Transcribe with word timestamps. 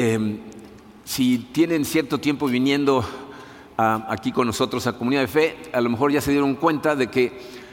Em, 0.00 0.38
si 1.04 1.38
tienen 1.38 1.84
cierto 1.84 2.18
tiempo 2.18 2.46
viniendo 2.46 3.04
aquí 3.76 4.30
con 4.30 4.46
nosotros 4.46 4.86
a 4.86 4.92
Comunidad 4.92 5.22
de 5.22 5.26
Fe, 5.26 5.56
a 5.72 5.80
lo 5.80 5.90
mejor 5.90 6.12
ya 6.12 6.20
se 6.20 6.30
dieron 6.30 6.54
cuenta 6.54 6.94
de 6.94 7.08
que 7.08 7.32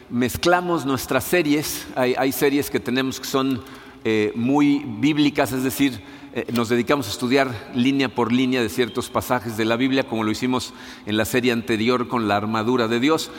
mezclamos 0.09 0.87
nuestras 0.87 1.23
series. 1.23 1.85
Hay, 1.95 2.31
series 2.31 2.71
que 2.71 2.79
tenemos 2.79 3.19
que 3.19 3.27
son 3.27 3.61
eh, 4.03 4.31
muy 4.33 4.83
bíblicas, 4.87 5.51
es 5.51 5.61
decir, 5.61 6.01
eh, 6.33 6.47
nos 6.51 6.69
dedicamos 6.69 7.05
a 7.05 7.11
estudiar 7.11 7.71
línea 7.75 8.09
por 8.09 8.31
línea 8.31 8.63
de 8.63 8.69
ciertos 8.69 9.11
pasajes 9.11 9.55
de 9.55 9.65
la 9.65 9.75
Biblia, 9.75 10.07
como 10.07 10.23
lo 10.23 10.31
hicimos 10.31 10.73
en 11.05 11.17
la 11.17 11.25
serie 11.25 11.51
anterior 11.51 12.07
con 12.07 12.27
la 12.27 12.37
armadura 12.37 12.87
de 12.87 12.99
Dios. 12.99 13.29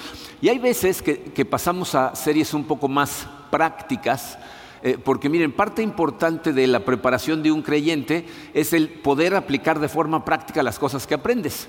Y 0.41 0.49
hay 0.49 0.61
veces 0.61 1.03
que 1.03 1.45
pasamos 1.45 1.97
a 1.97 2.15
series 2.15 2.55
un 2.55 2.63
poco 2.63 2.87
más 2.87 3.27
prácticas 3.51 4.39
eh, 4.83 4.99
porque 5.03 5.29
miren, 5.29 5.53
parte 5.53 5.83
importante 5.83 6.53
de 6.53 6.67
la 6.67 6.81
preparación 6.81 7.43
de 7.43 7.53
un 7.53 7.63
creyente 7.63 8.27
es 8.55 8.73
el 8.73 8.89
poder 8.89 9.35
aplicar 9.35 9.81
de 9.81 9.89
forma 9.89 10.25
práctica 10.25 10.63
las 10.63 10.79
cosas 10.79 11.07
que 11.07 11.15
aprendes. 11.15 11.69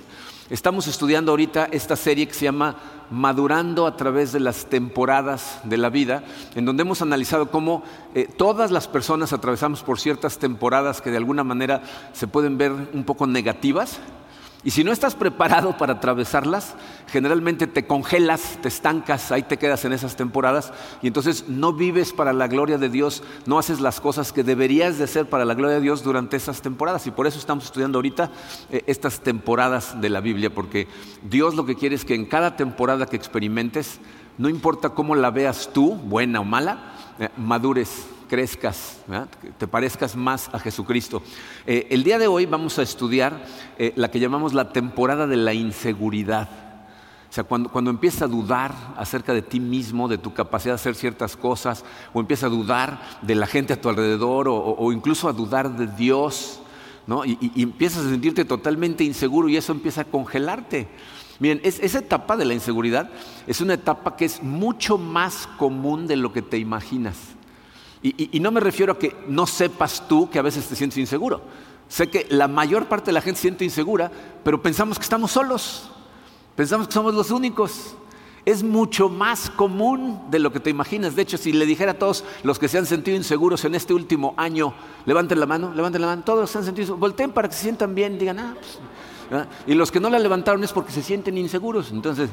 Estamos 0.50 0.88
estudiando 0.88 1.32
ahorita 1.32 1.68
esta 1.72 1.98
serie 1.98 2.26
que 2.26 2.34
se 2.34 2.46
llama 2.46 2.78
Madurando 3.12 3.86
a 3.86 3.98
través 3.98 4.32
de 4.32 4.40
las 4.40 4.68
temporadas 4.68 5.60
de 5.66 5.76
la 5.76 5.90
vida, 5.90 6.24
en 6.56 6.64
donde 6.64 6.84
hemos 6.84 7.02
analizado 7.02 7.52
cómo 7.52 7.84
eh, 8.16 8.30
todas 8.38 8.72
las 8.72 8.88
personas 8.88 9.34
atravesamos 9.34 9.84
por 9.84 10.00
ciertas 10.00 10.38
temporadas 10.38 11.02
que 11.02 11.12
de 11.12 11.18
alguna 11.18 11.44
manera 11.44 11.84
se 12.14 12.28
pueden 12.28 12.58
ver 12.58 12.72
un 12.72 13.04
poco 13.04 13.28
negativas, 13.28 14.00
y 14.68 14.72
si 14.72 14.84
no 14.84 14.92
estás 14.92 15.16
preparado 15.16 15.78
para 15.78 15.94
atravesarlas, 15.94 16.76
generalmente 17.08 17.68
te 17.68 17.88
congelas, 17.88 18.60
te 18.62 18.68
estancas, 18.68 19.32
ahí 19.32 19.44
te 19.44 19.56
quedas 19.56 19.86
en 19.86 19.94
esas 19.94 20.18
temporadas 20.18 20.74
y 21.02 21.08
entonces 21.08 21.48
no 21.48 21.72
vives 21.72 22.12
para 22.12 22.34
la 22.34 22.50
gloria 22.50 22.78
de 22.78 22.90
Dios, 22.90 23.24
no 23.46 23.60
haces 23.60 23.80
las 23.80 24.02
cosas 24.02 24.34
que 24.34 24.44
deberías 24.44 24.98
de 24.98 25.06
hacer 25.06 25.30
para 25.30 25.46
la 25.46 25.54
gloria 25.54 25.78
de 25.78 25.84
Dios 25.84 26.04
durante 26.04 26.36
esas 26.36 26.62
temporadas. 26.62 27.08
Y 27.08 27.12
por 27.12 27.28
eso 27.28 27.40
estamos 27.40 27.64
estudiando 27.64 28.00
ahorita 28.00 28.30
eh, 28.70 28.84
estas 28.88 29.22
temporadas 29.22 30.02
de 30.02 30.10
la 30.10 30.20
Biblia, 30.20 30.54
porque 30.54 30.90
Dios 31.24 31.56
lo 31.56 31.66
que 31.66 31.76
quiere 31.76 31.96
es 31.96 32.04
que 32.04 32.16
en 32.16 32.26
cada 32.26 32.58
temporada 32.58 33.06
que 33.06 33.16
experimentes, 33.16 34.02
no 34.38 34.50
importa 34.50 34.90
cómo 34.90 35.16
la 35.16 35.32
veas 35.32 35.70
tú, 35.72 35.94
buena 35.94 36.42
o 36.42 36.44
mala, 36.44 36.92
eh, 37.20 37.30
madures 37.38 38.06
crezcas, 38.28 39.00
te 39.58 39.68
parezcas 39.68 40.16
más 40.16 40.50
a 40.54 40.60
Jesucristo. 40.60 41.22
Eh, 41.66 41.88
el 41.90 42.04
día 42.04 42.20
de 42.20 42.28
hoy 42.28 42.46
vamos 42.46 42.78
a 42.80 42.84
estudiar 42.84 43.46
eh, 43.78 43.94
la 43.96 44.12
que 44.12 44.20
llamamos 44.20 44.54
la 44.54 44.72
temporada 44.72 45.28
de 45.28 45.38
la 45.38 45.54
inseguridad. 45.54 46.50
O 47.30 47.34
sea, 47.34 47.44
cuando, 47.44 47.70
cuando 47.70 47.92
empiezas 47.92 48.24
a 48.24 48.28
dudar 48.28 48.74
acerca 48.98 49.34
de 49.34 49.42
ti 49.42 49.60
mismo, 49.60 50.08
de 50.08 50.18
tu 50.18 50.34
capacidad 50.34 50.74
de 50.74 50.82
hacer 50.82 50.96
ciertas 50.96 51.36
cosas, 51.36 51.84
o 52.14 52.20
empiezas 52.20 52.46
a 52.46 52.56
dudar 52.56 53.02
de 53.22 53.36
la 53.36 53.48
gente 53.48 53.74
a 53.74 53.82
tu 53.82 53.90
alrededor, 53.90 54.48
o, 54.50 54.92
incluso 54.92 55.28
a 55.28 55.34
dudar 55.34 55.76
de 55.76 55.88
Dios, 55.88 56.62
¿no? 57.06 57.26
y, 57.26 57.38
empiezas 57.56 58.06
a 58.06 58.10
sentirte 58.10 58.46
totalmente 58.46 59.04
inseguro 59.04 59.50
y 59.50 59.58
eso 59.58 59.72
empieza 59.72 60.02
a 60.02 60.06
congelarte. 60.06 60.88
Miren, 61.40 61.62
esa 61.64 62.00
etapa 62.00 62.36
de 62.36 62.46
la 62.46 62.54
inseguridad 62.54 63.10
es 63.46 63.62
una 63.62 63.76
etapa 63.76 64.16
que 64.16 64.26
es 64.26 64.42
mucho 64.42 64.98
más 64.98 65.48
común 65.58 66.08
de 66.08 66.16
lo 66.16 66.34
que 66.34 66.42
te 66.42 66.58
imaginas. 66.58 67.37
Y, 68.02 68.40
no 68.40 68.52
me 68.52 68.60
refiero 68.60 68.94
a 68.94 69.00
que 69.00 69.16
no 69.28 69.48
sepas 69.48 70.08
tú 70.08 70.30
que 70.30 70.40
a 70.40 70.44
veces 70.44 70.68
te 70.68 70.76
sientes 70.76 70.98
inseguro. 70.98 71.42
Sé 71.88 72.08
que 72.08 72.28
la 72.30 72.48
mayor 72.48 72.88
parte 72.88 73.08
de 73.08 73.14
la 73.14 73.22
gente 73.22 73.38
se 73.38 73.44
siente 73.44 73.66
insegura, 73.66 74.12
pero 74.44 74.62
pensamos 74.62 74.98
que 74.98 75.04
estamos 75.04 75.32
solos. 75.32 75.90
Pensamos 76.56 76.88
que 76.88 76.94
somos 76.94 77.14
los 77.14 77.32
únicos. 77.32 77.96
Es 78.46 78.64
mucho 78.64 79.10
más 79.10 79.50
común 79.50 80.22
de 80.30 80.40
lo 80.40 80.52
que 80.52 80.60
te 80.60 80.70
imaginas. 80.70 81.16
De 81.16 81.22
hecho, 81.24 81.38
si 81.38 81.52
le 81.52 81.66
dijera 81.66 81.94
a 81.94 82.00
todos 82.00 82.24
los 82.44 82.60
que 82.60 82.68
se 82.68 82.78
han 82.78 82.86
sentido 82.86 83.18
inseguros 83.18 83.66
en 83.66 83.76
este 83.76 83.94
último 83.94 84.34
año, 84.38 84.74
levanten 85.06 85.40
la 85.40 85.46
mano, 85.46 85.74
levanten 85.74 86.02
la 86.02 86.08
mano, 86.08 86.24
todos 86.24 86.50
se 86.50 86.58
han 86.58 86.64
sentido, 86.64 86.96
volteen 86.96 87.32
para 87.32 87.50
que 87.50 87.56
se 87.56 87.64
sientan 87.64 87.94
bien, 87.94 88.18
digan, 88.18 88.40
ah, 88.40 88.56
pues, 88.56 88.80
y 89.66 89.74
los 89.74 89.92
que 89.92 90.00
no 90.00 90.10
la 90.10 90.20
levantaron 90.20 90.64
es 90.64 90.72
porque 90.72 90.92
se 90.92 91.04
sienten 91.04 91.38
inseguros. 91.38 91.92
Entonces, 91.92 92.30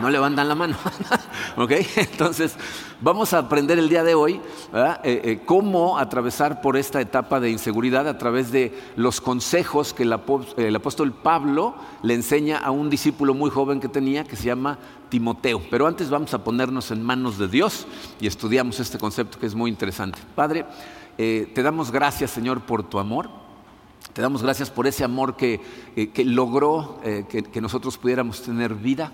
no 0.00 0.10
levantan 0.10 0.48
la 0.48 0.54
mano. 0.54 0.76
¿Ok? 1.56 1.72
Entonces, 1.96 2.56
vamos 3.00 3.32
a 3.32 3.38
aprender 3.38 3.78
el 3.78 3.88
día 3.88 4.04
de 4.04 4.14
hoy 4.14 4.40
eh, 4.72 4.96
eh, 5.02 5.40
cómo 5.44 5.98
atravesar 5.98 6.60
por 6.60 6.76
esta 6.76 7.00
etapa 7.00 7.40
de 7.40 7.50
inseguridad 7.50 8.08
a 8.08 8.18
través 8.18 8.50
de 8.52 8.76
los 8.96 9.20
consejos 9.20 9.92
que 9.92 10.04
el, 10.04 10.12
apóstol 10.12 11.12
Pablo 11.12 11.74
le 12.02 12.14
enseña 12.14 12.58
a 12.58 12.70
un 12.70 12.90
discípulo 12.90 13.34
muy 13.34 13.50
joven 13.50 13.80
que 13.80 13.88
tenía 13.88 14.24
que 14.24 14.36
se 14.36 14.44
llama 14.44 14.78
Timoteo. 15.08 15.62
Pero 15.70 15.86
antes 15.86 16.10
vamos 16.10 16.32
a 16.34 16.42
ponernos 16.42 16.90
en 16.90 17.02
manos 17.02 17.38
de 17.38 17.48
Dios 17.48 17.86
y 18.20 18.26
estudiamos 18.26 18.80
este 18.80 18.98
concepto 18.98 19.38
que 19.38 19.46
es 19.46 19.54
muy 19.54 19.70
interesante. 19.70 20.18
Padre, 20.34 20.64
eh, 21.18 21.50
te 21.54 21.62
damos 21.62 21.90
gracias, 21.90 22.30
Señor, 22.30 22.62
por 22.62 22.82
tu 22.82 22.98
amor. 22.98 23.28
Te 24.12 24.20
damos 24.20 24.42
gracias 24.42 24.68
por 24.68 24.86
ese 24.86 25.04
amor 25.04 25.36
que, 25.36 25.60
logró 26.26 27.00
que 27.02 27.60
nosotros 27.62 27.96
pudiéramos 27.96 28.42
tener 28.42 28.74
vida 28.74 29.10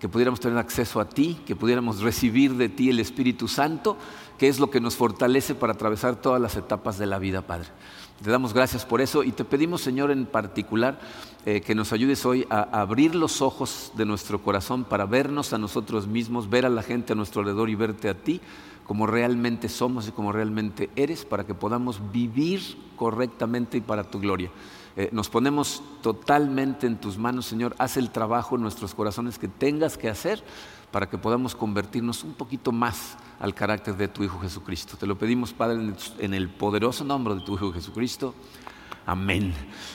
que 0.00 0.08
pudiéramos 0.08 0.40
tener 0.40 0.58
acceso 0.58 1.00
a 1.00 1.08
ti, 1.08 1.38
que 1.46 1.56
pudiéramos 1.56 2.00
recibir 2.00 2.54
de 2.54 2.68
ti 2.68 2.90
el 2.90 3.00
Espíritu 3.00 3.48
Santo, 3.48 3.96
que 4.38 4.48
es 4.48 4.58
lo 4.60 4.70
que 4.70 4.80
nos 4.80 4.96
fortalece 4.96 5.54
para 5.54 5.72
atravesar 5.72 6.16
todas 6.16 6.40
las 6.40 6.56
etapas 6.56 6.98
de 6.98 7.06
la 7.06 7.18
vida, 7.18 7.42
Padre. 7.42 7.68
Te 8.22 8.30
damos 8.30 8.54
gracias 8.54 8.86
por 8.86 9.00
eso 9.00 9.22
y 9.22 9.32
te 9.32 9.44
pedimos, 9.44 9.82
Señor, 9.82 10.10
en 10.10 10.24
particular, 10.24 10.98
eh, 11.44 11.60
que 11.60 11.74
nos 11.74 11.92
ayudes 11.92 12.24
hoy 12.24 12.46
a 12.48 12.62
abrir 12.80 13.14
los 13.14 13.42
ojos 13.42 13.92
de 13.94 14.06
nuestro 14.06 14.42
corazón 14.42 14.84
para 14.84 15.04
vernos 15.04 15.52
a 15.52 15.58
nosotros 15.58 16.06
mismos, 16.06 16.48
ver 16.48 16.64
a 16.64 16.70
la 16.70 16.82
gente 16.82 17.12
a 17.12 17.16
nuestro 17.16 17.40
alrededor 17.40 17.68
y 17.68 17.74
verte 17.74 18.08
a 18.08 18.14
ti 18.14 18.40
como 18.86 19.06
realmente 19.06 19.68
somos 19.68 20.08
y 20.08 20.12
como 20.12 20.32
realmente 20.32 20.90
eres, 20.96 21.24
para 21.24 21.44
que 21.44 21.54
podamos 21.54 22.00
vivir 22.12 22.60
correctamente 22.96 23.78
y 23.78 23.80
para 23.80 24.04
tu 24.04 24.20
gloria. 24.20 24.50
Eh, 24.96 25.10
nos 25.12 25.28
ponemos 25.28 25.82
totalmente 26.02 26.86
en 26.86 26.96
tus 26.96 27.18
manos, 27.18 27.46
Señor. 27.46 27.74
Haz 27.78 27.98
el 27.98 28.10
trabajo 28.10 28.56
en 28.56 28.62
nuestros 28.62 28.94
corazones 28.94 29.38
que 29.38 29.48
tengas 29.48 29.98
que 29.98 30.08
hacer 30.08 30.42
para 30.90 31.08
que 31.08 31.18
podamos 31.18 31.54
convertirnos 31.54 32.24
un 32.24 32.32
poquito 32.32 32.72
más 32.72 33.16
al 33.38 33.54
carácter 33.54 33.96
de 33.96 34.08
tu 34.08 34.24
Hijo 34.24 34.38
Jesucristo. 34.40 34.96
Te 34.96 35.06
lo 35.06 35.18
pedimos, 35.18 35.52
Padre, 35.52 35.94
en 36.18 36.34
el 36.34 36.48
poderoso 36.48 37.04
nombre 37.04 37.34
de 37.34 37.42
tu 37.42 37.54
Hijo 37.54 37.72
Jesucristo. 37.72 38.34
Amén. 39.04 39.54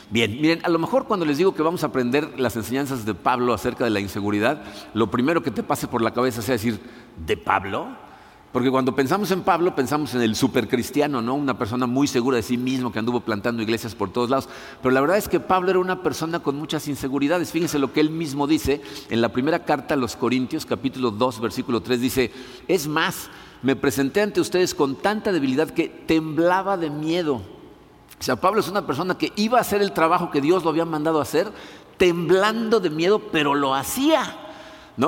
Bien, 0.09 0.39
miren, 0.39 0.61
a 0.63 0.69
lo 0.69 0.79
mejor 0.79 1.05
cuando 1.05 1.25
les 1.25 1.37
digo 1.37 1.53
que 1.53 1.61
vamos 1.61 1.83
a 1.83 1.87
aprender 1.87 2.39
las 2.39 2.55
enseñanzas 2.55 3.05
de 3.05 3.13
Pablo 3.13 3.53
acerca 3.53 3.83
de 3.83 3.89
la 3.89 3.99
inseguridad, 3.99 4.63
lo 4.93 5.11
primero 5.11 5.43
que 5.43 5.51
te 5.51 5.63
pase 5.63 5.87
por 5.87 6.01
la 6.01 6.13
cabeza 6.13 6.41
sea 6.41 6.53
decir, 6.53 6.79
¿de 7.25 7.35
Pablo? 7.35 7.89
Porque 8.51 8.69
cuando 8.69 8.93
pensamos 8.93 9.31
en 9.31 9.43
Pablo, 9.43 9.73
pensamos 9.75 10.13
en 10.13 10.21
el 10.21 10.35
supercristiano, 10.35 11.21
¿no? 11.21 11.35
Una 11.35 11.57
persona 11.57 11.87
muy 11.87 12.05
segura 12.07 12.35
de 12.35 12.43
sí 12.43 12.57
mismo 12.57 12.91
que 12.91 12.99
anduvo 12.99 13.21
plantando 13.21 13.61
iglesias 13.61 13.95
por 13.95 14.11
todos 14.11 14.29
lados. 14.29 14.49
Pero 14.81 14.93
la 14.93 14.99
verdad 14.99 15.17
es 15.17 15.29
que 15.29 15.39
Pablo 15.39 15.69
era 15.69 15.79
una 15.79 16.03
persona 16.03 16.39
con 16.39 16.57
muchas 16.57 16.89
inseguridades. 16.89 17.51
Fíjense 17.51 17.79
lo 17.79 17.93
que 17.93 18.01
él 18.01 18.09
mismo 18.09 18.47
dice 18.47 18.81
en 19.09 19.21
la 19.21 19.29
primera 19.29 19.63
carta 19.63 19.93
a 19.93 19.97
los 19.97 20.17
Corintios, 20.17 20.65
capítulo 20.65 21.11
2, 21.11 21.39
versículo 21.39 21.81
3, 21.81 22.01
dice, 22.01 22.31
es 22.67 22.89
más, 22.89 23.29
me 23.61 23.77
presenté 23.77 24.21
ante 24.21 24.41
ustedes 24.41 24.75
con 24.75 24.97
tanta 24.97 25.31
debilidad 25.31 25.69
que 25.69 25.87
temblaba 25.87 26.75
de 26.75 26.89
miedo. 26.89 27.35
O 28.19 28.23
sea, 28.23 28.35
Pablo 28.35 28.59
es 28.59 28.67
una 28.67 28.85
persona 28.85 29.17
que 29.17 29.31
iba 29.37 29.59
a 29.59 29.61
hacer 29.61 29.81
el 29.81 29.93
trabajo 29.93 30.29
que 30.29 30.41
Dios 30.41 30.65
lo 30.65 30.71
había 30.71 30.85
mandado 30.85 31.19
a 31.19 31.23
hacer, 31.23 31.51
temblando 31.95 32.81
de 32.81 32.89
miedo, 32.89 33.21
pero 33.31 33.55
lo 33.55 33.73
hacía. 33.73 34.50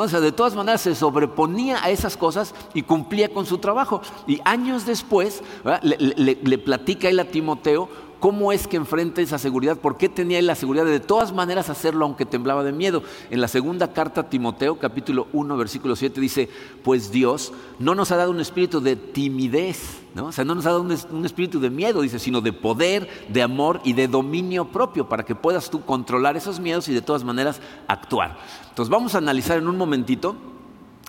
O 0.02 0.08
sea, 0.08 0.20
de 0.20 0.32
todas 0.32 0.56
maneras 0.56 0.82
se 0.82 0.96
sobreponía 0.96 1.84
a 1.84 1.90
esas 1.90 2.18
cosas 2.18 2.54
y 2.74 2.84
cumplía 2.84 3.30
con 3.30 3.46
su 3.46 3.58
trabajo. 3.60 4.02
Y 4.28 4.42
años 4.44 4.86
después 4.86 5.44
le, 5.82 5.98
le, 6.44 6.58
platica 6.58 7.10
él 7.10 7.20
a 7.20 7.26
Timoteo 7.26 7.90
¿Cómo 8.24 8.54
es 8.54 8.70
que 8.70 8.78
enfrenta 8.78 9.20
esa 9.20 9.38
seguridad? 9.38 9.78
¿Por 9.78 9.98
qué 9.98 10.08
tenía 10.08 10.40
él 10.40 10.48
la 10.48 10.56
seguridad 10.56 10.86
de 10.86 10.92
de 10.92 11.02
todas 11.02 11.34
maneras 11.34 11.70
hacerlo 11.70 12.06
aunque 12.06 12.26
temblaba 12.26 12.64
de 12.64 12.72
miedo? 12.72 13.04
En 13.30 13.42
la 13.42 13.50
segunda 13.50 13.92
carta 13.92 14.22
a 14.22 14.30
Timoteo, 14.30 14.80
capítulo 14.80 15.28
1, 15.34 15.58
versículo 15.58 15.98
7, 15.98 16.22
dice, 16.22 16.50
pues 16.86 17.12
Dios 17.12 17.52
no 17.80 17.96
nos 17.96 18.14
ha 18.14 18.16
dado 18.16 18.32
un 18.32 18.40
espíritu 18.40 18.80
de 18.80 18.96
timidez, 18.96 20.04
¿no? 20.16 20.28
O 20.28 20.32
sea, 20.32 20.46
no 20.46 20.56
nos 20.56 20.66
ha 20.66 20.70
dado 20.70 20.84
un, 20.84 20.98
un 21.12 21.26
espíritu 21.26 21.60
de 21.60 21.70
miedo, 21.70 22.00
dice, 22.00 22.18
sino 22.18 22.40
de 22.40 22.54
poder, 22.54 23.10
de 23.28 23.42
amor 23.42 23.82
y 23.84 23.92
de 23.92 24.08
dominio 24.08 24.72
propio, 24.72 25.10
para 25.10 25.26
que 25.26 25.36
puedas 25.36 25.70
tú 25.70 25.84
controlar 25.84 26.38
esos 26.38 26.62
miedos 26.62 26.88
y 26.88 26.94
de 26.94 27.02
todas 27.02 27.26
maneras 27.26 27.60
actuar. 27.90 28.38
Entonces 28.70 28.90
vamos 28.90 29.16
a 29.16 29.18
analizar 29.18 29.58
en 29.58 29.68
un 29.68 29.78
momentito 29.78 30.38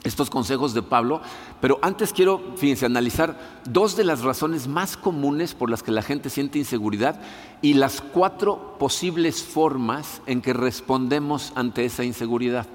estos 0.05 0.29
consejos 0.29 0.75
de 0.75 0.83
Pablo, 0.83 1.21
pero 1.61 1.79
antes 1.83 2.13
quiero, 2.13 2.41
fíjense, 2.57 2.87
analizar 2.87 3.61
dos 3.65 3.97
de 3.97 4.05
las 4.05 4.23
razones 4.23 4.69
más 4.69 4.97
comunes 4.97 5.55
por 5.55 5.71
las 5.71 5.83
que 5.83 5.91
la 5.91 6.03
gente 6.03 6.31
siente 6.31 6.59
inseguridad 6.59 7.21
y 7.63 7.75
las 7.75 8.03
cuatro 8.03 8.77
posibles 8.79 9.43
formas 9.43 10.21
en 10.27 10.43
que 10.43 10.53
respondemos 10.53 11.53
ante 11.57 11.87
esa 11.87 12.05
inseguridad. 12.05 12.67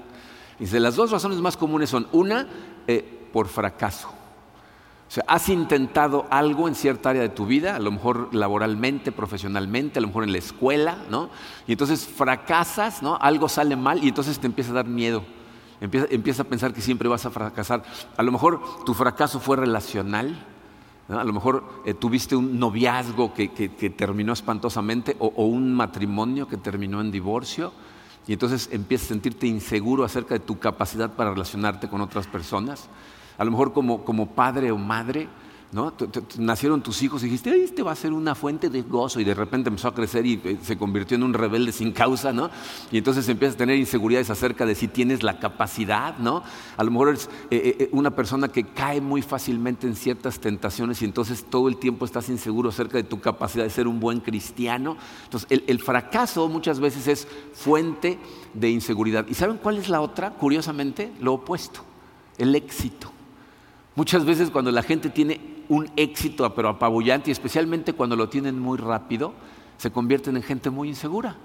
Dice, 0.58 0.80
las 0.80 0.96
dos 0.96 1.12
razones 1.12 1.38
más 1.38 1.56
comunes 1.56 1.88
son, 1.88 2.08
una, 2.12 2.48
eh, 2.86 3.28
por 3.32 3.48
fracaso. 3.48 4.08
O 4.08 5.12
sea, 5.12 5.24
has 5.26 5.48
intentado 5.48 6.26
algo 6.30 6.68
en 6.68 6.74
cierta 6.74 7.10
área 7.10 7.22
de 7.22 7.30
tu 7.30 7.46
vida, 7.46 7.76
a 7.76 7.80
lo 7.80 7.90
mejor 7.90 8.28
laboralmente, 8.32 9.10
profesionalmente, 9.10 9.98
a 9.98 10.02
lo 10.02 10.08
mejor 10.08 10.24
en 10.24 10.32
la 10.32 10.38
escuela, 10.38 10.98
¿no? 11.10 11.30
Y 11.66 11.72
entonces 11.72 12.06
fracasas, 12.06 13.02
¿no? 13.02 13.16
Algo 13.20 13.48
sale 13.48 13.74
mal 13.74 14.04
y 14.04 14.08
entonces 14.08 14.38
te 14.38 14.46
empieza 14.46 14.70
a 14.70 14.74
dar 14.74 14.86
miedo 14.86 15.24
Empieza, 15.80 16.42
a 16.42 16.44
pensar 16.44 16.74
que 16.74 16.82
siempre 16.82 17.08
vas 17.08 17.24
a 17.24 17.30
fracasar. 17.30 17.82
A 18.16 18.22
lo 18.22 18.32
mejor 18.32 18.60
tu 18.84 18.92
fracaso 18.94 19.40
fue 19.40 19.56
relacional, 19.56 20.46
A 21.08 21.24
lo 21.24 21.32
mejor 21.32 21.64
eh, 21.84 21.94
tuviste 21.94 22.36
un 22.36 22.58
noviazgo 22.60 23.34
que, 23.34 23.48
terminó 23.96 24.32
espantosamente 24.32 25.16
o, 25.18 25.46
un 25.46 25.74
matrimonio 25.74 26.46
que 26.46 26.56
terminó 26.56 27.00
en 27.00 27.10
divorcio 27.10 27.72
y 28.28 28.34
entonces 28.34 28.68
empiezas 28.70 29.06
a 29.06 29.08
sentirte 29.08 29.46
inseguro 29.48 30.04
acerca 30.04 30.34
de 30.34 30.40
tu 30.40 30.58
capacidad 30.60 31.10
para 31.14 31.30
relacionarte 31.30 31.88
con 31.88 32.00
otras 32.00 32.28
personas. 32.28 32.88
A 33.38 33.44
lo 33.44 33.50
mejor 33.50 33.72
como 33.72 34.26
padre 34.34 34.70
o 34.70 34.76
madre 34.76 35.28
¿no? 35.72 35.92
nacieron 36.38 36.82
tus 36.82 37.02
hijos 37.02 37.22
y 37.22 37.26
dijiste, 37.26 37.62
este 37.62 37.82
va 37.82 37.92
a 37.92 37.96
ser 37.96 38.12
una 38.12 38.34
fuente 38.34 38.68
de 38.70 38.82
gozo 38.82 39.20
y 39.20 39.24
de 39.24 39.34
repente 39.34 39.68
empezó 39.68 39.88
a 39.88 39.94
crecer 39.94 40.26
y 40.26 40.40
eh, 40.44 40.58
se 40.62 40.76
convirtió 40.76 41.16
en 41.16 41.22
un 41.22 41.32
rebelde 41.32 41.70
sin 41.70 41.92
causa, 41.92 42.32
¿no? 42.32 42.50
Y 42.90 42.98
entonces 42.98 43.28
empiezas 43.28 43.54
a 43.54 43.58
tener 43.58 43.76
inseguridades 43.76 44.30
acerca 44.30 44.66
de 44.66 44.74
si 44.74 44.88
tienes 44.88 45.22
la 45.22 45.38
capacidad, 45.38 46.18
¿no? 46.18 46.42
A 46.76 46.82
lo 46.82 46.90
mejor 46.90 47.10
eres 47.10 47.30
eh, 47.50 47.76
eh, 47.78 47.88
una 47.92 48.10
persona 48.10 48.48
que 48.48 48.64
cae 48.64 49.00
muy 49.00 49.22
fácilmente 49.22 49.86
en 49.86 49.94
ciertas 49.94 50.40
tentaciones 50.40 51.02
y 51.02 51.04
entonces 51.04 51.44
todo 51.48 51.68
el 51.68 51.76
tiempo 51.76 52.04
estás 52.04 52.28
inseguro 52.28 52.70
acerca 52.70 52.96
de 52.96 53.04
tu 53.04 53.20
capacidad 53.20 53.62
de 53.62 53.70
ser 53.70 53.86
un 53.86 54.00
buen 54.00 54.20
cristiano. 54.20 54.96
Entonces 55.24 55.48
el, 55.50 55.64
el 55.68 55.78
fracaso 55.78 56.48
muchas 56.48 56.80
veces 56.80 57.06
es 57.06 57.28
fuente 57.52 58.18
de 58.54 58.70
inseguridad. 58.70 59.24
¿Y 59.28 59.34
saben 59.34 59.58
cuál 59.58 59.78
es 59.78 59.88
la 59.88 60.00
otra? 60.00 60.30
Curiosamente, 60.30 61.12
lo 61.20 61.34
opuesto, 61.34 61.82
el 62.38 62.56
éxito. 62.56 63.12
Muchas 64.00 64.24
veces 64.24 64.48
cuando 64.48 64.72
la 64.72 64.82
gente 64.82 65.10
tiene 65.10 65.38
un 65.68 65.90
éxito 65.94 66.54
pero 66.54 66.70
apabullante 66.70 67.28
y 67.28 67.32
especialmente 67.32 67.92
cuando 67.92 68.16
lo 68.16 68.30
tienen 68.30 68.58
muy 68.58 68.78
rápido, 68.78 69.34
se 69.76 69.90
convierten 69.90 70.38
en 70.38 70.42
gente 70.42 70.70
muy 70.70 70.88
insegura. 70.88 71.36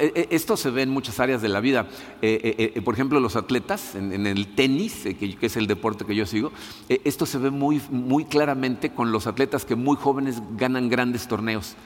E, 0.00 0.12
e, 0.12 0.28
esto 0.34 0.56
se 0.56 0.70
ve 0.70 0.82
en 0.82 0.90
muchas 0.90 1.20
áreas 1.20 1.40
de 1.40 1.48
la 1.48 1.60
vida. 1.60 1.86
Eh, 2.20 2.72
eh, 2.74 2.82
por 2.82 2.94
ejemplo, 2.94 3.20
los 3.20 3.36
atletas, 3.36 3.94
en, 3.94 4.26
el 4.26 4.56
tenis, 4.56 5.06
eh, 5.06 5.14
que, 5.14 5.38
es 5.40 5.56
el 5.56 5.68
deporte 5.68 6.04
que 6.04 6.16
yo 6.16 6.26
sigo, 6.26 6.50
esto 6.88 7.26
se 7.26 7.38
ve 7.38 7.50
muy, 7.52 7.80
muy 7.90 8.24
claramente 8.24 8.90
con 8.90 9.12
los 9.12 9.28
atletas 9.28 9.64
que 9.64 9.76
muy 9.76 9.96
jóvenes 9.96 10.42
ganan 10.56 10.88
grandes 10.88 11.28
torneos. 11.28 11.76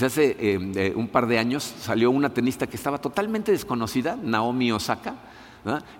Hace 0.00 0.94
un 0.96 1.08
par 1.08 1.26
de 1.26 1.38
años 1.38 1.74
salió 1.78 2.10
una 2.10 2.30
tenista 2.30 2.66
que 2.68 2.78
estaba 2.78 3.02
totalmente 3.02 3.52
desconocida, 3.52 4.16
Naomi 4.16 4.72
Osaka, 4.72 5.16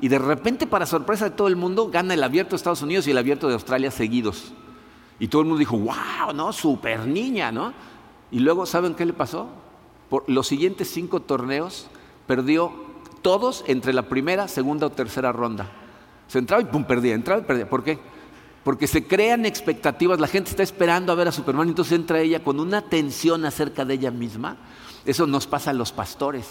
y 0.00 0.08
de 0.08 0.18
repente, 0.18 0.66
para 0.66 0.86
sorpresa 0.86 1.26
de 1.26 1.36
todo 1.36 1.48
el 1.48 1.56
mundo, 1.56 1.90
gana 1.90 2.14
el 2.14 2.22
abierto 2.22 2.50
de 2.50 2.56
Estados 2.56 2.82
Unidos 2.82 3.06
y 3.06 3.10
el 3.10 3.18
abierto 3.18 3.48
de 3.48 3.54
Australia 3.54 3.90
seguidos. 3.90 4.52
Y 5.18 5.28
todo 5.28 5.42
el 5.42 5.48
mundo 5.48 5.58
dijo, 5.58 5.78
wow, 5.78 6.34
¿no? 6.34 6.52
Super 6.52 7.06
niña, 7.06 7.50
¿no? 7.50 7.72
Y 8.30 8.40
luego, 8.40 8.66
¿saben 8.66 8.94
qué 8.94 9.04
le 9.04 9.12
pasó? 9.12 9.48
Por 10.10 10.24
los 10.28 10.46
siguientes 10.46 10.90
cinco 10.90 11.20
torneos 11.20 11.88
perdió 12.26 12.72
todos 13.22 13.64
entre 13.66 13.92
la 13.92 14.02
primera, 14.02 14.46
segunda 14.46 14.86
o 14.86 14.90
tercera 14.90 15.32
ronda. 15.32 15.68
Se 16.28 16.38
entraba 16.38 16.62
y 16.62 16.66
pum, 16.66 16.84
perdía, 16.84 17.14
entraba 17.14 17.40
y 17.40 17.44
perdía. 17.44 17.68
¿Por 17.68 17.82
qué? 17.82 17.98
Porque 18.62 18.86
se 18.86 19.06
crean 19.06 19.46
expectativas, 19.46 20.20
la 20.20 20.26
gente 20.26 20.50
está 20.50 20.62
esperando 20.62 21.12
a 21.12 21.14
ver 21.14 21.28
a 21.28 21.32
Superman, 21.32 21.68
entonces 21.68 21.96
entra 21.96 22.20
ella 22.20 22.42
con 22.42 22.58
una 22.58 22.82
tensión 22.82 23.44
acerca 23.44 23.84
de 23.84 23.94
ella 23.94 24.10
misma. 24.10 24.56
Eso 25.04 25.26
nos 25.26 25.46
pasa 25.46 25.70
a 25.70 25.74
los 25.74 25.92
pastores. 25.92 26.46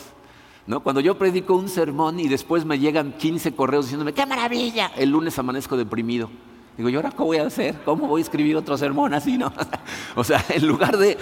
¿No? 0.67 0.81
Cuando 0.81 1.01
yo 1.01 1.17
predico 1.17 1.55
un 1.55 1.69
sermón 1.69 2.19
y 2.19 2.27
después 2.27 2.65
me 2.65 2.79
llegan 2.79 3.13
15 3.13 3.53
correos 3.55 3.85
diciéndome, 3.85 4.13
¡qué 4.13 4.25
maravilla! 4.25 4.91
El 4.95 5.09
lunes 5.09 5.37
amanezco 5.37 5.77
deprimido. 5.77 6.29
Digo, 6.77 6.89
¿y 6.89 6.95
ahora 6.95 7.09
qué 7.11 7.23
voy 7.23 7.37
a 7.37 7.47
hacer? 7.47 7.81
¿Cómo 7.85 8.07
voy 8.07 8.19
a 8.19 8.23
escribir 8.23 8.57
otro 8.57 8.77
sermón 8.77 9.13
así, 9.13 9.37
no? 9.37 9.51
o 10.15 10.25
sea, 10.25 10.43
en 10.49 10.67
lugar 10.67 10.97
de, 10.97 11.17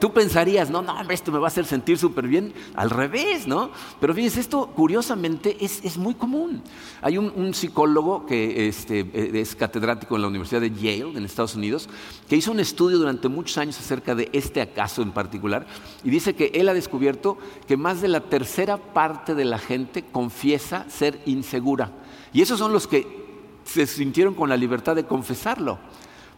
tú, 0.00 0.12
pensarías, 0.12 0.68
no, 0.68 0.82
no, 0.82 1.00
esto 1.10 1.30
me 1.30 1.38
va 1.38 1.46
a 1.46 1.48
hacer 1.48 1.64
sentir 1.64 1.96
súper 1.96 2.26
bien, 2.26 2.52
al 2.74 2.90
revés, 2.90 3.46
¿no? 3.46 3.70
Pero 4.00 4.12
fíjense, 4.14 4.40
esto 4.40 4.66
curiosamente 4.74 5.56
es, 5.60 5.96
muy 5.96 6.14
común. 6.14 6.60
Hay 7.02 7.18
un, 7.18 7.54
psicólogo 7.54 8.26
que 8.26 8.66
este, 8.66 9.40
es 9.40 9.54
catedrático 9.54 10.16
en 10.16 10.22
la 10.22 10.28
Universidad 10.28 10.60
de 10.60 10.70
Yale, 10.70 11.16
en 11.16 11.24
Estados 11.24 11.54
Unidos, 11.54 11.88
que 12.28 12.34
hizo 12.34 12.50
un 12.50 12.58
estudio 12.58 12.98
durante 12.98 13.28
muchos 13.28 13.58
años 13.58 13.78
acerca 13.78 14.16
de 14.16 14.28
este 14.32 14.66
caso 14.66 15.02
en 15.02 15.12
particular, 15.12 15.66
y 16.02 16.10
dice 16.10 16.34
que 16.34 16.50
él 16.52 16.68
ha 16.68 16.74
descubierto 16.74 17.38
que 17.68 17.76
más 17.76 18.00
de 18.00 18.08
la 18.08 18.20
tercera 18.20 18.76
parte 18.76 19.36
de 19.36 19.44
la 19.44 19.58
gente 19.58 20.04
confiesa 20.10 20.86
ser 20.88 21.20
insegura. 21.26 21.92
Y 22.32 22.42
esos 22.42 22.58
son 22.58 22.72
los 22.72 22.88
que 22.88 23.23
se 23.64 23.86
sintieron 23.86 24.34
con 24.34 24.48
la 24.48 24.56
libertad 24.56 24.94
de 24.96 25.04
confesarlo. 25.04 25.78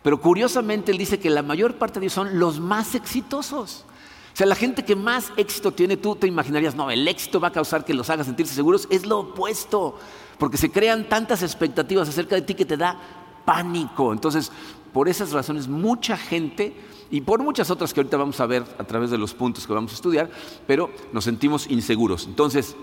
Pero 0.02 0.20
curiosamente 0.20 0.92
él 0.92 0.98
dice 0.98 1.18
que 1.18 1.30
la 1.30 1.42
mayor 1.42 1.76
parte 1.76 1.98
de 1.98 2.06
ellos 2.06 2.12
son 2.12 2.38
los 2.38 2.60
más 2.60 2.94
exitosos. 2.94 3.84
O 4.32 4.36
sea, 4.36 4.46
la 4.46 4.54
gente 4.54 4.84
que 4.84 4.94
más 4.94 5.32
éxito 5.36 5.72
tiene, 5.72 5.96
tú 5.96 6.14
te 6.14 6.26
imaginarías, 6.26 6.74
no, 6.74 6.90
el 6.90 7.08
éxito 7.08 7.40
va 7.40 7.48
a 7.48 7.52
causar 7.52 7.84
que 7.84 7.94
los 7.94 8.10
hagas 8.10 8.26
sentirse 8.26 8.54
seguros, 8.54 8.86
es 8.90 9.06
lo 9.06 9.20
opuesto, 9.20 9.98
porque 10.38 10.58
se 10.58 10.70
crean 10.70 11.08
tantas 11.08 11.42
expectativas 11.42 12.08
acerca 12.08 12.34
de 12.34 12.42
ti 12.42 12.54
que 12.54 12.66
te 12.66 12.76
da 12.76 13.00
pánico. 13.46 14.12
Entonces, 14.12 14.52
por 14.92 15.08
esas 15.08 15.32
razones, 15.32 15.68
mucha 15.68 16.16
gente, 16.16 16.76
y 17.10 17.20
por 17.20 17.42
muchas 17.42 17.70
otras 17.70 17.94
que 17.94 18.00
ahorita 18.00 18.16
vamos 18.16 18.40
a 18.40 18.46
ver 18.46 18.64
a 18.78 18.84
través 18.84 19.10
de 19.10 19.18
los 19.18 19.32
puntos 19.32 19.66
que 19.66 19.72
vamos 19.72 19.92
a 19.92 19.94
estudiar, 19.94 20.30
pero 20.66 20.90
nos 21.12 21.24
sentimos 21.24 21.66
inseguros. 21.70 22.26
Entonces, 22.26 22.76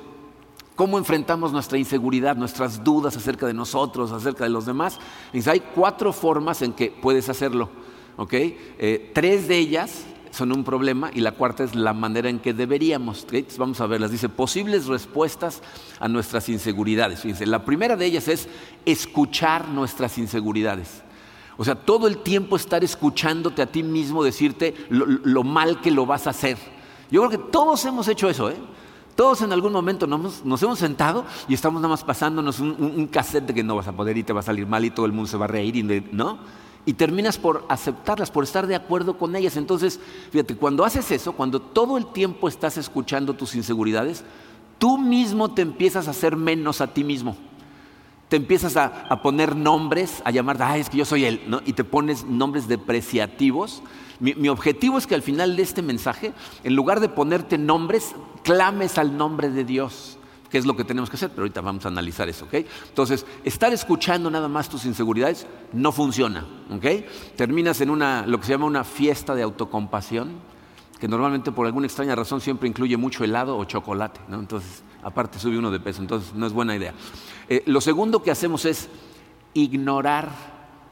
¿Cómo 0.75 0.97
enfrentamos 0.97 1.51
nuestra 1.51 1.77
inseguridad, 1.77 2.35
nuestras 2.35 2.83
dudas 2.83 3.15
acerca 3.15 3.45
de 3.45 3.53
nosotros, 3.53 4.11
acerca 4.11 4.43
de 4.43 4.49
los 4.49 4.65
demás? 4.65 4.99
hay 5.45 5.59
cuatro 5.59 6.11
formas 6.11 6.63
en 6.63 6.73
que 6.73 6.89
puedes 6.89 7.29
hacerlo. 7.29 7.69
Eh, 8.31 9.11
tres 9.13 9.47
de 9.47 9.57
ellas 9.57 10.05
son 10.31 10.51
un 10.51 10.63
problema 10.63 11.11
y 11.13 11.19
la 11.19 11.33
cuarta 11.33 11.63
es 11.63 11.75
la 11.75 11.93
manera 11.93 12.27
en 12.27 12.39
que 12.39 12.53
deberíamos. 12.53 13.27
vamos 13.57 13.81
a 13.81 13.87
verlas. 13.87 14.09
Dice, 14.09 14.29
posibles 14.29 14.87
respuestas 14.87 15.61
a 15.99 16.07
nuestras 16.07 16.49
inseguridades. 16.49 17.19
Fíjense, 17.19 17.45
la 17.45 17.63
primera 17.63 17.95
de 17.95 18.07
ellas 18.07 18.27
es 18.27 18.47
escuchar 18.83 19.67
nuestras 19.67 20.17
inseguridades. 20.17 21.03
O 21.55 21.63
sea, 21.63 21.75
todo 21.75 22.07
el 22.07 22.17
tiempo 22.17 22.55
estar 22.55 22.83
escuchándote 22.83 23.61
a 23.61 23.67
ti 23.67 23.83
mismo 23.83 24.23
decirte 24.23 24.73
lo, 24.89 25.05
lo 25.05 25.43
mal 25.43 25.81
que 25.81 25.91
lo 25.91 26.07
vas 26.07 26.25
a 26.25 26.31
hacer. 26.31 26.57
Yo 27.11 27.21
creo 27.21 27.29
que 27.29 27.51
todos 27.51 27.85
hemos 27.85 28.07
hecho 28.07 28.27
eso, 28.27 28.49
¿eh? 28.49 28.55
Todos 29.15 29.41
en 29.41 29.51
algún 29.51 29.71
momento 29.71 30.07
nos, 30.07 30.63
hemos 30.63 30.79
sentado 30.79 31.25
y 31.47 31.53
estamos 31.53 31.81
nada 31.81 31.91
más 31.91 32.03
pasándonos 32.03 32.59
un, 32.59 33.07
cassette 33.11 33.45
de 33.47 33.53
que 33.53 33.63
no 33.63 33.75
vas 33.75 33.87
a 33.87 33.91
poder 33.91 34.17
y 34.17 34.23
te 34.23 34.33
va 34.33 34.39
a 34.39 34.43
salir 34.43 34.65
mal 34.65 34.83
y 34.85 34.89
todo 34.89 35.05
el 35.05 35.11
mundo 35.11 35.29
se 35.29 35.37
va 35.37 35.45
a 35.45 35.49
reír, 35.49 35.75
y, 35.75 35.83
¿no? 36.11 36.39
Y 36.85 36.93
terminas 36.93 37.37
por 37.37 37.63
aceptarlas, 37.69 38.31
por 38.31 38.43
estar 38.43 38.67
de 38.67 38.75
acuerdo 38.75 39.17
con 39.17 39.35
ellas. 39.35 39.55
Entonces, 39.55 39.99
fíjate, 40.31 40.55
cuando 40.55 40.83
haces 40.83 41.11
eso, 41.11 41.33
cuando 41.33 41.61
todo 41.61 41.97
el 41.97 42.07
tiempo 42.07 42.47
estás 42.47 42.77
escuchando 42.77 43.35
tus 43.35 43.55
inseguridades, 43.55 44.23
tú 44.79 44.97
mismo 44.97 45.53
te 45.53 45.61
empiezas 45.61 46.07
a 46.07 46.11
hacer 46.11 46.35
menos 46.35 46.81
a 46.81 46.87
ti 46.87 47.03
mismo. 47.03 47.37
Te 48.29 48.37
empiezas 48.37 48.77
a, 48.77 49.21
poner 49.21 49.55
nombres, 49.55 50.21
a 50.25 50.31
llamar, 50.31 50.57
ah, 50.61 50.77
es 50.77 50.89
que 50.89 50.97
yo 50.97 51.05
soy 51.05 51.25
él, 51.25 51.41
¿no? 51.47 51.61
Y 51.65 51.73
te 51.73 51.83
pones 51.83 52.25
nombres 52.25 52.67
depreciativos 52.67 53.83
mi, 54.23 54.47
objetivo 54.47 54.97
es 54.97 55.05
que 55.05 55.15
al 55.15 55.21
final 55.21 55.57
de 55.57 55.63
este 55.63 55.81
mensaje, 55.81 56.33
en 56.63 56.75
lugar 56.75 57.01
de 57.01 57.09
ponerte 57.09 57.57
nombres, 57.57 58.15
clames 58.43 58.97
al 58.97 59.17
nombre 59.17 59.49
de 59.49 59.65
Dios 59.65 60.17
que 60.49 60.59
es 60.59 60.67
lo 60.67 60.75
que 60.75 60.83
tenemos 60.83 61.09
que 61.09 61.15
hacer, 61.15 61.31
pero 61.31 61.41
ahorita 61.41 61.61
vamos 61.61 61.83
a 61.83 61.87
analizar 61.87 62.29
eso, 62.29 62.45
¿ok? 62.45 62.53
Entonces, 62.87 63.25
estar 63.43 63.73
escuchando 63.73 64.29
nada 64.29 64.47
más 64.47 64.69
tus 64.69 64.85
inseguridades 64.85 65.47
no 65.71 65.91
funciona, 65.91 66.45
¿ok? 66.69 67.07
Terminas 67.35 67.81
en 67.81 67.89
una, 67.89 68.27
lo 68.27 68.39
que 68.39 68.45
se 68.45 68.51
llama 68.51 68.67
una 68.67 68.83
fiesta 68.83 69.33
de 69.33 69.41
autocompasión, 69.41 70.33
que 71.03 71.09
normalmente 71.09 71.51
por 71.51 71.65
alguna 71.65 71.85
extraña 71.85 72.15
razón 72.15 72.39
siempre 72.39 72.69
incluye 72.69 72.95
mucho 72.95 73.25
helado 73.25 73.57
o 73.57 73.65
chocolate, 73.65 74.21
¿no? 74.29 74.39
Entonces, 74.39 74.83
aparte 75.03 75.37
sube 75.37 75.57
uno 75.57 75.69
de 75.69 75.81
peso, 75.81 76.01
entonces 76.01 76.33
no 76.33 76.47
es 76.47 76.53
buena 76.53 76.77
idea. 76.77 76.93
Eh, 77.49 77.61
lo 77.65 77.81
segundo 77.81 78.23
que 78.23 78.31
hacemos 78.31 78.63
es 78.63 78.87
ignorar 79.53 80.29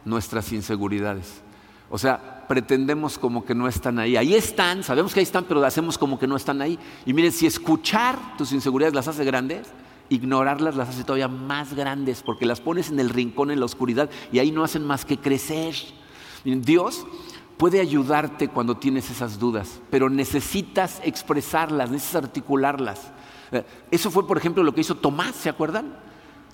nuestras 0.04 0.52
inseguridades. 0.52 1.42
O 1.90 1.98
sea, 1.98 2.46
pretendemos 2.50 3.18
como 3.18 3.46
que 3.46 3.56
no 3.56 3.70
están 3.70 4.00
ahí. 4.00 4.18
Ahí 4.18 4.36
están, 4.36 4.84
sabemos 4.84 5.14
que 5.14 5.22
ahí 5.22 5.24
están, 5.24 5.46
pero 5.46 5.64
hacemos 5.64 5.98
como 5.98 6.20
que 6.20 6.28
no 6.28 6.36
están 6.36 6.62
ahí. 6.62 6.78
Y 7.06 7.14
miren, 7.14 7.32
si 7.32 7.46
escuchar 7.46 8.36
tus 8.38 8.52
inseguridades 8.52 8.94
las 8.94 9.08
hace 9.08 9.24
grandes, 9.24 9.70
ignorarlas 10.10 10.76
las 10.76 10.90
hace 10.90 11.06
todavía 11.06 11.30
más 11.30 11.74
grandes, 11.74 12.22
porque 12.22 12.46
las 12.46 12.60
pones 12.60 12.90
en 12.90 13.00
el 13.00 13.12
rincón, 13.12 13.50
en 13.50 13.62
la 13.62 13.66
oscuridad, 13.66 14.10
y 14.34 14.40
ahí 14.40 14.52
no 14.52 14.66
hacen 14.66 14.86
más 14.86 15.06
que 15.06 15.18
crecer. 15.18 15.74
Dios 16.44 17.06
puede 17.62 17.80
ayudarte 17.80 18.48
cuando 18.48 18.76
tienes 18.76 19.12
esas 19.12 19.38
dudas, 19.38 19.82
pero 19.92 20.10
necesitas 20.10 21.00
expresarlas, 21.04 21.92
necesitas 21.92 22.24
articularlas. 22.24 23.12
Eh, 23.52 23.64
eso 23.92 24.10
fue, 24.10 24.26
por 24.26 24.36
ejemplo, 24.36 24.64
lo 24.64 24.74
que 24.74 24.82
hizo 24.82 24.96
Tomás, 24.96 25.36
¿se 25.36 25.48
acuerdan? 25.48 25.96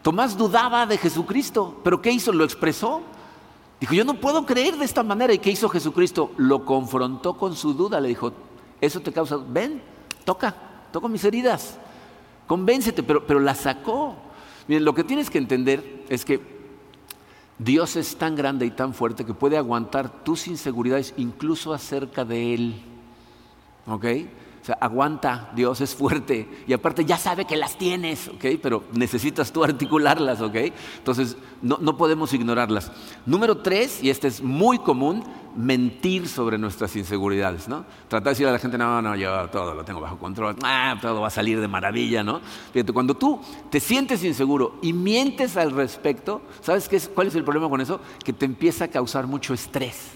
Tomás 0.01 0.35
dudaba 0.35 0.85
de 0.85 0.97
Jesucristo, 0.97 1.79
pero 1.81 2.01
¿qué 2.01 2.11
hizo? 2.11 2.33
Lo 2.33 2.43
expresó. 2.43 3.03
Dijo, 3.79 3.93
yo 3.93 4.03
no 4.03 4.15
puedo 4.15 4.45
creer 4.45 4.75
de 4.75 4.83
esta 4.83 5.01
manera. 5.01 5.31
¿Y 5.31 5.39
qué 5.39 5.49
hizo 5.49 5.69
Jesucristo? 5.69 6.31
Lo 6.35 6.65
confrontó 6.65 7.37
con 7.37 7.55
su 7.55 7.73
duda. 7.73 8.01
Le 8.01 8.09
dijo, 8.09 8.33
eso 8.81 8.99
te 8.99 9.13
causa, 9.13 9.37
ven, 9.37 9.81
toca, 10.25 10.53
toca 10.91 11.07
mis 11.07 11.23
heridas, 11.23 11.77
convéncete, 12.47 13.01
pero, 13.01 13.25
pero 13.25 13.39
la 13.39 13.55
sacó. 13.55 14.13
Miren, 14.67 14.83
lo 14.83 14.93
que 14.93 15.05
tienes 15.05 15.29
que 15.29 15.37
entender 15.37 16.03
es 16.09 16.25
que 16.25 16.56
Dios 17.59 17.95
es 17.95 18.17
tan 18.17 18.35
grande 18.35 18.65
y 18.65 18.71
tan 18.71 18.93
fuerte 18.93 19.25
que 19.25 19.33
puede 19.33 19.57
aguantar 19.57 20.23
tus 20.23 20.47
inseguridades 20.47 21.13
incluso 21.17 21.73
acerca 21.73 22.23
de 22.23 22.53
Él. 22.53 22.81
¿Ok? 23.87 24.05
Sea, 24.67 24.77
aguanta, 24.81 25.51
Dios 25.55 25.81
es 25.81 25.95
fuerte 25.95 26.63
y 26.67 26.73
aparte 26.73 27.05
ya 27.05 27.17
sabe 27.17 27.45
que 27.45 27.55
las 27.55 27.77
tienes, 27.77 28.27
¿ok? 28.27 28.45
Pero 28.61 28.83
necesitas 28.93 29.51
tú 29.51 29.63
articularlas, 29.63 30.41
¿ok? 30.41 30.55
Entonces, 30.97 31.37
no, 31.61 31.77
no 31.79 31.97
podemos 31.97 32.33
ignorarlas. 32.33 32.91
Número 33.25 33.57
tres, 33.57 34.03
y 34.03 34.09
este 34.09 34.27
es 34.27 34.41
muy 34.41 34.79
común, 34.79 35.23
mentir 35.55 36.27
sobre 36.27 36.57
nuestras 36.57 36.95
inseguridades, 36.95 37.67
¿no? 37.67 37.85
Tratar 38.07 38.25
de 38.25 38.29
decirle 38.29 38.49
a 38.49 38.53
la 38.53 38.59
gente, 38.59 38.77
no, 38.77 39.01
no, 39.01 39.15
yo 39.15 39.49
todo 39.49 39.73
lo 39.73 39.83
tengo 39.83 39.99
bajo 39.99 40.17
control, 40.17 40.55
ah, 40.63 40.95
todo 41.01 41.21
va 41.21 41.27
a 41.27 41.31
salir 41.31 41.59
de 41.59 41.67
maravilla, 41.67 42.23
¿no? 42.23 42.41
Fíjate, 42.73 42.93
cuando 42.93 43.15
tú 43.15 43.39
te 43.71 43.79
sientes 43.79 44.23
inseguro 44.23 44.79
y 44.81 44.93
mientes 44.93 45.57
al 45.57 45.71
respecto, 45.71 46.41
¿sabes 46.61 46.87
qué 46.87 46.97
es, 46.97 47.07
cuál 47.07 47.27
es 47.27 47.35
el 47.35 47.43
problema 47.43 47.69
con 47.69 47.81
eso? 47.81 47.99
Que 48.23 48.33
te 48.33 48.45
empieza 48.45 48.85
a 48.85 48.87
causar 48.89 49.27
mucho 49.27 49.53
estrés. 49.53 50.11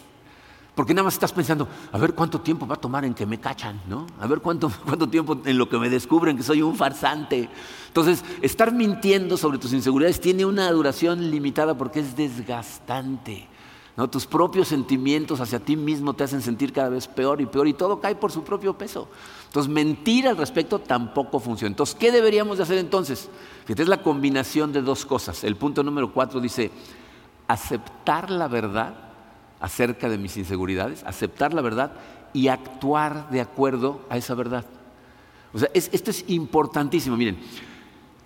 Porque 0.81 0.95
nada 0.95 1.03
más 1.03 1.13
estás 1.13 1.31
pensando, 1.31 1.67
a 1.91 1.97
ver 1.99 2.15
cuánto 2.15 2.41
tiempo 2.41 2.65
va 2.65 2.73
a 2.73 2.81
tomar 2.81 3.05
en 3.05 3.13
que 3.13 3.27
me 3.27 3.39
cachan, 3.39 3.79
¿no? 3.87 4.07
A 4.19 4.25
ver 4.25 4.39
cuánto, 4.39 4.71
cuánto 4.83 5.07
tiempo 5.07 5.39
en 5.45 5.55
lo 5.55 5.69
que 5.69 5.77
me 5.77 5.91
descubren 5.91 6.35
que 6.35 6.41
soy 6.41 6.63
un 6.63 6.75
farsante. 6.75 7.47
Entonces, 7.85 8.25
estar 8.41 8.73
mintiendo 8.73 9.37
sobre 9.37 9.59
tus 9.59 9.73
inseguridades 9.73 10.19
tiene 10.19 10.43
una 10.43 10.71
duración 10.71 11.29
limitada 11.29 11.77
porque 11.77 11.99
es 11.99 12.15
desgastante. 12.15 13.47
¿no? 13.95 14.09
Tus 14.09 14.25
propios 14.25 14.69
sentimientos 14.69 15.39
hacia 15.39 15.59
ti 15.59 15.75
mismo 15.75 16.15
te 16.15 16.23
hacen 16.23 16.41
sentir 16.41 16.73
cada 16.73 16.89
vez 16.89 17.07
peor 17.07 17.41
y 17.41 17.45
peor 17.45 17.67
y 17.67 17.73
todo 17.73 17.99
cae 17.99 18.15
por 18.15 18.31
su 18.31 18.43
propio 18.43 18.75
peso. 18.75 19.07
Entonces, 19.49 19.71
mentir 19.71 20.27
al 20.27 20.37
respecto 20.37 20.79
tampoco 20.79 21.39
funciona. 21.39 21.69
Entonces, 21.69 21.93
¿qué 21.93 22.11
deberíamos 22.11 22.57
de 22.57 22.63
hacer 22.63 22.79
entonces? 22.79 23.29
Fíjate, 23.65 23.83
es 23.83 23.87
la 23.87 24.01
combinación 24.01 24.73
de 24.73 24.81
dos 24.81 25.05
cosas. 25.05 25.43
El 25.43 25.57
punto 25.57 25.83
número 25.83 26.11
cuatro 26.11 26.39
dice, 26.39 26.71
aceptar 27.47 28.31
la 28.31 28.47
verdad 28.47 29.10
acerca 29.61 30.09
de 30.09 30.17
mis 30.17 30.35
inseguridades, 30.35 31.03
aceptar 31.05 31.53
la 31.53 31.61
verdad 31.61 31.93
y 32.33 32.47
actuar 32.47 33.29
de 33.29 33.41
acuerdo 33.41 34.01
a 34.09 34.17
esa 34.17 34.35
verdad. 34.35 34.65
O 35.53 35.59
sea, 35.59 35.69
esto 35.73 36.11
es 36.11 36.25
importantísimo. 36.27 37.15
Miren, 37.15 37.37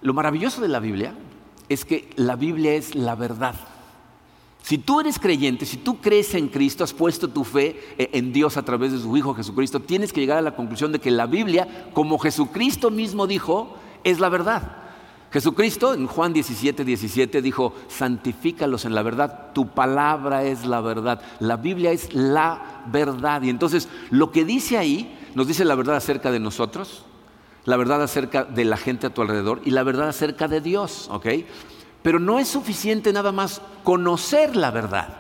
lo 0.02 0.14
maravilloso 0.14 0.62
de 0.62 0.68
la 0.68 0.80
Biblia 0.80 1.14
es 1.70 1.86
que 1.86 2.10
la 2.16 2.36
Biblia 2.36 2.74
es 2.74 2.96
la 2.96 3.16
verdad. 3.16 3.56
Si 4.62 4.78
tú 4.80 5.00
eres 5.00 5.20
creyente, 5.20 5.66
si 5.66 5.78
tú 5.78 6.00
crees 6.00 6.34
en 6.34 6.48
Cristo, 6.48 6.84
has 6.84 6.94
puesto 6.94 7.28
tu 7.30 7.44
fe 7.44 7.80
eh, 7.98 8.10
en 8.14 8.34
Dios 8.34 8.58
a 8.58 8.64
través 8.64 8.92
de 8.92 9.00
su 9.00 9.16
Hijo 9.16 9.36
Jesucristo, 9.36 9.80
tienes 9.80 10.12
que 10.12 10.22
llegar 10.22 10.40
a 10.40 10.42
la 10.42 10.56
conclusión 10.56 10.92
de 10.92 11.00
que 11.00 11.12
la 11.12 11.28
Biblia, 11.28 11.90
como 11.94 12.18
Jesucristo 12.18 12.90
mismo 12.90 13.28
dijo, 13.28 13.76
es 14.04 14.20
la 14.20 14.30
verdad. 14.30 14.85
Jesucristo 15.36 15.94
en 15.94 16.08
Juan 16.08 16.32
17, 16.32 16.86
17 16.86 17.42
dijo, 17.42 17.74
santifícalos 17.90 18.86
en 18.86 18.96
la 18.96 19.04
verdad, 19.04 19.52
tu 19.52 19.68
palabra 19.68 20.46
es 20.46 20.66
la 20.66 20.80
verdad, 20.80 21.22
la 21.42 21.58
Biblia 21.58 21.92
es 21.92 22.14
la 22.14 22.84
verdad. 22.86 23.42
Y 23.42 23.50
entonces 23.50 23.90
lo 24.12 24.32
que 24.32 24.46
dice 24.46 24.78
ahí 24.78 25.14
nos 25.36 25.48
dice 25.48 25.66
la 25.66 25.76
verdad 25.76 25.98
acerca 25.98 26.32
de 26.32 26.40
nosotros, 26.40 27.04
la 27.66 27.76
verdad 27.76 28.02
acerca 28.02 28.46
de 28.46 28.64
la 28.64 28.78
gente 28.78 29.08
a 29.08 29.10
tu 29.10 29.22
alrededor 29.22 29.60
y 29.66 29.72
la 29.72 29.84
verdad 29.84 30.08
acerca 30.08 30.48
de 30.48 30.62
Dios, 30.62 31.10
¿ok? 31.12 31.28
Pero 32.02 32.18
no 32.18 32.40
es 32.40 32.48
suficiente 32.48 33.12
nada 33.12 33.34
más 33.34 33.62
conocer 33.84 34.56
la 34.56 34.72
verdad. 34.72 35.18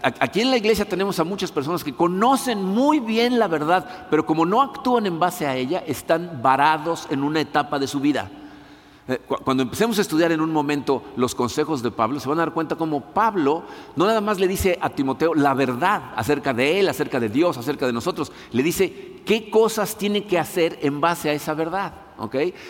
Aquí 0.00 0.40
en 0.40 0.52
la 0.52 0.56
iglesia 0.56 0.86
tenemos 0.86 1.20
a 1.20 1.24
muchas 1.24 1.52
personas 1.52 1.84
que 1.84 1.94
conocen 1.94 2.64
muy 2.64 2.98
bien 2.98 3.38
la 3.38 3.48
verdad, 3.48 4.06
pero 4.08 4.24
como 4.24 4.46
no 4.46 4.62
actúan 4.62 5.04
en 5.04 5.20
base 5.20 5.46
a 5.46 5.54
ella, 5.54 5.84
están 5.86 6.40
varados 6.42 7.06
en 7.10 7.22
una 7.22 7.42
etapa 7.42 7.78
de 7.78 7.86
su 7.86 8.00
vida. 8.00 8.30
Eh, 9.06 9.18
cuando 9.26 9.62
empecemos 9.62 9.98
a 9.98 10.00
estudiar 10.00 10.32
en 10.32 10.40
un 10.40 10.50
momento 10.50 11.02
los 11.16 11.34
consejos 11.34 11.82
de 11.82 11.90
Pablo, 11.90 12.20
se 12.20 12.28
van 12.28 12.38
a 12.38 12.42
dar 12.42 12.54
cuenta 12.54 12.76
cómo 12.76 13.12
Pablo 13.12 13.64
no 13.96 14.06
nada 14.06 14.22
más 14.22 14.40
le 14.40 14.48
dice 14.48 14.78
a 14.80 14.90
Timoteo 14.90 15.34
la 15.34 15.52
verdad 15.52 16.12
acerca 16.16 16.54
de 16.54 16.80
él, 16.80 16.88
acerca 16.88 17.20
de 17.20 17.28
Dios, 17.28 17.58
acerca 17.58 17.86
de 17.86 17.92
nosotros, 17.92 18.32
le 18.52 18.62
dice 18.62 19.20
qué 19.26 19.50
cosas 19.50 19.96
tiene 19.96 20.24
que 20.24 20.38
hacer 20.38 20.78
en 20.80 21.00
base 21.00 21.28
a 21.28 21.34
esa 21.34 21.52
verdad. 21.52 21.92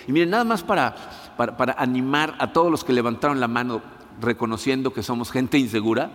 Y 0.07 0.13
miren, 0.13 0.31
nada 0.31 0.45
más 0.45 0.63
para, 0.63 0.95
animar 1.77 2.35
a 2.39 2.53
todos 2.53 2.71
los 2.71 2.83
que 2.83 2.93
levantaron 2.93 3.41
la 3.41 3.49
mano 3.49 3.83
reconociendo 4.21 4.93
que 4.93 5.03
somos 5.03 5.31
gente 5.31 5.59
insegura, 5.59 6.13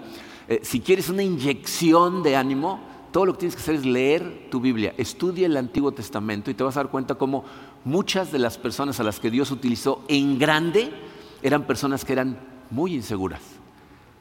eh, 0.47 0.61
si 0.63 0.79
quieres 0.79 1.09
una 1.09 1.21
inyección 1.21 2.23
de 2.23 2.35
ánimo, 2.35 2.79
todo 3.11 3.25
lo 3.25 3.33
que 3.33 3.39
tienes 3.39 3.55
que 3.55 3.61
hacer 3.61 3.75
es 3.75 3.85
leer 3.85 4.47
tu 4.49 4.59
Biblia, 4.59 4.93
estudia 4.97 5.45
el 5.45 5.57
Antiguo 5.57 5.91
Testamento 5.91 6.49
y 6.49 6.53
te 6.53 6.63
vas 6.63 6.77
a 6.77 6.83
dar 6.83 6.91
cuenta 6.91 7.15
cómo 7.15 7.43
muchas 7.83 8.31
de 8.31 8.39
las 8.39 8.57
personas 8.57 8.99
a 8.99 9.03
las 9.03 9.19
que 9.19 9.31
Dios 9.31 9.51
utilizó 9.51 10.03
en 10.07 10.37
grande 10.39 10.91
eran 11.41 11.65
personas 11.65 12.05
que 12.05 12.13
eran 12.13 12.39
muy 12.69 12.93
inseguras. 12.93 13.41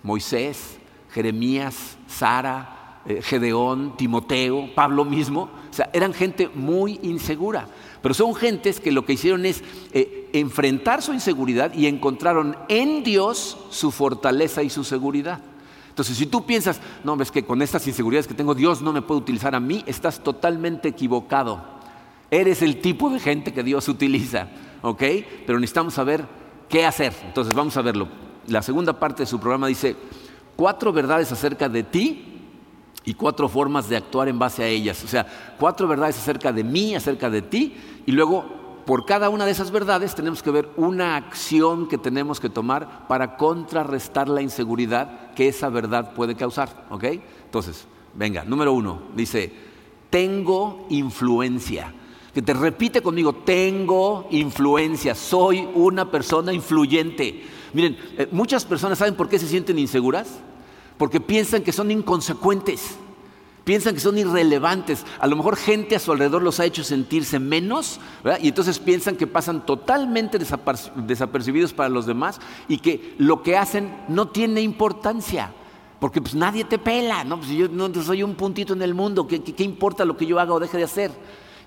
Moisés, 0.02 0.78
Jeremías, 1.10 1.96
Sara, 2.06 3.00
eh, 3.06 3.22
Gedeón, 3.22 3.96
Timoteo, 3.96 4.74
Pablo 4.74 5.04
mismo, 5.04 5.50
o 5.70 5.72
sea, 5.72 5.90
eran 5.92 6.12
gente 6.12 6.48
muy 6.54 7.00
insegura. 7.02 7.66
Pero 8.02 8.14
son 8.14 8.34
gentes 8.34 8.80
que 8.80 8.92
lo 8.92 9.04
que 9.04 9.14
hicieron 9.14 9.44
es 9.46 9.62
eh, 9.92 10.30
enfrentar 10.32 11.02
su 11.02 11.12
inseguridad 11.12 11.74
y 11.74 11.86
encontraron 11.86 12.56
en 12.68 13.02
Dios 13.02 13.56
su 13.70 13.90
fortaleza 13.90 14.62
y 14.62 14.70
su 14.70 14.84
seguridad. 14.84 15.40
Entonces, 15.88 16.16
si 16.16 16.26
tú 16.26 16.46
piensas, 16.46 16.80
no, 17.02 17.16
ves 17.16 17.32
que 17.32 17.44
con 17.44 17.60
estas 17.60 17.86
inseguridades 17.88 18.28
que 18.28 18.34
tengo, 18.34 18.54
Dios 18.54 18.82
no 18.82 18.92
me 18.92 19.02
puede 19.02 19.20
utilizar 19.20 19.56
a 19.56 19.60
mí, 19.60 19.82
estás 19.86 20.22
totalmente 20.22 20.88
equivocado. 20.88 21.77
Eres 22.30 22.62
el 22.62 22.80
tipo 22.80 23.10
de 23.10 23.20
gente 23.20 23.52
que 23.52 23.62
Dios 23.62 23.88
utiliza, 23.88 24.48
¿ok? 24.82 25.02
Pero 25.46 25.58
necesitamos 25.58 25.94
saber 25.94 26.24
qué 26.68 26.84
hacer. 26.84 27.14
Entonces, 27.24 27.54
vamos 27.54 27.76
a 27.76 27.82
verlo. 27.82 28.08
La 28.46 28.62
segunda 28.62 28.98
parte 28.98 29.22
de 29.22 29.26
su 29.26 29.40
programa 29.40 29.66
dice, 29.66 29.96
cuatro 30.56 30.92
verdades 30.92 31.30
acerca 31.32 31.68
de 31.68 31.82
ti 31.82 32.24
y 33.04 33.14
cuatro 33.14 33.48
formas 33.48 33.88
de 33.88 33.96
actuar 33.96 34.28
en 34.28 34.38
base 34.38 34.62
a 34.62 34.66
ellas. 34.66 35.02
O 35.04 35.08
sea, 35.08 35.26
cuatro 35.58 35.88
verdades 35.88 36.18
acerca 36.18 36.52
de 36.52 36.64
mí, 36.64 36.94
acerca 36.94 37.30
de 37.30 37.42
ti, 37.42 37.74
y 38.04 38.12
luego 38.12 38.44
por 38.84 39.04
cada 39.04 39.28
una 39.28 39.44
de 39.44 39.50
esas 39.50 39.70
verdades 39.70 40.14
tenemos 40.14 40.42
que 40.42 40.50
ver 40.50 40.70
una 40.76 41.16
acción 41.16 41.88
que 41.88 41.98
tenemos 41.98 42.40
que 42.40 42.48
tomar 42.48 43.06
para 43.06 43.36
contrarrestar 43.36 44.28
la 44.28 44.40
inseguridad 44.40 45.32
que 45.34 45.48
esa 45.48 45.68
verdad 45.68 46.14
puede 46.14 46.34
causar. 46.34 46.86
¿Ok? 46.88 47.04
Entonces, 47.44 47.86
venga, 48.14 48.44
número 48.44 48.72
uno, 48.72 49.02
dice, 49.14 49.52
tengo 50.08 50.86
influencia. 50.88 51.92
Que 52.38 52.42
te 52.42 52.54
repite 52.54 53.02
conmigo, 53.02 53.32
tengo 53.32 54.28
influencia, 54.30 55.16
soy 55.16 55.68
una 55.74 56.08
persona 56.08 56.52
influyente. 56.52 57.42
Miren, 57.72 57.98
eh, 58.16 58.28
muchas 58.30 58.64
personas 58.64 58.98
saben 58.98 59.16
por 59.16 59.28
qué 59.28 59.40
se 59.40 59.48
sienten 59.48 59.76
inseguras, 59.76 60.38
porque 60.98 61.20
piensan 61.20 61.64
que 61.64 61.72
son 61.72 61.90
inconsecuentes 61.90 62.96
piensan 63.64 63.92
que 63.92 64.00
son 64.00 64.16
irrelevantes. 64.18 65.04
A 65.18 65.26
lo 65.26 65.34
mejor 65.34 65.56
gente 65.56 65.96
a 65.96 65.98
su 65.98 66.12
alrededor 66.12 66.42
los 66.42 66.60
ha 66.60 66.64
hecho 66.64 66.84
sentirse 66.84 67.40
menos, 67.40 67.98
y 68.40 68.46
entonces 68.46 68.78
piensan 68.78 69.16
que 69.16 69.26
pasan 69.26 69.66
totalmente 69.66 70.38
desapercibidos 70.38 71.72
para 71.72 71.88
los 71.88 72.06
demás 72.06 72.40
y 72.68 72.78
que 72.78 73.16
lo 73.18 73.42
que 73.42 73.56
hacen 73.56 74.04
no 74.06 74.28
tiene 74.28 74.60
importancia. 74.60 75.52
Porque 75.98 76.22
pues 76.22 76.36
nadie 76.36 76.62
te 76.62 76.78
pela, 76.78 77.24
¿no? 77.24 77.38
Pues 77.38 77.50
yo 77.50 77.68
no 77.68 77.92
soy 78.00 78.22
un 78.22 78.36
puntito 78.36 78.74
en 78.74 78.82
el 78.82 78.94
mundo, 78.94 79.26
¿qué, 79.26 79.42
qué 79.42 79.64
importa 79.64 80.04
lo 80.04 80.16
que 80.16 80.24
yo 80.24 80.38
haga 80.38 80.54
o 80.54 80.60
deje 80.60 80.76
de 80.76 80.84
hacer? 80.84 81.10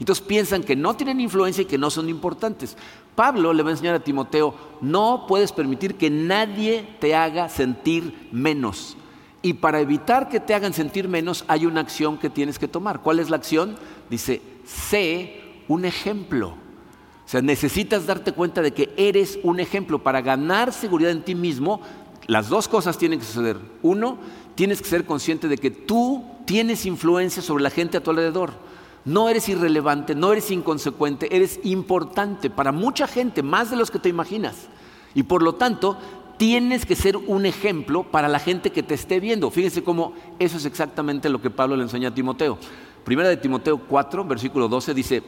Entonces 0.01 0.25
piensan 0.25 0.63
que 0.63 0.75
no 0.75 0.95
tienen 0.95 1.21
influencia 1.21 1.61
y 1.61 1.65
que 1.65 1.77
no 1.77 1.91
son 1.91 2.09
importantes. 2.09 2.75
Pablo 3.13 3.53
le 3.53 3.61
va 3.61 3.69
a 3.69 3.73
enseñar 3.73 3.93
a 3.93 4.03
Timoteo, 4.03 4.55
no 4.81 5.25
puedes 5.27 5.51
permitir 5.51 5.93
que 5.93 6.09
nadie 6.09 6.97
te 6.99 7.13
haga 7.13 7.49
sentir 7.49 8.27
menos. 8.31 8.97
Y 9.43 9.53
para 9.53 9.79
evitar 9.79 10.27
que 10.27 10.39
te 10.39 10.55
hagan 10.55 10.73
sentir 10.73 11.07
menos, 11.07 11.45
hay 11.47 11.67
una 11.67 11.81
acción 11.81 12.17
que 12.17 12.31
tienes 12.31 12.57
que 12.57 12.67
tomar. 12.67 13.03
¿Cuál 13.03 13.19
es 13.19 13.29
la 13.29 13.35
acción? 13.35 13.75
Dice, 14.09 14.41
sé 14.65 15.39
un 15.67 15.85
ejemplo. 15.85 16.47
O 16.49 17.27
sea, 17.27 17.43
necesitas 17.43 18.07
darte 18.07 18.31
cuenta 18.31 18.63
de 18.63 18.71
que 18.71 18.91
eres 18.97 19.37
un 19.43 19.59
ejemplo. 19.59 19.99
Para 19.99 20.21
ganar 20.21 20.73
seguridad 20.73 21.11
en 21.11 21.21
ti 21.21 21.35
mismo, 21.35 21.79
las 22.25 22.49
dos 22.49 22.67
cosas 22.67 22.97
tienen 22.97 23.19
que 23.19 23.25
suceder. 23.25 23.57
Uno, 23.83 24.17
tienes 24.55 24.81
que 24.81 24.89
ser 24.89 25.05
consciente 25.05 25.47
de 25.47 25.59
que 25.59 25.69
tú 25.69 26.25
tienes 26.45 26.87
influencia 26.87 27.43
sobre 27.43 27.61
la 27.61 27.69
gente 27.69 27.97
a 27.97 28.03
tu 28.03 28.09
alrededor. 28.09 28.70
No 29.03 29.29
eres 29.29 29.49
irrelevante, 29.49 30.13
no 30.13 30.31
eres 30.31 30.51
inconsecuente, 30.51 31.35
eres 31.35 31.59
importante 31.63 32.49
para 32.49 32.71
mucha 32.71 33.07
gente, 33.07 33.41
más 33.41 33.71
de 33.71 33.77
los 33.77 33.89
que 33.89 33.99
te 33.99 34.09
imaginas. 34.09 34.67
Y 35.15 35.23
por 35.23 35.41
lo 35.41 35.55
tanto, 35.55 35.97
tienes 36.37 36.85
que 36.85 36.95
ser 36.95 37.17
un 37.17 37.45
ejemplo 37.45 38.03
para 38.03 38.27
la 38.27 38.39
gente 38.39 38.71
que 38.71 38.83
te 38.83 38.93
esté 38.93 39.19
viendo. 39.19 39.51
Fíjense 39.51 39.83
cómo 39.83 40.13
eso 40.39 40.57
es 40.57 40.65
exactamente 40.65 41.29
lo 41.29 41.41
que 41.41 41.49
Pablo 41.49 41.75
le 41.75 41.83
enseña 41.83 42.09
a 42.09 42.13
Timoteo. 42.13 42.57
Primera 43.03 43.29
de 43.29 43.37
Timoteo 43.37 43.79
4, 43.79 44.25
versículo 44.25 44.67
12 44.67 44.93
dice, 44.93 45.23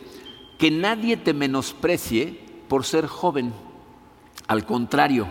que 0.58 0.72
nadie 0.72 1.18
te 1.18 1.34
menosprecie 1.34 2.40
por 2.68 2.86
ser 2.86 3.08
joven. 3.08 3.54
Al 4.48 4.66
contrario, 4.66 5.28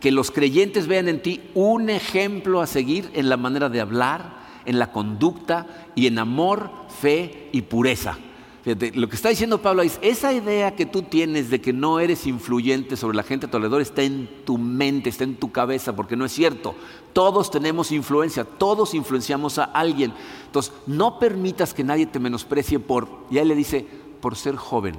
que 0.00 0.10
los 0.10 0.30
creyentes 0.30 0.86
vean 0.86 1.08
en 1.08 1.22
ti 1.22 1.40
un 1.54 1.88
ejemplo 1.88 2.60
a 2.60 2.66
seguir 2.66 3.10
en 3.14 3.28
la 3.28 3.36
manera 3.36 3.68
de 3.68 3.80
hablar, 3.80 4.41
en 4.64 4.78
la 4.78 4.92
conducta 4.92 5.66
y 5.94 6.06
en 6.06 6.18
amor, 6.18 6.70
fe 7.00 7.48
y 7.52 7.62
pureza 7.62 8.18
lo 8.64 9.08
que 9.08 9.16
está 9.16 9.28
diciendo 9.28 9.60
Pablo 9.60 9.82
es, 9.82 9.98
esa 10.02 10.32
idea 10.32 10.76
que 10.76 10.86
tú 10.86 11.02
tienes 11.02 11.50
de 11.50 11.60
que 11.60 11.72
no 11.72 11.98
eres 11.98 12.28
influyente 12.28 12.96
sobre 12.96 13.16
la 13.16 13.24
gente 13.24 13.46
a 13.46 13.50
tu 13.50 13.56
alrededor 13.56 13.80
está 13.80 14.02
en 14.02 14.28
tu 14.44 14.56
mente, 14.56 15.08
está 15.08 15.24
en 15.24 15.34
tu 15.34 15.50
cabeza, 15.50 15.96
porque 15.96 16.14
no 16.14 16.24
es 16.24 16.32
cierto. 16.32 16.76
Todos 17.12 17.50
tenemos 17.50 17.90
influencia, 17.90 18.44
todos 18.44 18.94
influenciamos 18.94 19.58
a 19.58 19.64
alguien. 19.64 20.12
Entonces, 20.46 20.72
no 20.86 21.18
permitas 21.18 21.74
que 21.74 21.82
nadie 21.82 22.06
te 22.06 22.20
menosprecie 22.20 22.78
por, 22.78 23.08
y 23.30 23.40
le 23.40 23.54
dice, 23.56 23.84
por 24.20 24.36
ser 24.36 24.54
joven, 24.54 24.94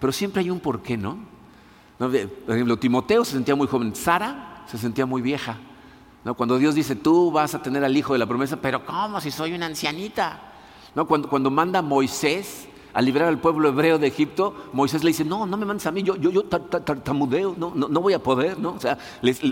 pero 0.00 0.10
siempre 0.10 0.40
hay 0.40 0.48
un 0.48 0.60
porqué, 0.60 0.96
¿no? 0.96 1.18
Por 1.98 2.14
ejemplo, 2.16 2.78
Timoteo 2.78 3.24
se 3.26 3.32
sentía 3.32 3.54
muy 3.54 3.66
joven, 3.66 3.94
Sara 3.94 4.64
se 4.66 4.78
sentía 4.78 5.04
muy 5.04 5.20
vieja. 5.20 5.58
¿No? 6.24 6.34
Cuando 6.34 6.58
Dios 6.58 6.74
dice, 6.74 6.96
tú 6.96 7.30
vas 7.30 7.54
a 7.54 7.62
tener 7.62 7.84
al 7.84 7.96
hijo 7.96 8.12
de 8.12 8.18
la 8.18 8.26
promesa, 8.26 8.56
pero 8.56 8.84
¿cómo 8.84 9.20
si 9.20 9.30
soy 9.30 9.52
una 9.52 9.66
ancianita? 9.66 10.52
¿No? 10.94 11.06
Cuando, 11.06 11.28
cuando 11.28 11.50
manda 11.50 11.80
a 11.80 11.82
Moisés 11.82 12.68
a 12.94 13.00
liberar 13.00 13.28
al 13.28 13.40
pueblo 13.40 13.68
hebreo 13.68 13.98
de 13.98 14.06
Egipto, 14.06 14.54
Moisés 14.72 15.02
le 15.02 15.08
dice, 15.08 15.24
no, 15.24 15.46
no 15.46 15.56
me 15.56 15.64
mandes 15.64 15.86
a 15.86 15.92
mí, 15.92 16.02
yo, 16.02 16.16
yo, 16.16 16.30
yo 16.30 16.44
tartamudeo, 16.44 17.54
no, 17.56 17.72
no, 17.74 17.88
no, 17.88 18.00
voy 18.00 18.12
a 18.12 18.22
poder, 18.22 18.58
¿no? 18.58 18.72
O 18.72 18.80
sea, 18.80 18.98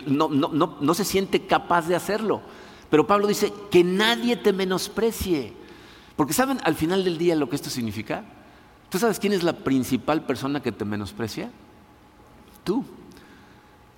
no, 0.07 0.29
no, 0.29 0.77
no 0.81 0.95
se 0.95 1.05
siente 1.05 1.47
capaz 1.47 1.89
de 1.89 1.97
hacerlo. 1.97 2.43
Pero 2.91 3.07
Pablo 3.07 3.29
dice, 3.29 3.53
que 3.71 3.85
nadie 3.85 4.37
te 4.37 4.53
menosprecie. 4.53 5.55
Porque 6.17 6.35
¿saben 6.35 6.61
al 6.65 6.75
final 6.75 7.05
del 7.05 7.17
día 7.17 7.35
lo 7.37 7.49
que 7.49 7.57
esto 7.57 7.71
significa? 7.71 8.25
¿Tú 8.91 8.99
sabes 8.99 9.19
quién 9.19 9.33
es 9.33 9.43
la 9.43 9.53
principal 9.53 10.27
persona 10.27 10.61
que 10.61 10.73
te 10.73 10.85
menosprecia? 10.85 11.51
Tú. 12.65 12.85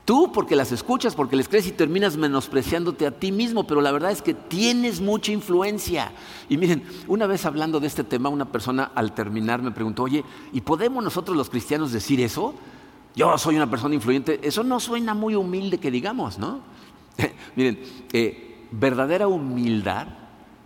Tú 0.04 0.32
porque 0.32 0.56
las 0.56 0.72
escuchas, 0.72 1.14
porque 1.14 1.36
les 1.36 1.48
crees 1.48 1.68
y 1.68 1.72
terminas 1.72 2.16
menospreciándote 2.16 3.06
a 3.06 3.12
ti 3.12 3.30
mismo, 3.30 3.66
pero 3.66 3.80
la 3.80 3.92
verdad 3.92 4.10
es 4.10 4.20
que 4.20 4.34
tienes 4.34 5.00
mucha 5.00 5.30
influencia. 5.30 6.10
Y 6.48 6.56
miren, 6.56 6.82
una 7.06 7.28
vez 7.28 7.46
hablando 7.46 7.78
de 7.78 7.86
este 7.86 8.02
tema, 8.02 8.28
una 8.28 8.50
persona 8.50 8.90
al 8.96 9.14
terminar 9.14 9.62
me 9.62 9.70
preguntó, 9.70 10.02
oye, 10.02 10.24
¿y 10.52 10.60
podemos 10.60 11.04
nosotros 11.04 11.36
los 11.36 11.50
cristianos 11.50 11.92
decir 11.92 12.20
eso? 12.20 12.54
Yo 13.14 13.38
soy 13.38 13.56
una 13.56 13.70
persona 13.70 13.94
influyente. 13.94 14.40
Eso 14.42 14.64
no 14.64 14.80
suena 14.80 15.14
muy 15.14 15.36
humilde 15.36 15.78
que 15.78 15.90
digamos, 15.90 16.36
¿no? 16.36 16.60
miren, 17.56 17.80
eh, 18.12 18.66
verdadera 18.72 19.28
humildad 19.28 20.08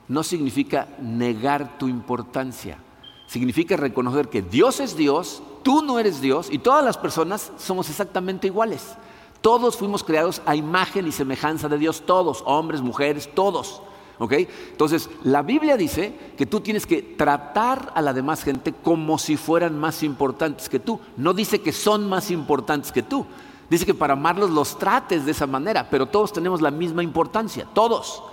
no 0.08 0.22
significa 0.22 0.88
negar 1.00 1.76
tu 1.76 1.88
importancia. 1.88 2.78
Significa 3.26 3.76
reconocer 3.76 4.28
que 4.28 4.40
Dios 4.40 4.80
es 4.80 4.96
Dios, 4.96 5.42
tú 5.62 5.82
no 5.82 5.98
eres 5.98 6.20
Dios 6.20 6.48
y 6.50 6.58
todas 6.58 6.84
las 6.84 6.96
personas 6.96 7.52
somos 7.58 7.90
exactamente 7.90 8.46
iguales. 8.46 8.96
Todos 9.46 9.76
fuimos 9.76 10.02
creados 10.02 10.42
a 10.44 10.56
imagen 10.56 11.06
y 11.06 11.12
semejanza 11.12 11.68
de 11.68 11.78
Dios, 11.78 12.02
todos, 12.04 12.42
hombres, 12.46 12.80
mujeres, 12.80 13.30
todos. 13.32 13.80
Entonces, 14.18 15.08
la 15.22 15.42
Biblia 15.42 15.76
dice 15.76 16.32
que 16.36 16.46
tú 16.46 16.58
tienes 16.58 16.84
que 16.84 17.00
tratar 17.00 17.92
a 17.94 18.02
la 18.02 18.12
demás 18.12 18.42
gente 18.42 18.72
como 18.72 19.18
si 19.18 19.36
fueran 19.36 19.78
más 19.78 20.02
importantes 20.02 20.68
que 20.68 20.80
tú. 20.80 20.98
No 21.16 21.32
dice 21.32 21.60
que 21.60 21.70
son 21.70 22.08
más 22.08 22.32
importantes 22.32 22.90
que 22.90 23.04
tú. 23.04 23.24
Dice 23.70 23.86
que 23.86 23.94
para 23.94 24.14
amarlos 24.14 24.50
los 24.50 24.80
trates 24.80 25.24
de 25.24 25.30
esa 25.30 25.46
manera, 25.46 25.88
pero 25.88 26.06
todos 26.06 26.32
tenemos 26.32 26.60
la 26.60 26.72
misma 26.72 27.04
importancia, 27.04 27.68
todos. 27.72 28.24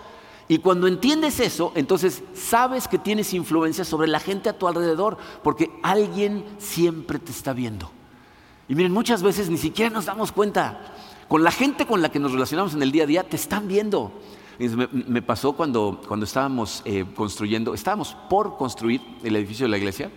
Y 0.47 0.57
cuando 0.57 0.87
entiendes 0.87 1.39
eso, 1.39 1.73
entonces 1.75 2.23
sabes 2.33 2.87
que 2.87 2.97
tienes 2.97 3.35
influencia 3.35 3.85
sobre 3.85 4.07
la 4.07 4.19
gente 4.19 4.49
a 4.49 4.57
tu 4.57 4.67
alrededor, 4.67 5.17
porque 5.43 5.69
alguien 5.83 6.43
siempre 6.57 7.19
te 7.19 7.29
está 7.29 7.53
viendo. 7.53 7.91
Y 8.67 8.75
miren, 8.75 8.91
muchas 8.91 9.21
veces 9.21 9.49
ni 9.49 9.57
siquiera 9.57 9.89
nos 9.89 10.05
damos 10.05 10.31
cuenta. 10.31 10.93
Con 11.27 11.43
la 11.43 11.51
gente 11.51 11.85
con 11.85 12.01
la 12.01 12.09
que 12.09 12.19
nos 12.19 12.31
relacionamos 12.31 12.73
en 12.73 12.83
el 12.83 12.91
día 12.91 13.03
a 13.03 13.07
día, 13.07 13.23
te 13.23 13.35
están 13.35 13.67
viendo. 13.67 14.11
Me, 14.59 15.21
pasó 15.21 15.53
cuando, 15.53 16.01
cuando 16.07 16.25
estábamos 16.25 16.81
eh, 16.85 17.05
construyendo, 17.15 17.73
estábamos 17.73 18.15
por 18.29 18.55
construir 18.55 19.01
el 19.23 19.35
edificio 19.35 19.65
de 19.65 19.69
la 19.69 19.77
iglesia 19.77 20.11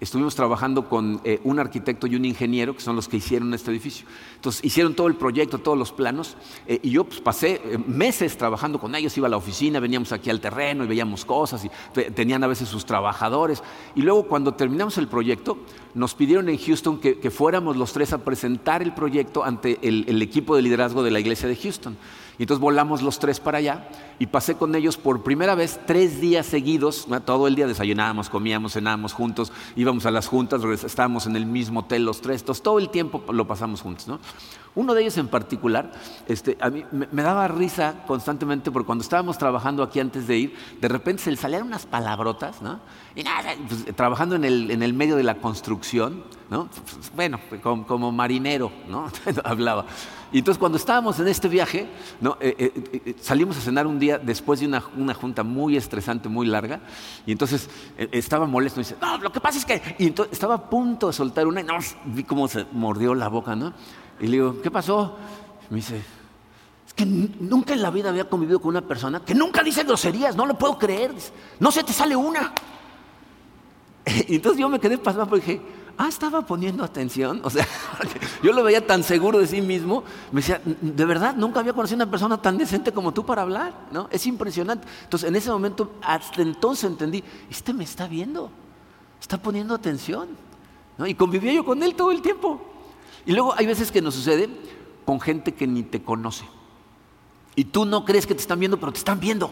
estuvimos 0.00 0.34
trabajando 0.34 0.88
con 0.88 1.20
eh, 1.24 1.40
un 1.44 1.58
arquitecto 1.58 2.06
y 2.06 2.16
un 2.16 2.24
ingeniero, 2.24 2.74
que 2.74 2.80
son 2.80 2.96
los 2.96 3.08
que 3.08 3.16
hicieron 3.16 3.52
este 3.54 3.70
edificio. 3.70 4.06
Entonces, 4.34 4.64
hicieron 4.64 4.94
todo 4.94 5.06
el 5.06 5.14
proyecto, 5.14 5.58
todos 5.58 5.78
los 5.78 5.92
planos, 5.92 6.36
eh, 6.66 6.80
y 6.82 6.90
yo 6.90 7.04
pues, 7.04 7.20
pasé 7.20 7.60
eh, 7.64 7.78
meses 7.86 8.36
trabajando 8.36 8.78
con 8.78 8.94
ellos, 8.94 9.16
iba 9.16 9.26
a 9.26 9.30
la 9.30 9.36
oficina, 9.36 9.80
veníamos 9.80 10.12
aquí 10.12 10.30
al 10.30 10.40
terreno 10.40 10.84
y 10.84 10.86
veíamos 10.86 11.24
cosas, 11.24 11.64
y 11.64 11.70
tenían 12.12 12.44
a 12.44 12.46
veces 12.46 12.68
sus 12.68 12.84
trabajadores. 12.84 13.62
Y 13.94 14.02
luego, 14.02 14.26
cuando 14.26 14.54
terminamos 14.54 14.98
el 14.98 15.08
proyecto, 15.08 15.58
nos 15.94 16.14
pidieron 16.14 16.48
en 16.48 16.58
Houston 16.58 17.00
que, 17.00 17.30
fuéramos 17.30 17.76
los 17.76 17.92
tres 17.92 18.12
a 18.12 18.18
presentar 18.18 18.82
el 18.82 18.94
proyecto 18.94 19.44
ante 19.44 19.78
el 19.82 20.22
equipo 20.22 20.54
de 20.56 20.62
liderazgo 20.62 21.02
de 21.02 21.10
la 21.10 21.20
iglesia 21.20 21.48
de 21.48 21.56
Houston. 21.56 21.96
Y 22.38 22.42
entonces 22.42 22.60
volamos 22.60 23.02
los 23.02 23.18
tres 23.18 23.40
para 23.40 23.58
allá 23.58 23.88
y 24.18 24.26
pasé 24.26 24.56
con 24.56 24.74
ellos 24.74 24.96
por 24.96 25.22
primera 25.22 25.54
vez 25.54 25.80
tres 25.86 26.20
días 26.20 26.46
seguidos. 26.46 27.06
Todo 27.24 27.46
el 27.46 27.54
día 27.54 27.66
desayunábamos, 27.66 28.28
comíamos, 28.28 28.74
cenábamos 28.74 29.12
juntos, 29.12 29.52
íbamos 29.74 30.06
a 30.06 30.10
las 30.10 30.26
juntas, 30.26 30.62
estábamos 30.84 31.26
en 31.26 31.36
el 31.36 31.46
mismo 31.46 31.80
hotel 31.80 32.04
los 32.04 32.20
tres, 32.20 32.44
todo 32.44 32.78
el 32.78 32.90
tiempo 32.90 33.24
lo 33.32 33.46
pasamos 33.46 33.80
juntos. 33.80 34.06
¿no? 34.08 34.18
Uno 34.76 34.92
de 34.92 35.00
ellos 35.00 35.16
en 35.16 35.28
particular, 35.28 35.90
este, 36.28 36.58
a 36.60 36.68
mí 36.68 36.84
me, 36.92 37.22
daba 37.22 37.48
risa 37.48 38.04
constantemente 38.06 38.70
porque 38.70 38.84
cuando 38.84 39.02
estábamos 39.02 39.38
trabajando 39.38 39.82
aquí 39.82 40.00
antes 40.00 40.26
de 40.26 40.36
ir, 40.36 40.56
de 40.78 40.88
repente 40.88 41.22
se 41.22 41.30
le 41.30 41.38
salían 41.38 41.62
unas 41.62 41.86
palabrotas, 41.86 42.60
¿no? 42.60 42.80
Y 43.14 43.22
nada, 43.22 43.54
pues, 43.66 43.96
trabajando 43.96 44.36
en 44.36 44.44
el, 44.44 44.70
en 44.70 44.82
el, 44.82 44.92
medio 44.92 45.16
de 45.16 45.22
la 45.22 45.36
construcción, 45.36 46.24
¿no? 46.50 46.68
Bueno, 47.14 47.40
como, 47.62 47.86
como 47.86 48.12
marinero, 48.12 48.70
¿no? 48.86 49.10
Hablaba. 49.44 49.86
Y 50.32 50.38
entonces 50.38 50.58
cuando 50.58 50.76
estábamos 50.76 51.18
en 51.20 51.28
este 51.28 51.48
viaje, 51.48 51.88
¿no? 52.20 52.36
Eh, 52.40 52.54
eh, 52.58 53.00
eh, 53.06 53.14
salimos 53.20 53.56
a 53.56 53.60
cenar 53.60 53.86
un 53.86 53.98
día 53.98 54.18
después 54.18 54.60
de 54.60 54.66
una, 54.66 54.82
una, 54.96 55.14
junta 55.14 55.44
muy 55.44 55.76
estresante, 55.76 56.28
muy 56.28 56.46
larga, 56.46 56.80
y 57.24 57.32
entonces 57.32 57.70
estaba 57.96 58.46
molesto 58.46 58.80
y 58.80 58.84
dice, 58.84 58.96
no, 59.00 59.18
lo 59.18 59.30
que 59.30 59.40
pasa 59.40 59.58
es 59.58 59.64
que... 59.64 59.96
Y 59.98 60.08
entonces 60.08 60.32
estaba 60.32 60.54
a 60.54 60.70
punto 60.70 61.06
de 61.06 61.12
soltar 61.12 61.46
una 61.46 61.60
y 61.60 61.64
no, 61.64 61.74
vi 62.06 62.24
cómo 62.24 62.48
se 62.48 62.66
mordió 62.72 63.14
la 63.14 63.28
boca, 63.28 63.54
¿no? 63.54 63.72
Y 64.20 64.26
le 64.26 64.32
digo, 64.32 64.60
¿qué 64.62 64.70
pasó? 64.70 65.16
Me 65.70 65.76
dice, 65.76 66.02
es 66.86 66.94
que 66.94 67.06
nunca 67.06 67.74
en 67.74 67.82
la 67.82 67.90
vida 67.90 68.08
había 68.08 68.28
convivido 68.28 68.60
con 68.60 68.70
una 68.70 68.82
persona 68.82 69.20
que 69.20 69.34
nunca 69.34 69.62
dice 69.62 69.84
groserías, 69.84 70.34
no 70.34 70.46
lo 70.46 70.58
puedo 70.58 70.76
creer, 70.76 71.12
no 71.60 71.70
se 71.70 71.84
te 71.84 71.92
sale 71.92 72.16
una. 72.16 72.52
Y 74.28 74.36
entonces 74.36 74.60
yo 74.60 74.68
me 74.68 74.78
quedé 74.78 74.98
pasado 74.98 75.26
porque 75.26 75.46
dije, 75.46 75.62
ah, 75.98 76.08
estaba 76.08 76.42
poniendo 76.42 76.84
atención. 76.84 77.40
O 77.44 77.50
sea, 77.50 77.66
yo 78.42 78.52
lo 78.52 78.62
veía 78.62 78.86
tan 78.86 79.02
seguro 79.02 79.38
de 79.38 79.46
sí 79.46 79.60
mismo. 79.60 80.04
Me 80.32 80.40
decía, 80.40 80.60
de 80.64 81.04
verdad, 81.04 81.34
nunca 81.36 81.60
había 81.60 81.72
conocido 81.72 81.96
una 81.96 82.10
persona 82.10 82.40
tan 82.40 82.58
decente 82.58 82.92
como 82.92 83.12
tú 83.12 83.24
para 83.24 83.42
hablar. 83.42 83.74
¿no? 83.90 84.08
Es 84.10 84.26
impresionante. 84.26 84.86
Entonces, 85.04 85.28
en 85.28 85.36
ese 85.36 85.50
momento, 85.50 85.92
hasta 86.02 86.42
entonces 86.42 86.90
entendí, 86.90 87.22
este 87.50 87.72
me 87.72 87.84
está 87.84 88.06
viendo, 88.06 88.50
está 89.20 89.38
poniendo 89.38 89.74
atención. 89.74 90.28
¿no? 90.98 91.06
Y 91.06 91.14
convivía 91.14 91.52
yo 91.52 91.64
con 91.64 91.82
él 91.82 91.94
todo 91.94 92.10
el 92.10 92.22
tiempo. 92.22 92.60
Y 93.24 93.32
luego 93.32 93.54
hay 93.56 93.66
veces 93.66 93.90
que 93.90 94.00
nos 94.00 94.14
sucede 94.14 94.48
con 95.04 95.20
gente 95.20 95.52
que 95.52 95.66
ni 95.66 95.82
te 95.82 96.02
conoce. 96.02 96.44
Y 97.54 97.64
tú 97.64 97.84
no 97.84 98.04
crees 98.04 98.26
que 98.26 98.34
te 98.34 98.40
están 98.40 98.60
viendo, 98.60 98.78
pero 98.78 98.92
te 98.92 98.98
están 98.98 99.18
viendo. 99.18 99.50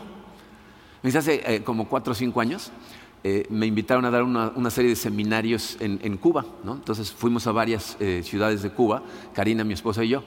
Me 1.02 1.11
hace 1.11 1.42
eh, 1.44 1.62
como 1.62 1.88
cuatro 1.88 2.12
o 2.12 2.14
cinco 2.14 2.40
años, 2.40 2.70
eh, 3.24 3.46
me 3.48 3.66
invitaron 3.66 4.04
a 4.04 4.10
dar 4.10 4.22
una, 4.22 4.70
serie 4.70 4.90
de 4.90 4.96
seminarios 4.96 5.76
en, 5.80 6.16
Cuba. 6.18 6.44
Entonces 6.62 7.10
fuimos 7.10 7.46
a 7.46 7.52
varias 7.52 7.96
eh, 7.98 8.22
ciudades 8.22 8.62
de 8.62 8.70
Cuba, 8.70 9.02
Karina, 9.32 9.64
mi 9.64 9.72
esposa 9.72 10.04
y 10.04 10.10
yo. 10.10 10.22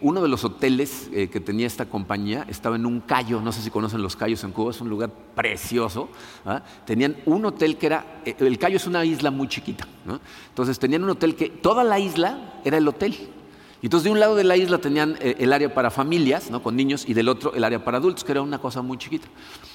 uno 0.00 0.20
de 0.20 0.28
los 0.28 0.44
hoteles 0.44 1.08
que 1.12 1.40
tenía 1.40 1.68
esta 1.68 1.86
compañía 1.86 2.44
estaba 2.48 2.74
en 2.74 2.84
un 2.84 3.00
callo, 3.00 3.40
no 3.40 3.52
sé 3.52 3.62
si 3.62 3.70
conocen 3.70 4.02
los 4.02 4.16
callos 4.16 4.42
en 4.42 4.50
Cuba, 4.50 4.72
es 4.72 4.80
un 4.80 4.88
lugar 4.88 5.10
precioso. 5.36 6.08
¿ah? 6.44 6.62
Tenían 6.84 7.16
un 7.26 7.44
hotel 7.44 7.76
que 7.76 7.86
era, 7.86 8.22
el 8.24 8.58
callo 8.58 8.76
es 8.76 8.86
una 8.88 9.04
isla 9.04 9.30
muy 9.30 9.46
chiquita. 9.46 9.86
Entonces 10.48 10.78
tenían 10.80 11.04
un 11.04 11.10
hotel 11.10 11.36
que 11.36 11.48
toda 11.48 11.84
la 11.84 12.00
isla 12.00 12.60
era 12.64 12.78
el 12.78 12.88
hotel. 12.88 13.37
Y 13.80 13.86
entonces 13.86 14.04
de 14.04 14.10
un 14.10 14.18
lado 14.18 14.34
de 14.34 14.44
la 14.44 14.56
isla 14.56 14.78
tenían 14.78 15.16
eh, 15.20 15.36
el 15.38 15.52
área 15.52 15.72
para 15.72 15.90
familias, 15.90 16.50
¿no? 16.50 16.62
con 16.62 16.74
niños, 16.74 17.04
y 17.06 17.14
del 17.14 17.28
otro 17.28 17.54
el 17.54 17.62
área 17.62 17.84
para 17.84 17.98
adultos, 17.98 18.24
que 18.24 18.32
era 18.32 18.42
una 18.42 18.58
cosa 18.58 18.82
muy 18.82 18.98
chiquita. 18.98 19.28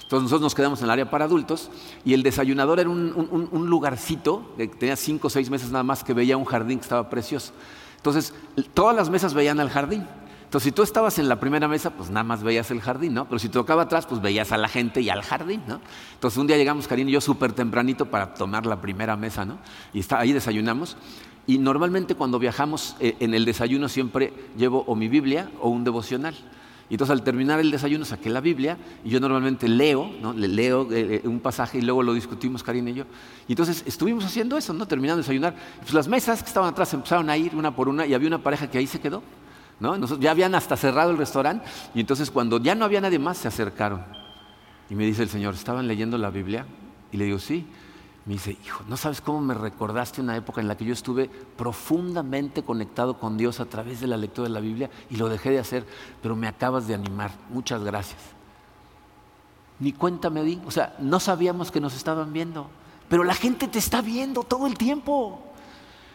Entonces 0.04 0.24
nosotros 0.24 0.42
nos 0.42 0.56
quedamos 0.56 0.80
en 0.80 0.86
el 0.86 0.92
área 0.92 1.10
para 1.10 1.26
adultos 1.26 1.70
y 2.04 2.13
el 2.13 2.22
desayunador 2.24 2.80
era 2.80 2.89
un, 2.89 3.70
lugarcito, 3.70 4.54
que 4.58 4.68
tenía 4.68 4.96
cinco 4.96 5.28
o 5.28 5.30
seis 5.30 5.50
meses 5.50 5.72
nada 5.72 5.84
más, 5.84 6.04
que 6.04 6.13
veía 6.13 6.36
un 6.36 6.46
jardín 6.46 6.80
que 6.80 6.84
estaba 6.84 7.10
precioso. 7.10 7.54
Entonces 7.96 8.34
todas 8.74 8.96
las 8.96 9.10
mesas 9.10 9.34
veían 9.34 9.60
al 9.60 9.70
jardín. 9.70 10.06
Entonces, 10.54 10.70
si 10.70 10.72
tú 10.72 10.84
estabas 10.84 11.18
en 11.18 11.28
la 11.28 11.39
primera 11.39 11.68
mesa, 11.68 11.89
pues 11.89 12.12
nada 12.12 12.24
más 12.24 12.44
veías 12.44 12.70
el 12.70 12.80
jardín, 12.80 13.16
¿no? 13.16 13.26
Pero 13.26 13.39
si 13.39 13.50
tocaba 13.50 13.82
atrás, 13.82 14.06
pues 14.06 14.22
veías 14.22 14.52
a 14.52 14.58
la 14.58 14.68
gente 14.68 15.02
y 15.02 15.10
al 15.10 15.24
jardín, 15.24 15.63
¿no? 15.68 15.82
Entonces, 16.13 16.38
un 16.38 16.46
día 16.46 16.58
llegamos, 16.58 16.88
Karin 16.88 17.10
y 17.10 17.12
yo, 17.12 17.22
súper 17.22 17.54
tempranito 17.54 18.06
para 18.06 18.36
tomar 18.36 18.68
la 18.68 18.80
primera 18.80 19.18
mesa, 19.18 19.46
¿no? 19.46 19.58
Y 19.94 20.02
está, 20.02 20.20
ahí 20.20 20.32
desayunamos. 20.32 20.96
Y 21.45 21.58
normalmente 21.58 22.15
cuando 22.15 22.39
viajamos 22.39 22.95
eh, 22.99 23.15
en 23.19 23.34
el 23.34 23.45
desayuno 23.45 23.89
siempre 23.89 24.34
llevo 24.58 24.84
o 24.88 24.95
mi 24.95 25.08
Biblia 25.10 25.49
o 25.60 25.69
un 25.69 25.84
devocional. 25.84 26.36
Y 26.89 26.95
entonces 26.95 27.12
al 27.12 27.23
terminar 27.23 27.60
el 27.60 27.71
desayuno 27.71 28.06
saqué 28.06 28.29
la 28.29 28.41
Biblia 28.41 28.77
y 29.03 29.10
yo 29.10 29.19
normalmente 29.19 29.67
leo, 29.67 30.10
¿no? 30.21 30.34
Le 30.34 30.47
leo 30.47 30.91
eh, 30.91 31.21
eh, 31.23 31.27
un 31.27 31.39
pasaje 31.39 31.79
y 31.79 31.82
luego 31.82 32.03
lo 32.03 32.13
discutimos 32.13 32.62
Karina 32.62 32.91
y 32.91 32.93
yo. 32.93 33.06
Y 33.47 33.53
entonces 33.53 33.84
estuvimos 33.86 34.23
haciendo 34.25 34.58
eso, 34.58 34.73
¿no? 34.73 34.86
Terminando 34.86 35.17
de 35.17 35.23
desayunar. 35.23 35.56
Pues 35.82 35.93
las 35.93 36.08
mesas 36.08 36.41
que 36.43 36.47
estaban 36.47 36.69
atrás 36.69 36.93
empezaron 36.93 37.29
a 37.29 37.38
ir 37.38 37.56
una 37.56 37.75
por 37.75 37.89
una 37.89 38.06
y 38.06 38.13
había 38.13 38.27
una 38.27 38.43
pareja 38.43 38.69
que 38.69 38.77
ahí 38.77 38.88
se 38.88 38.99
quedó. 38.99 39.23
¿no? 39.79 39.97
ya 40.17 40.32
habían 40.32 40.56
hasta 40.56 40.77
cerrado 40.77 41.12
el 41.12 41.17
restaurante 41.17 41.65
y 41.93 41.99
entonces 41.99 42.32
cuando 42.32 42.58
ya 42.60 42.73
no 42.73 42.86
había 42.86 43.01
nadie 43.01 43.19
más 43.19 43.38
se 43.38 43.47
acercaron. 43.47 44.03
Y 44.89 44.95
me 44.95 45.06
dice 45.06 45.23
el 45.23 45.29
Señor, 45.29 45.56
¿estaban 45.56 45.88
leyendo 45.88 46.17
la 46.17 46.29
Biblia? 46.29 46.65
Y 47.12 47.17
le 47.17 47.25
digo, 47.25 47.39
sí. 47.39 47.65
Me 48.25 48.33
dice, 48.33 48.57
hijo, 48.63 48.86
¿no 48.88 48.95
sabes 48.95 49.19
cómo 49.19 49.41
me 49.41 49.53
recordaste 49.53 50.21
una 50.21 50.38
época 50.38 50.62
en 50.62 50.69
la 50.69 50.77
que 50.77 50.86
yo 50.86 50.93
estuve 50.93 51.29
profundamente 51.57 52.63
conectado 52.63 53.19
con 53.19 53.38
Dios 53.38 53.59
a 53.59 53.65
través 53.65 53.99
de 53.99 54.07
la 54.07 54.15
lectura 54.15 54.47
de 54.47 54.53
la 54.53 54.62
Biblia 54.62 54.89
y 55.09 55.17
lo 55.17 55.27
dejé 55.27 55.49
de 55.51 55.59
hacer, 55.59 55.86
pero 56.21 56.36
me 56.36 56.47
acabas 56.47 56.88
de 56.88 56.93
animar. 56.93 57.31
Muchas 57.49 57.83
gracias. 57.83 58.21
Ni 59.79 59.91
cuenta 59.91 60.29
me 60.29 60.43
di, 60.43 60.62
o 60.65 60.71
sea, 60.71 60.95
no 60.99 61.19
sabíamos 61.19 61.69
que 61.69 61.81
nos 61.81 61.95
estaban 61.95 62.31
viendo. 62.31 62.69
pero 63.09 63.25
la 63.25 63.36
gente 63.36 63.67
te 63.67 63.77
está 63.77 64.01
viendo 64.01 64.43
todo 64.43 64.65
el 64.65 64.77
tiempo. 64.77 65.41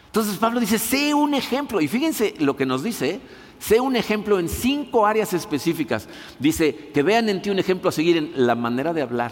Entonces 0.07 0.37
Pablo 0.37 0.59
dice, 0.59 0.79
sé 0.79 1.13
un 1.13 1.35
ejemplo. 1.35 1.79
Y 1.79 1.87
fíjense 1.87 2.33
lo 2.39 2.55
que 2.55 2.65
nos 2.65 2.81
dice, 2.81 3.09
¿eh? 3.11 3.21
sé 3.59 3.79
un 3.79 3.95
ejemplo 3.95 4.39
en 4.39 4.49
cinco 4.49 5.05
áreas 5.05 5.31
específicas. 5.33 6.09
Dice, 6.39 6.89
que 6.91 7.03
vean 7.03 7.29
en 7.29 7.41
ti 7.41 7.51
un 7.51 7.59
ejemplo 7.59 7.89
a 7.89 7.91
seguir 7.91 8.17
en 8.17 8.47
la 8.47 8.55
manera 8.55 8.91
de 8.91 9.03
hablar. 9.03 9.31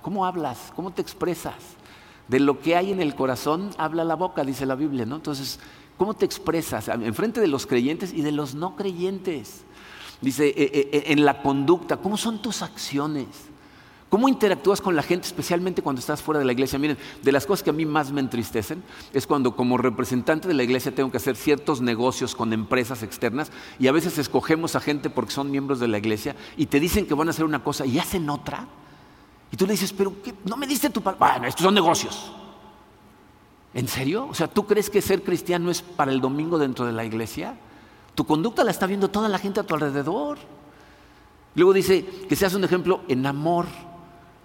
¿Cómo 0.00 0.24
hablas? 0.24 0.72
¿Cómo 0.76 0.92
te 0.92 1.02
expresas? 1.02 1.54
De 2.28 2.40
lo 2.40 2.60
que 2.60 2.76
hay 2.76 2.90
en 2.90 3.00
el 3.00 3.14
corazón 3.14 3.70
habla 3.76 4.04
la 4.04 4.14
boca, 4.14 4.44
dice 4.44 4.66
la 4.66 4.74
Biblia, 4.74 5.04
¿no? 5.04 5.16
Entonces, 5.16 5.60
¿cómo 5.98 6.14
te 6.14 6.24
expresas? 6.24 6.88
En 6.88 7.14
frente 7.14 7.40
de 7.40 7.48
los 7.48 7.66
creyentes 7.66 8.12
y 8.12 8.22
de 8.22 8.32
los 8.32 8.54
no 8.54 8.76
creyentes. 8.76 9.64
Dice, 10.20 10.48
eh, 10.48 10.54
eh, 10.56 11.04
en 11.08 11.24
la 11.24 11.42
conducta, 11.42 11.98
¿cómo 11.98 12.16
son 12.16 12.40
tus 12.40 12.62
acciones? 12.62 13.26
¿Cómo 14.14 14.28
interactúas 14.28 14.80
con 14.80 14.94
la 14.94 15.02
gente, 15.02 15.26
especialmente 15.26 15.82
cuando 15.82 15.98
estás 15.98 16.22
fuera 16.22 16.38
de 16.38 16.44
la 16.44 16.52
iglesia? 16.52 16.78
Miren, 16.78 16.96
de 17.22 17.32
las 17.32 17.46
cosas 17.46 17.64
que 17.64 17.70
a 17.70 17.72
mí 17.72 17.84
más 17.84 18.12
me 18.12 18.20
entristecen 18.20 18.84
es 19.12 19.26
cuando 19.26 19.56
como 19.56 19.76
representante 19.76 20.46
de 20.46 20.54
la 20.54 20.62
iglesia 20.62 20.94
tengo 20.94 21.10
que 21.10 21.16
hacer 21.16 21.34
ciertos 21.34 21.80
negocios 21.80 22.36
con 22.36 22.52
empresas 22.52 23.02
externas 23.02 23.50
y 23.80 23.88
a 23.88 23.92
veces 23.92 24.16
escogemos 24.18 24.76
a 24.76 24.80
gente 24.80 25.10
porque 25.10 25.32
son 25.32 25.50
miembros 25.50 25.80
de 25.80 25.88
la 25.88 25.98
iglesia 25.98 26.36
y 26.56 26.66
te 26.66 26.78
dicen 26.78 27.06
que 27.06 27.14
van 27.14 27.26
a 27.26 27.32
hacer 27.32 27.44
una 27.44 27.64
cosa 27.64 27.86
y 27.86 27.98
hacen 27.98 28.30
otra. 28.30 28.68
Y 29.54 29.56
tú 29.56 29.66
le 29.68 29.74
dices, 29.74 29.92
pero 29.92 30.20
¿qué? 30.20 30.34
no 30.46 30.56
me 30.56 30.66
diste 30.66 30.90
tu 30.90 31.00
palabra. 31.00 31.34
Bueno, 31.34 31.46
estos 31.46 31.62
son 31.62 31.74
negocios. 31.74 32.32
¿En 33.72 33.86
serio? 33.86 34.26
O 34.28 34.34
sea, 34.34 34.48
¿tú 34.48 34.66
crees 34.66 34.90
que 34.90 35.00
ser 35.00 35.22
cristiano 35.22 35.70
es 35.70 35.80
para 35.80 36.10
el 36.10 36.20
domingo 36.20 36.58
dentro 36.58 36.84
de 36.84 36.90
la 36.90 37.04
iglesia? 37.04 37.54
Tu 38.16 38.26
conducta 38.26 38.64
la 38.64 38.72
está 38.72 38.88
viendo 38.88 39.10
toda 39.10 39.28
la 39.28 39.38
gente 39.38 39.60
a 39.60 39.62
tu 39.62 39.74
alrededor. 39.74 40.38
Luego 41.54 41.72
dice 41.72 42.04
que 42.28 42.34
seas 42.34 42.54
un 42.54 42.64
ejemplo 42.64 43.02
en 43.06 43.24
amor. 43.26 43.66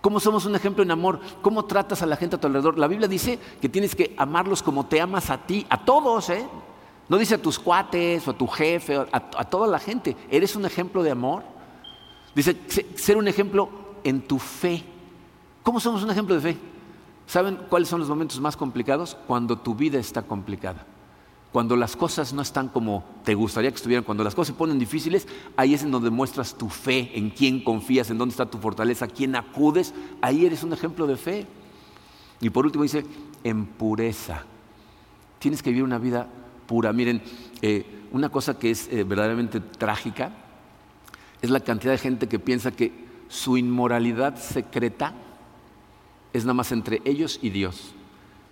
¿Cómo 0.01 0.19
somos 0.19 0.45
un 0.45 0.53
ejemplo 0.53 0.83
en 0.83 0.91
amor? 0.91 1.19
¿Cómo 1.41 1.65
tratas 1.65 2.03
a 2.03 2.05
la 2.05 2.15
gente 2.15 2.35
a 2.35 2.39
tu 2.39 2.45
alrededor? 2.45 2.77
La 2.77 2.85
Biblia 2.87 3.07
dice 3.07 3.39
que 3.59 3.67
tienes 3.67 3.95
que 3.95 4.13
amarlos 4.15 4.61
como 4.61 4.85
te 4.85 5.01
amas 5.01 5.31
a 5.31 5.39
ti, 5.39 5.65
a 5.71 5.83
todos, 5.83 6.29
¿eh? 6.29 6.47
No 7.07 7.17
dice 7.17 7.33
a 7.33 7.41
tus 7.41 7.57
cuates 7.57 8.27
o 8.27 8.29
a 8.29 8.37
tu 8.37 8.45
jefe, 8.45 8.95
a, 8.95 9.07
a 9.11 9.43
toda 9.49 9.65
la 9.65 9.79
gente. 9.79 10.15
¿Eres 10.29 10.55
un 10.55 10.65
ejemplo 10.65 11.01
de 11.01 11.09
amor? 11.09 11.41
Dice 12.35 12.55
ser 12.93 13.17
un 13.17 13.27
ejemplo 13.27 13.69
en 14.03 14.21
tu 14.21 14.37
fe. 14.37 14.83
¿Cómo 15.69 15.79
somos 15.79 16.01
un 16.01 16.09
ejemplo 16.09 16.33
de 16.33 16.41
fe? 16.41 16.57
¿Saben 17.27 17.59
cuáles 17.69 17.89
son 17.89 17.99
los 17.99 18.09
momentos 18.09 18.41
más 18.41 18.57
complicados? 18.57 19.15
Cuando 19.27 19.59
tu 19.59 19.75
vida 19.75 19.99
está 19.99 20.23
complicada. 20.23 20.83
Cuando 21.51 21.75
las 21.75 21.95
cosas 21.95 22.33
no 22.33 22.41
están 22.41 22.69
como 22.69 23.05
te 23.23 23.35
gustaría 23.35 23.69
que 23.69 23.75
estuvieran, 23.75 24.03
cuando 24.03 24.23
las 24.23 24.33
cosas 24.33 24.47
se 24.47 24.57
ponen 24.57 24.79
difíciles, 24.79 25.27
ahí 25.55 25.75
es 25.75 25.83
en 25.83 25.91
donde 25.91 26.09
muestras 26.09 26.55
tu 26.55 26.69
fe, 26.69 27.11
en 27.13 27.29
quién 27.29 27.63
confías, 27.63 28.09
en 28.09 28.17
dónde 28.17 28.31
está 28.31 28.47
tu 28.47 28.57
fortaleza, 28.57 29.05
a 29.05 29.09
quién 29.09 29.35
acudes, 29.35 29.93
ahí 30.21 30.43
eres 30.43 30.63
un 30.63 30.73
ejemplo 30.73 31.05
de 31.05 31.17
fe. 31.17 31.45
Y 32.41 32.49
por 32.49 32.65
último 32.65 32.81
dice, 32.81 33.05
en 33.43 33.67
pureza. 33.67 34.45
Tienes 35.37 35.61
que 35.61 35.69
vivir 35.69 35.83
una 35.83 35.99
vida 35.99 36.27
pura. 36.65 36.91
Miren, 36.93 37.21
eh, 37.61 38.07
una 38.11 38.29
cosa 38.29 38.57
que 38.57 38.71
es 38.71 38.87
eh, 38.91 39.03
verdaderamente 39.03 39.59
trágica 39.59 40.31
es 41.43 41.51
la 41.51 41.59
cantidad 41.59 41.91
de 41.91 41.99
gente 41.99 42.27
que 42.27 42.39
piensa 42.39 42.71
que 42.71 43.07
su 43.27 43.55
inmoralidad 43.55 44.35
secreta 44.35 45.13
es 46.33 46.45
nada 46.45 46.53
más 46.53 46.71
entre 46.71 47.01
ellos 47.05 47.39
y 47.41 47.49
Dios. 47.49 47.93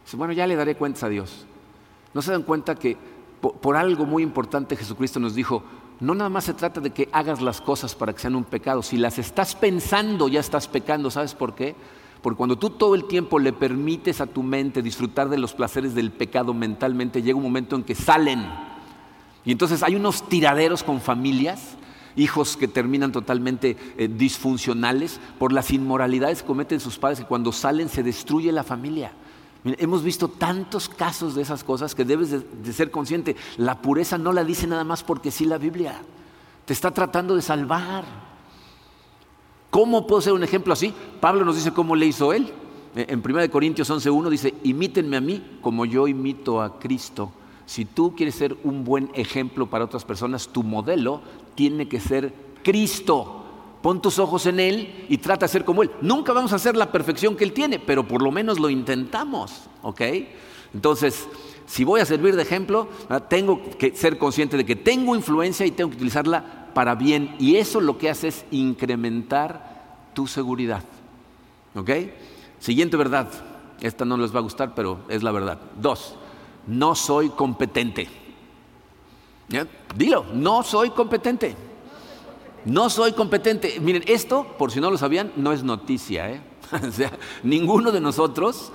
Dice, 0.03 0.17
bueno, 0.17 0.33
ya 0.33 0.47
le 0.47 0.55
daré 0.55 0.75
cuentas 0.75 1.03
a 1.03 1.09
Dios. 1.09 1.45
¿No 2.13 2.21
se 2.21 2.31
dan 2.31 2.43
cuenta 2.43 2.75
que 2.75 2.97
por, 3.41 3.75
algo 3.75 4.05
muy 4.05 4.23
importante 4.23 4.75
Jesucristo 4.75 5.19
nos 5.19 5.35
dijo, 5.35 5.63
no 5.99 6.15
nada 6.15 6.29
más 6.29 6.45
se 6.45 6.53
trata 6.53 6.81
de 6.81 6.91
que 6.91 7.09
hagas 7.11 7.41
las 7.41 7.61
cosas 7.61 7.95
para 7.95 8.13
que 8.13 8.19
sean 8.19 8.35
un 8.35 8.43
pecado, 8.43 8.81
si 8.81 8.97
las 8.97 9.19
estás 9.19 9.55
pensando 9.55 10.27
ya 10.27 10.39
estás 10.39 10.67
pecando, 10.67 11.11
¿sabes 11.11 11.33
por 11.35 11.55
qué? 11.55 11.75
Porque 12.21 12.37
cuando 12.37 12.57
tú 12.57 12.71
todo 12.71 12.95
el 12.95 13.05
tiempo 13.05 13.39
le 13.39 13.53
permites 13.53 14.21
a 14.21 14.25
tu 14.25 14.41
mente 14.41 14.81
disfrutar 14.81 15.29
de 15.29 15.37
los 15.37 15.53
placeres 15.53 15.93
del 15.93 16.11
pecado 16.11 16.53
mentalmente, 16.53 17.21
llega 17.21 17.37
un 17.37 17.43
momento 17.43 17.75
en 17.75 17.83
que 17.83 17.95
salen. 17.95 18.45
Y 19.45 19.51
entonces 19.51 19.83
hay 19.83 19.95
unos 19.95 20.27
tiraderos 20.27 20.83
con 20.83 20.99
familias, 20.99 21.77
hijos 22.17 22.57
que 22.57 22.67
terminan 22.67 23.13
totalmente 23.13 23.77
eh, 23.97 24.09
disfuncionales 24.09 25.21
por 25.39 25.53
las 25.53 25.71
inmoralidades 25.71 26.41
que 26.41 26.47
cometen 26.47 26.81
sus 26.81 26.97
padres, 26.97 27.19
que 27.19 27.25
cuando 27.25 27.53
salen 27.53 27.87
se 27.87 28.03
destruye 28.03 28.51
la 28.51 28.63
familia 28.63 29.13
hemos 29.77 30.03
visto 30.03 30.27
tantos 30.27 30.89
casos 30.89 31.35
de 31.35 31.41
esas 31.41 31.63
cosas 31.63 31.95
que 31.95 32.05
debes 32.05 32.31
de, 32.31 32.73
ser 32.73 32.91
consciente. 32.91 33.35
La 33.57 33.81
pureza 33.81 34.17
no 34.17 34.31
la 34.31 34.43
dice 34.43 34.67
nada 34.67 34.83
más 34.83 35.03
porque 35.03 35.31
sí 35.31 35.45
la 35.45 35.57
Biblia. 35.57 36.01
Te 36.65 36.73
está 36.73 36.91
tratando 36.91 37.35
de 37.35 37.41
salvar. 37.41 38.05
¿Cómo 39.69 40.07
puedo 40.07 40.21
ser 40.21 40.33
un 40.33 40.43
ejemplo 40.43 40.73
así? 40.73 40.93
Pablo 41.19 41.43
nos 41.45 41.55
dice 41.55 41.71
cómo 41.71 41.95
le 41.95 42.05
hizo 42.05 42.33
él. 42.33 42.51
Eh, 42.95 43.07
en 43.09 43.21
1 43.25 43.49
Corintios 43.51 43.89
11.1 43.89 44.29
dice, 44.29 44.53
imítenme 44.63 45.17
a 45.17 45.21
mí 45.21 45.59
como 45.61 45.85
yo 45.85 46.07
imito 46.07 46.61
a 46.61 46.79
Cristo. 46.79 47.31
Si 47.65 47.83
tú 47.83 48.15
quieres 48.15 48.35
ser 48.35 48.55
un 48.63 48.85
buen 48.85 49.09
ejemplo 49.13 49.67
para 49.67 49.85
otras 49.85 50.05
personas, 50.05 50.47
tu 50.47 50.63
modelo 50.63 51.21
tiene 51.57 51.89
que 51.89 51.99
ser 51.99 52.31
Cristo. 52.63 53.33
Pon 53.81 53.99
tus 53.99 54.19
ojos 54.19 54.45
en 54.45 54.59
Él 54.59 55.05
y 55.09 55.17
trata 55.17 55.47
de 55.47 55.51
ser 55.51 55.65
como 55.65 55.81
Él. 55.81 55.89
Nunca 56.01 56.31
vamos 56.31 56.53
a 56.53 56.57
hacer 56.57 56.77
la 56.77 56.91
perfección 56.91 57.35
que 57.35 57.43
Él 57.43 57.51
tiene, 57.51 57.79
pero 57.79 58.07
por 58.07 58.21
lo 58.21 58.31
menos 58.31 58.59
lo 58.59 58.69
intentamos, 58.69 59.63
¿ok? 59.81 60.01
Entonces, 60.73 61.27
si 61.65 61.83
voy 61.83 61.99
a 61.99 62.05
servir 62.05 62.35
de 62.35 62.43
ejemplo, 62.43 62.87
tengo 63.27 63.59
que 63.79 63.95
ser 63.95 64.19
consciente 64.19 64.55
de 64.55 64.65
que 64.65 64.75
tengo 64.75 65.15
influencia 65.15 65.65
y 65.65 65.71
tengo 65.71 65.89
que 65.89 65.95
utilizarla 65.95 66.69
para 66.75 66.93
bien. 66.93 67.35
Y 67.39 67.55
eso 67.55 67.81
lo 67.81 67.97
que 67.97 68.11
hace 68.11 68.27
es 68.27 68.45
incrementar 68.51 70.11
tu 70.13 70.27
seguridad, 70.27 70.83
¿ok? 71.75 71.89
Siguiente 72.59 72.97
verdad. 72.97 73.29
Esta 73.81 74.05
no 74.05 74.17
les 74.17 74.33
va 74.33 74.39
a 74.39 74.43
gustar, 74.43 74.75
pero 74.75 74.99
es 75.09 75.23
la 75.23 75.31
verdad. 75.31 75.59
Dos, 75.79 76.15
no 76.67 76.93
soy 76.93 77.29
competente. 77.29 78.26
Dilo, 79.95 80.25
no 80.33 80.63
soy 80.63 80.89
competente. 80.91 81.55
No 82.65 82.89
soy 82.89 83.13
competente. 83.13 83.79
Miren, 83.79 84.03
esto, 84.07 84.45
por 84.57 84.71
si 84.71 84.81
no 84.81 84.91
lo 84.91 84.97
sabían, 84.97 85.31
no 85.37 85.53
es 85.53 85.63
noticia. 85.63 86.29
¿eh? 86.29 86.41
o 86.87 86.91
sea, 86.91 87.11
ninguno 87.43 87.91
de 87.91 88.01
nosotros 88.01 88.71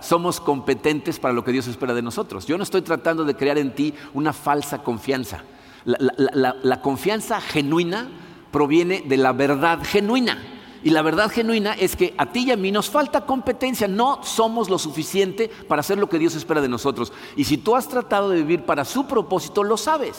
somos 0.00 0.40
competentes 0.40 1.18
para 1.18 1.34
lo 1.34 1.44
que 1.44 1.52
Dios 1.52 1.66
espera 1.66 1.94
de 1.94 2.02
nosotros. 2.02 2.46
Yo 2.46 2.56
no 2.56 2.62
estoy 2.62 2.82
tratando 2.82 3.24
de 3.24 3.34
crear 3.34 3.58
en 3.58 3.74
ti 3.74 3.94
una 4.14 4.32
falsa 4.32 4.82
confianza. 4.82 5.42
La, 5.84 6.80
confianza 6.80 7.40
genuina 7.40 8.08
proviene 8.52 9.02
de 9.04 9.16
la 9.16 9.32
verdad 9.32 9.80
genuina. 9.82 10.38
Y 10.84 10.90
la 10.90 11.02
verdad 11.02 11.30
genuina 11.30 11.74
es 11.74 11.94
que 11.94 12.14
a 12.18 12.32
ti 12.32 12.44
y 12.44 12.50
a 12.50 12.56
mí 12.56 12.72
nos 12.72 12.90
falta 12.90 13.24
competencia, 13.24 13.86
no 13.86 14.22
somos 14.22 14.68
lo 14.68 14.78
suficiente 14.78 15.48
para 15.68 15.80
hacer 15.80 15.98
lo 15.98 16.08
que 16.08 16.18
Dios 16.18 16.34
espera 16.34 16.60
de 16.60 16.68
nosotros. 16.68 17.12
Y 17.36 17.44
si 17.44 17.56
tú 17.58 17.76
has 17.76 17.88
tratado 17.88 18.30
de 18.30 18.36
vivir 18.36 18.64
para 18.64 18.84
su 18.84 19.06
propósito, 19.06 19.62
lo 19.62 19.76
sabes. 19.76 20.16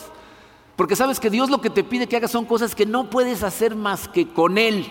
Porque 0.75 0.95
sabes 0.95 1.19
que 1.19 1.29
Dios 1.29 1.49
lo 1.49 1.61
que 1.61 1.69
te 1.69 1.83
pide 1.83 2.07
que 2.07 2.17
hagas 2.17 2.31
son 2.31 2.45
cosas 2.45 2.75
que 2.75 2.85
no 2.85 3.09
puedes 3.09 3.43
hacer 3.43 3.75
más 3.75 4.07
que 4.07 4.27
con 4.27 4.57
Él. 4.57 4.87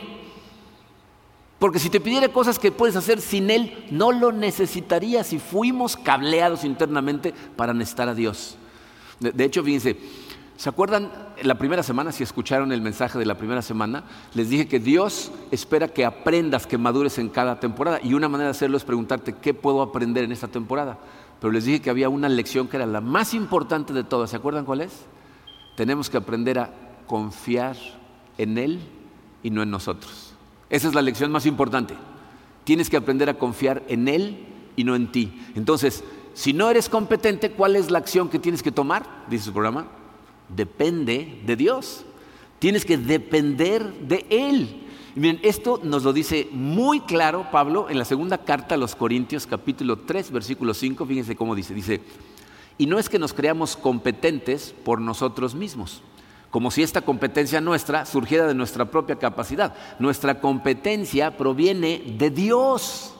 Porque 1.58 1.78
si 1.78 1.90
te 1.90 2.00
pidiera 2.00 2.28
cosas 2.28 2.58
que 2.58 2.72
puedes 2.72 2.96
hacer 2.96 3.20
sin 3.20 3.48
Él, 3.50 3.86
no 3.90 4.12
lo 4.12 4.32
necesitarías 4.32 5.32
y 5.32 5.38
fuimos 5.38 5.96
cableados 5.96 6.64
internamente 6.64 7.32
para 7.56 7.72
necesitar 7.72 8.08
a 8.08 8.14
Dios. 8.14 8.56
De, 9.20 9.44
hecho, 9.44 9.62
fíjense, 9.62 9.96
¿se 10.62 10.68
acuerdan 10.68 11.10
la 11.42 11.56
primera 11.56 11.82
semana, 11.82 12.12
si 12.12 12.22
escucharon 12.22 12.70
el 12.70 12.82
mensaje 12.82 13.18
de 13.18 13.26
la 13.26 13.36
primera 13.36 13.62
semana? 13.62 14.04
Les 14.34 14.48
dije 14.48 14.68
que 14.68 14.78
Dios 14.78 15.32
espera 15.50 15.88
que 15.88 16.04
aprendas, 16.04 16.66
que 16.68 16.78
madures 16.78 17.18
en 17.18 17.30
cada 17.30 17.58
temporada. 17.58 17.98
Y 18.02 18.14
una 18.14 18.28
manera 18.28 18.48
de 18.48 18.52
hacerlo 18.52 18.76
es 18.76 18.84
preguntarte, 18.84 19.34
¿qué 19.34 19.54
puedo 19.54 19.82
aprender 19.82 20.22
en 20.22 20.30
esta 20.30 20.48
temporada? 20.48 20.98
Pero 21.40 21.52
les 21.52 21.64
dije 21.64 21.80
que 21.80 21.90
había 21.90 22.08
una 22.08 22.28
lección 22.28 22.68
que 22.68 22.76
era 22.76 22.86
la 22.86 23.00
más 23.00 23.34
importante 23.34 23.92
de 23.92 24.04
todas. 24.04 24.30
¿Se 24.30 24.36
acuerdan 24.36 24.64
cuál 24.64 24.82
es? 24.82 24.92
tenemos 25.74 26.10
que 26.10 26.16
aprender 26.16 26.58
a 26.58 26.70
confiar 27.06 27.76
en 28.38 28.58
Él 28.58 28.80
y 29.42 29.50
no 29.50 29.62
en 29.62 29.70
nosotros. 29.70 30.34
Esa 30.70 30.88
es 30.88 30.94
la 30.94 31.02
lección 31.02 31.30
más 31.30 31.46
importante. 31.46 31.94
Tienes 32.64 32.88
que 32.88 32.96
aprender 32.96 33.28
a 33.28 33.38
confiar 33.38 33.82
en 33.88 34.08
Él 34.08 34.46
y 34.76 34.84
no 34.84 34.94
en 34.94 35.10
ti. 35.10 35.42
Entonces, 35.54 36.04
si 36.34 36.52
no 36.52 36.70
eres 36.70 36.88
competente, 36.88 37.52
¿cuál 37.52 37.76
es 37.76 37.90
la 37.90 37.98
acción 37.98 38.28
que 38.28 38.38
tienes 38.38 38.62
que 38.62 38.72
tomar? 38.72 39.04
Dice 39.28 39.46
su 39.46 39.52
programa. 39.52 39.86
Depende 40.48 41.42
de 41.46 41.56
Dios. 41.56 42.04
Tienes 42.58 42.84
que 42.84 42.98
depender 42.98 43.92
de 44.00 44.26
Él. 44.30 44.86
Y 45.14 45.20
miren, 45.20 45.40
esto 45.42 45.80
nos 45.82 46.04
lo 46.04 46.12
dice 46.12 46.48
muy 46.52 47.00
claro 47.00 47.46
Pablo 47.50 47.90
en 47.90 47.98
la 47.98 48.04
segunda 48.04 48.38
carta 48.38 48.74
a 48.74 48.78
los 48.78 48.94
Corintios, 48.94 49.46
capítulo 49.46 49.98
3, 49.98 50.30
versículo 50.30 50.72
5. 50.72 51.04
Fíjense 51.04 51.36
cómo 51.36 51.54
dice. 51.54 51.74
Dice, 51.74 52.00
y 52.78 52.86
no 52.86 52.98
es 52.98 53.08
que 53.08 53.18
nos 53.18 53.34
creamos 53.34 53.76
competentes 53.76 54.74
por 54.84 55.00
nosotros 55.00 55.54
mismos, 55.54 56.02
como 56.50 56.70
si 56.70 56.82
esta 56.82 57.02
competencia 57.02 57.60
nuestra 57.60 58.06
surgiera 58.06 58.46
de 58.46 58.54
nuestra 58.54 58.86
propia 58.86 59.16
capacidad. 59.16 59.74
Nuestra 59.98 60.40
competencia 60.40 61.36
proviene 61.36 62.02
de 62.18 62.30
Dios. 62.30 63.14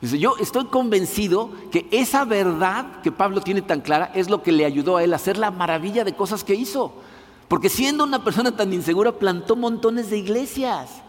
Dice, 0.00 0.18
yo 0.18 0.34
estoy 0.40 0.66
convencido 0.66 1.50
que 1.70 1.86
esa 1.90 2.24
verdad 2.24 3.02
que 3.02 3.12
Pablo 3.12 3.42
tiene 3.42 3.60
tan 3.60 3.82
clara 3.82 4.10
es 4.14 4.30
lo 4.30 4.42
que 4.42 4.52
le 4.52 4.64
ayudó 4.64 4.96
a 4.96 5.04
él 5.04 5.12
a 5.12 5.16
hacer 5.16 5.36
la 5.36 5.50
maravilla 5.50 6.04
de 6.04 6.14
cosas 6.14 6.42
que 6.42 6.54
hizo. 6.54 6.94
Porque 7.48 7.68
siendo 7.68 8.04
una 8.04 8.24
persona 8.24 8.56
tan 8.56 8.72
insegura, 8.72 9.12
plantó 9.12 9.56
montones 9.56 10.08
de 10.08 10.18
iglesias. 10.18 11.02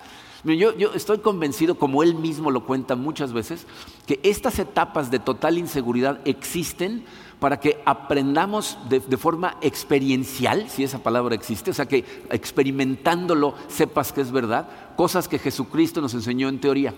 Yo, 0.44 0.72
estoy 0.96 1.20
convencido, 1.20 1.76
como 1.76 2.02
él 2.02 2.16
mismo 2.16 2.50
lo 2.50 2.66
cuenta 2.66 2.96
muchas 2.96 3.32
veces, 3.32 3.68
que 4.08 4.20
estas 4.24 4.58
etapas 4.58 5.12
de 5.12 5.20
total 5.20 5.60
inseguridad 5.60 6.20
existen 6.26 7.06
para 7.40 7.60
que 7.60 7.82
aprendamos 7.86 8.78
de, 8.90 9.00
forma 9.18 9.58
experiencial, 9.62 10.68
si 10.68 10.84
esa 10.84 11.00
palabra 11.00 11.36
existe, 11.36 11.72
o 11.72 11.74
sea 11.74 11.88
que 11.88 12.06
experimentándolo 12.32 13.54
sepas 13.68 14.12
que 14.12 14.22
es 14.22 14.32
verdad, 14.32 14.68
cosas 14.98 15.28
que 15.28 15.40
Jesucristo 15.40 16.02
nos 16.02 16.14
enseñó 16.16 16.50
en 16.50 16.60
teoría. 16.60 16.94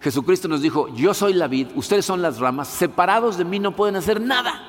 Jesucristo 0.00 0.48
nos 0.48 0.62
dijo, 0.62 0.88
yo 0.94 1.14
soy 1.14 1.32
la 1.32 1.48
vid, 1.48 1.68
ustedes 1.74 2.04
son 2.04 2.22
las 2.22 2.38
ramas, 2.38 2.68
separados 2.68 3.38
de 3.38 3.44
mí 3.44 3.58
no 3.58 3.74
pueden 3.74 3.96
hacer 3.96 4.20
nada. 4.20 4.62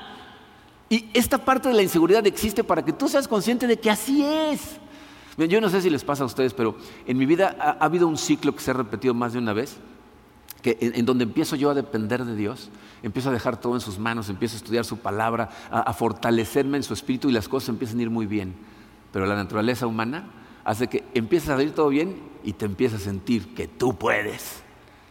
Y 0.88 1.10
esta 1.12 1.38
parte 1.38 1.68
de 1.68 1.74
la 1.74 1.82
inseguridad 1.82 2.26
existe 2.26 2.64
para 2.64 2.84
que 2.84 2.92
tú 2.92 3.08
seas 3.08 3.28
consciente 3.28 3.66
de 3.66 3.78
que 3.78 3.90
así 3.90 4.24
es. 4.24 4.78
Yo 5.36 5.60
no 5.60 5.68
sé 5.68 5.82
si 5.82 5.90
les 5.90 6.02
pasa 6.02 6.24
a 6.24 6.26
ustedes, 6.26 6.54
pero 6.54 6.76
en 7.06 7.16
mi 7.16 7.26
vida 7.26 7.56
ha 7.60 7.84
habido 7.84 8.08
un 8.08 8.16
ciclo 8.16 8.54
que 8.54 8.60
se 8.60 8.70
ha 8.70 8.74
repetido 8.74 9.14
más 9.14 9.34
de 9.34 9.38
una 9.38 9.52
vez 9.52 9.78
que 10.62 10.76
en, 10.80 11.06
donde 11.06 11.24
empiezo 11.24 11.56
yo 11.56 11.70
a 11.70 11.74
depender 11.74 12.24
de 12.24 12.34
Dios, 12.34 12.70
empiezo 13.02 13.30
a 13.30 13.32
dejar 13.32 13.60
todo 13.60 13.74
en 13.74 13.80
sus 13.80 13.98
manos, 13.98 14.28
empiezo 14.28 14.56
a 14.56 14.58
estudiar 14.58 14.84
su 14.84 14.98
palabra, 14.98 15.50
a, 15.70 15.92
fortalecerme 15.92 16.76
en 16.76 16.82
su 16.82 16.94
espíritu 16.94 17.28
y 17.28 17.32
las 17.32 17.48
cosas 17.48 17.68
empiezan 17.68 18.00
a 18.00 18.02
ir 18.02 18.10
muy 18.10 18.26
bien. 18.26 18.54
Pero 19.12 19.26
la 19.26 19.36
naturaleza 19.36 19.86
humana 19.86 20.30
hace 20.64 20.88
que 20.88 21.04
empieces 21.14 21.50
a 21.50 21.62
ir 21.62 21.72
todo 21.72 21.88
bien 21.88 22.20
y 22.42 22.54
te 22.54 22.64
empiezas 22.64 23.02
a 23.02 23.04
sentir 23.04 23.54
que 23.54 23.68
tú 23.68 23.96
puedes. 23.96 24.62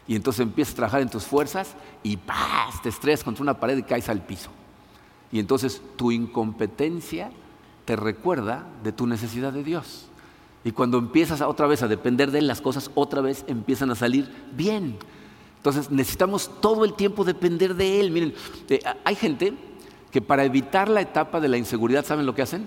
Y 0.08 0.16
entonces 0.16 0.42
empiezas 0.42 0.74
a 0.74 0.78
trabajar 0.78 1.02
en 1.02 1.10
tus 1.10 1.26
fuerzas 1.26 1.76
y 2.04 2.18
¡paz! 2.18 2.82
te 2.82 2.90
estrellas 2.90 3.24
contra 3.24 3.44
una 3.44 3.60
pared 3.60 3.78
y 3.78 3.84
caes 3.84 4.10
al 4.10 4.22
piso. 4.22 4.50
Y 5.32 5.40
entonces 5.40 5.82
tu 5.98 6.12
incompetencia 6.12 7.32
te 7.86 7.96
recuerda 7.96 8.66
de 8.84 8.92
tu 8.92 9.06
necesidad 9.08 9.52
de 9.52 9.64
Dios. 9.64 10.08
Y 10.64 10.72
cuando 10.72 10.98
empiezas 10.98 11.42
otra 11.42 11.68
vez 11.68 11.84
a 11.84 11.88
depender 11.88 12.32
de 12.32 12.40
él, 12.40 12.48
las 12.48 12.62
cosas 12.62 12.92
otra 12.96 13.22
vez 13.22 13.46
empiezan 13.48 13.92
a 13.92 13.96
salir 13.96 14.30
bien. 14.54 14.98
Entonces 15.58 15.92
necesitamos 15.92 16.50
todo 16.62 16.86
el 16.86 16.94
tiempo 16.94 17.26
depender 17.26 17.76
de 17.76 18.00
Él. 18.00 18.12
Miren, 18.12 18.34
eh, 18.70 18.80
hay 19.04 19.16
gente 19.16 19.54
que 20.12 20.22
para 20.22 20.46
evitar 20.46 20.88
la 20.88 21.02
etapa 21.02 21.42
de 21.42 21.50
la 21.50 21.58
inseguridad, 21.58 22.06
¿saben 22.06 22.26
lo 22.26 22.36
que 22.36 22.42
hacen? 22.42 22.66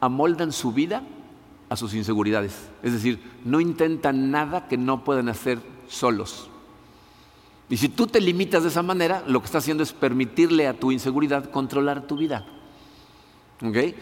Amoldan 0.00 0.52
su 0.52 0.72
vida 0.72 1.02
a 1.68 1.76
sus 1.76 1.94
inseguridades. 1.94 2.54
Es 2.82 2.92
decir, 2.92 3.18
no 3.44 3.60
intentan 3.60 4.30
nada 4.30 4.68
que 4.68 4.76
no 4.76 5.04
puedan 5.04 5.28
hacer 5.28 5.58
solos. 5.88 6.50
Y 7.68 7.76
si 7.76 7.88
tú 7.88 8.06
te 8.06 8.20
limitas 8.20 8.62
de 8.62 8.68
esa 8.68 8.82
manera, 8.82 9.24
lo 9.26 9.40
que 9.40 9.46
estás 9.46 9.64
haciendo 9.64 9.82
es 9.82 9.92
permitirle 9.92 10.66
a 10.66 10.78
tu 10.78 10.92
inseguridad 10.92 11.50
controlar 11.50 12.06
tu 12.06 12.16
vida. 12.16 12.46
¿Okay? 13.62 13.94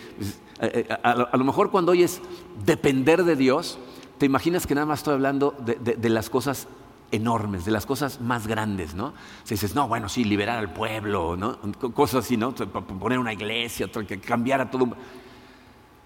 Eh, 0.61 0.87
eh, 0.88 0.98
a, 1.03 1.37
lo 1.37 1.44
mejor 1.44 1.70
cuando 1.70 1.92
oyes 1.92 2.20
depender 2.64 3.25
de 3.25 3.37
Dios, 3.37 3.79
te 4.18 4.27
imaginas 4.27 4.66
que 4.66 4.75
nada 4.75 4.87
más 4.87 5.01
estoy 5.01 5.14
hablando 5.14 5.55
de 5.59 6.09
las 6.09 6.31
cosas 6.31 6.68
enormes, 7.12 7.64
de 7.64 7.70
las 7.70 7.87
cosas 7.87 8.20
más 8.20 8.46
grandes, 8.46 8.94
¿no? 8.94 9.12
Si 9.44 9.55
dices, 9.55 9.75
no, 9.75 9.87
bueno, 9.87 10.09
sí, 10.09 10.25
liberar 10.25 10.59
al 10.59 10.72
pueblo, 10.72 11.37
¿no? 11.37 11.59
Cosas 11.94 12.25
así, 12.25 12.37
¿no? 12.37 12.55
Poner 12.55 13.18
una 13.18 13.33
iglesia, 13.33 13.88
cambiar 14.27 14.62
a 14.62 14.70
todo. 14.70 14.88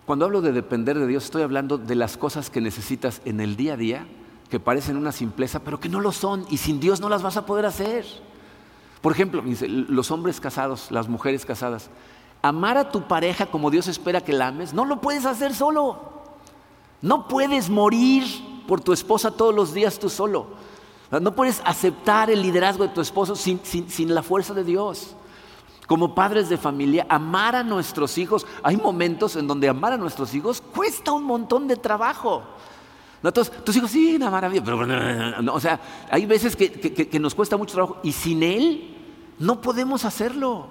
Cuando 0.05 0.25
hablo 0.25 0.43
de 0.43 0.53
depender 0.53 0.99
de 0.99 1.07
Dios, 1.07 1.25
estoy 1.25 1.43
hablando 1.43 1.79
de 1.79 1.95
las 1.95 2.17
cosas 2.17 2.51
que 2.51 2.61
necesitas 2.61 3.23
en 3.25 3.41
el 3.41 3.57
día 3.57 3.75
a 3.75 3.77
día, 3.77 4.07
que 4.51 4.61
parecen 4.61 4.97
una 4.97 5.13
simpleza, 5.13 5.61
pero 5.61 5.81
que 5.81 5.89
no 5.89 6.01
lo 6.01 6.13
son, 6.13 6.47
y 6.51 6.59
sin 6.59 6.81
Dios 6.81 7.01
no 7.01 7.09
las 7.09 7.23
vas 7.23 7.37
a 7.37 7.47
poder 7.47 7.67
hacer. 7.67 8.05
Por 9.01 9.13
ejemplo, 9.13 9.43
los 9.45 10.11
hombres 10.11 10.41
casados, 10.41 10.91
las 10.91 11.09
mujeres 11.09 11.45
casadas, 11.45 11.91
amar 12.43 12.77
a 12.77 12.91
tu 12.91 13.07
pareja 13.07 13.47
como 13.47 13.71
Dios 13.71 13.89
espera 13.89 14.21
que 14.21 14.33
la 14.33 14.49
ames, 14.49 14.73
no 14.73 14.85
lo 14.85 15.01
puedes 15.01 15.27
hacer 15.27 15.55
solo. 15.55 16.17
No 17.03 17.29
puedes 17.29 17.69
morir 17.69 18.25
por 18.67 18.81
tu 18.81 18.93
esposa 18.93 19.31
todos 19.31 19.55
los 19.55 19.75
días 19.75 19.99
tú 19.99 20.09
solo. 20.09 20.49
No 21.11 21.35
puedes 21.35 21.63
aceptar 21.65 22.31
el 22.31 22.43
liderazgo 22.43 22.83
de 22.85 22.93
tu 22.93 23.01
esposo 23.01 23.37
sin, 23.37 23.61
la 24.15 24.23
fuerza 24.23 24.55
de 24.55 24.65
Dios. 24.65 25.15
Como 25.87 26.17
padres 26.17 26.49
de 26.49 26.57
familia, 26.57 27.07
amar 27.09 27.55
a 27.55 27.63
nuestros 27.63 28.19
hijos, 28.19 28.45
hay 28.63 28.77
momentos 28.77 29.37
en 29.37 29.47
donde 29.47 29.69
amar 29.69 29.93
a 29.93 29.97
nuestros 29.97 30.35
hijos 30.35 30.61
cuesta 30.61 31.13
un 31.13 31.23
montón 31.23 31.69
de 31.69 31.77
trabajo. 31.77 32.43
Entonces, 33.29 33.65
tus 33.65 33.77
hijos, 33.77 33.91
sí, 33.91 34.17
una 34.17 34.31
maravilla, 34.31 34.63
pero 34.63 34.87
no, 34.87 35.55
o 35.55 35.61
sea, 35.61 35.81
hay 36.11 36.27
veces 36.27 36.57
que, 36.57 36.71
que, 36.71 37.21
nos 37.21 37.35
cuesta 37.35 37.57
mucho 37.57 37.75
trabajo 37.75 37.99
y 38.03 38.13
sin 38.13 38.43
Él 38.43 38.95
no 39.39 39.61
podemos 39.61 40.05
hacerlo. 40.05 40.69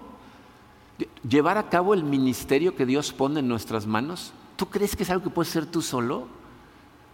Llevar 1.28 1.58
a 1.58 1.70
cabo 1.70 1.94
el 1.94 2.04
ministerio 2.04 2.76
que 2.76 2.86
Dios 2.86 3.12
pone 3.12 3.42
en 3.42 3.48
nuestras 3.48 3.86
manos, 3.86 4.34
¿tú 4.56 4.68
crees 4.68 4.96
que 4.96 5.04
es 5.04 5.10
algo 5.10 5.24
que 5.24 5.30
puedes 5.30 5.50
hacer 5.50 5.66
tú 5.66 5.82
solo? 5.82 6.28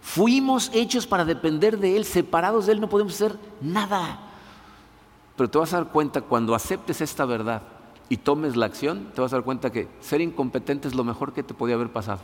Fuimos 0.00 0.70
hechos 0.74 1.06
para 1.06 1.24
depender 1.24 1.78
de 1.78 1.96
Él, 1.96 2.04
separados 2.04 2.66
de 2.66 2.72
Él 2.72 2.80
no 2.80 2.88
podemos 2.88 3.14
hacer 3.14 3.38
nada. 3.60 4.20
Pero 5.36 5.50
te 5.50 5.58
vas 5.58 5.72
a 5.72 5.78
dar 5.78 5.88
cuenta 5.88 6.20
cuando 6.20 6.54
aceptes 6.54 7.00
esta 7.00 7.24
verdad 7.24 7.62
y 8.08 8.18
tomes 8.18 8.56
la 8.56 8.66
acción, 8.66 9.10
te 9.14 9.20
vas 9.20 9.32
a 9.32 9.36
dar 9.36 9.44
cuenta 9.44 9.70
que 9.70 9.88
ser 10.00 10.20
incompetente 10.20 10.86
es 10.86 10.94
lo 10.94 11.04
mejor 11.04 11.32
que 11.32 11.42
te 11.42 11.54
podía 11.54 11.76
haber 11.76 11.90
pasado. 11.90 12.20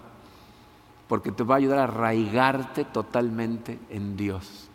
Porque 1.09 1.33
te 1.33 1.43
va 1.43 1.55
a 1.55 1.59
ayudar 1.59 1.79
a 1.79 1.85
arraigarte 1.85 2.85
totalmente 2.85 3.79
en 3.91 4.17
Dios. 4.17 4.69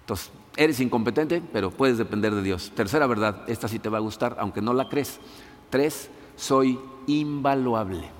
Entonces, 0.00 0.32
eres 0.56 0.80
incompetente, 0.80 1.42
pero 1.52 1.70
puedes 1.70 1.98
depender 1.98 2.34
de 2.34 2.42
Dios. 2.42 2.72
Tercera 2.74 3.06
verdad, 3.06 3.44
esta 3.46 3.68
sí 3.68 3.78
te 3.78 3.88
va 3.88 3.98
a 3.98 4.00
gustar, 4.00 4.36
aunque 4.38 4.60
no 4.60 4.74
la 4.74 4.88
crees. 4.88 5.20
Tres, 5.70 6.10
soy 6.36 6.78
invaluable. 7.06 8.10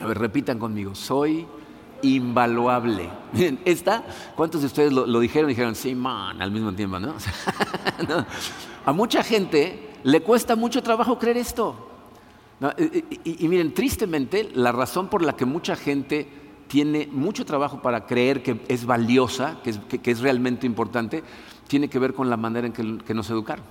A 0.00 0.06
ver, 0.06 0.18
repitan 0.18 0.58
conmigo, 0.58 0.94
soy 0.94 1.46
invaluable. 2.02 3.08
Miren, 3.32 3.60
esta, 3.64 4.04
¿cuántos 4.34 4.60
de 4.60 4.66
ustedes 4.66 4.92
lo, 4.92 5.20
dijeron? 5.20 5.48
Dijeron, 5.48 5.74
sí, 5.74 5.94
man, 5.94 6.42
al 6.42 6.50
mismo 6.50 6.72
tiempo, 6.72 6.98
¿no? 7.00 7.14
A 8.84 8.92
mucha 8.92 9.22
gente 9.22 9.94
le 10.02 10.20
cuesta 10.20 10.56
mucho 10.56 10.82
trabajo 10.82 11.18
creer 11.18 11.38
esto. 11.38 11.95
Y, 13.24 13.48
miren, 13.48 13.74
tristemente, 13.74 14.48
la 14.54 14.72
razón 14.72 15.08
por 15.08 15.22
la 15.22 15.36
que 15.36 15.44
mucha 15.44 15.76
gente 15.76 16.26
tiene 16.68 17.08
mucho 17.12 17.44
trabajo 17.44 17.82
para 17.82 18.06
creer 18.06 18.42
que 18.42 18.60
es 18.68 18.86
valiosa, 18.86 19.60
que 19.62 20.10
es, 20.10 20.20
realmente 20.20 20.66
importante, 20.66 21.22
tiene 21.68 21.88
que 21.88 21.98
ver 21.98 22.14
con 22.14 22.30
la 22.30 22.36
manera 22.36 22.66
en 22.66 22.72
que, 22.72 22.98
que 23.04 23.14
nos 23.14 23.28
educaron. 23.30 23.64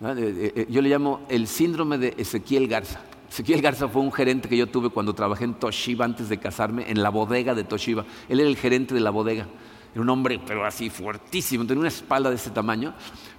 Eh, 0.00 0.14
eh, 0.16 0.52
eh, 0.54 0.66
yo 0.68 0.80
le 0.80 0.88
llamo 0.88 1.20
el 1.28 1.48
síndrome 1.48 1.98
de 1.98 2.14
Ezequiel 2.16 2.68
Garza. 2.68 3.00
Ezequiel 3.28 3.60
Garza 3.60 3.88
fue 3.88 4.00
un 4.00 4.12
gerente 4.12 4.48
que 4.48 4.56
yo 4.56 4.68
tuve 4.68 4.90
cuando 4.90 5.12
trabajé 5.12 5.44
en 5.44 5.54
Toshiba 5.54 6.04
antes 6.04 6.28
de 6.28 6.38
casarme, 6.38 6.90
en 6.90 7.02
la 7.02 7.10
bodega 7.10 7.54
de 7.54 7.64
Toshiba. 7.64 8.04
Él 8.28 8.40
era 8.40 8.48
el 8.48 8.56
gerente 8.56 8.94
de 8.94 9.00
la 9.00 9.10
bodega. 9.10 9.46
Era 9.92 10.00
un 10.00 10.08
hombre, 10.08 10.40
pero 10.46 10.64
así 10.64 10.88
fuertísimo, 10.88 11.66
tenía 11.66 11.80
una 11.80 11.88
espalda 11.88 12.30
de 12.30 12.36
ese 12.36 12.50
tamaño. 12.50 12.94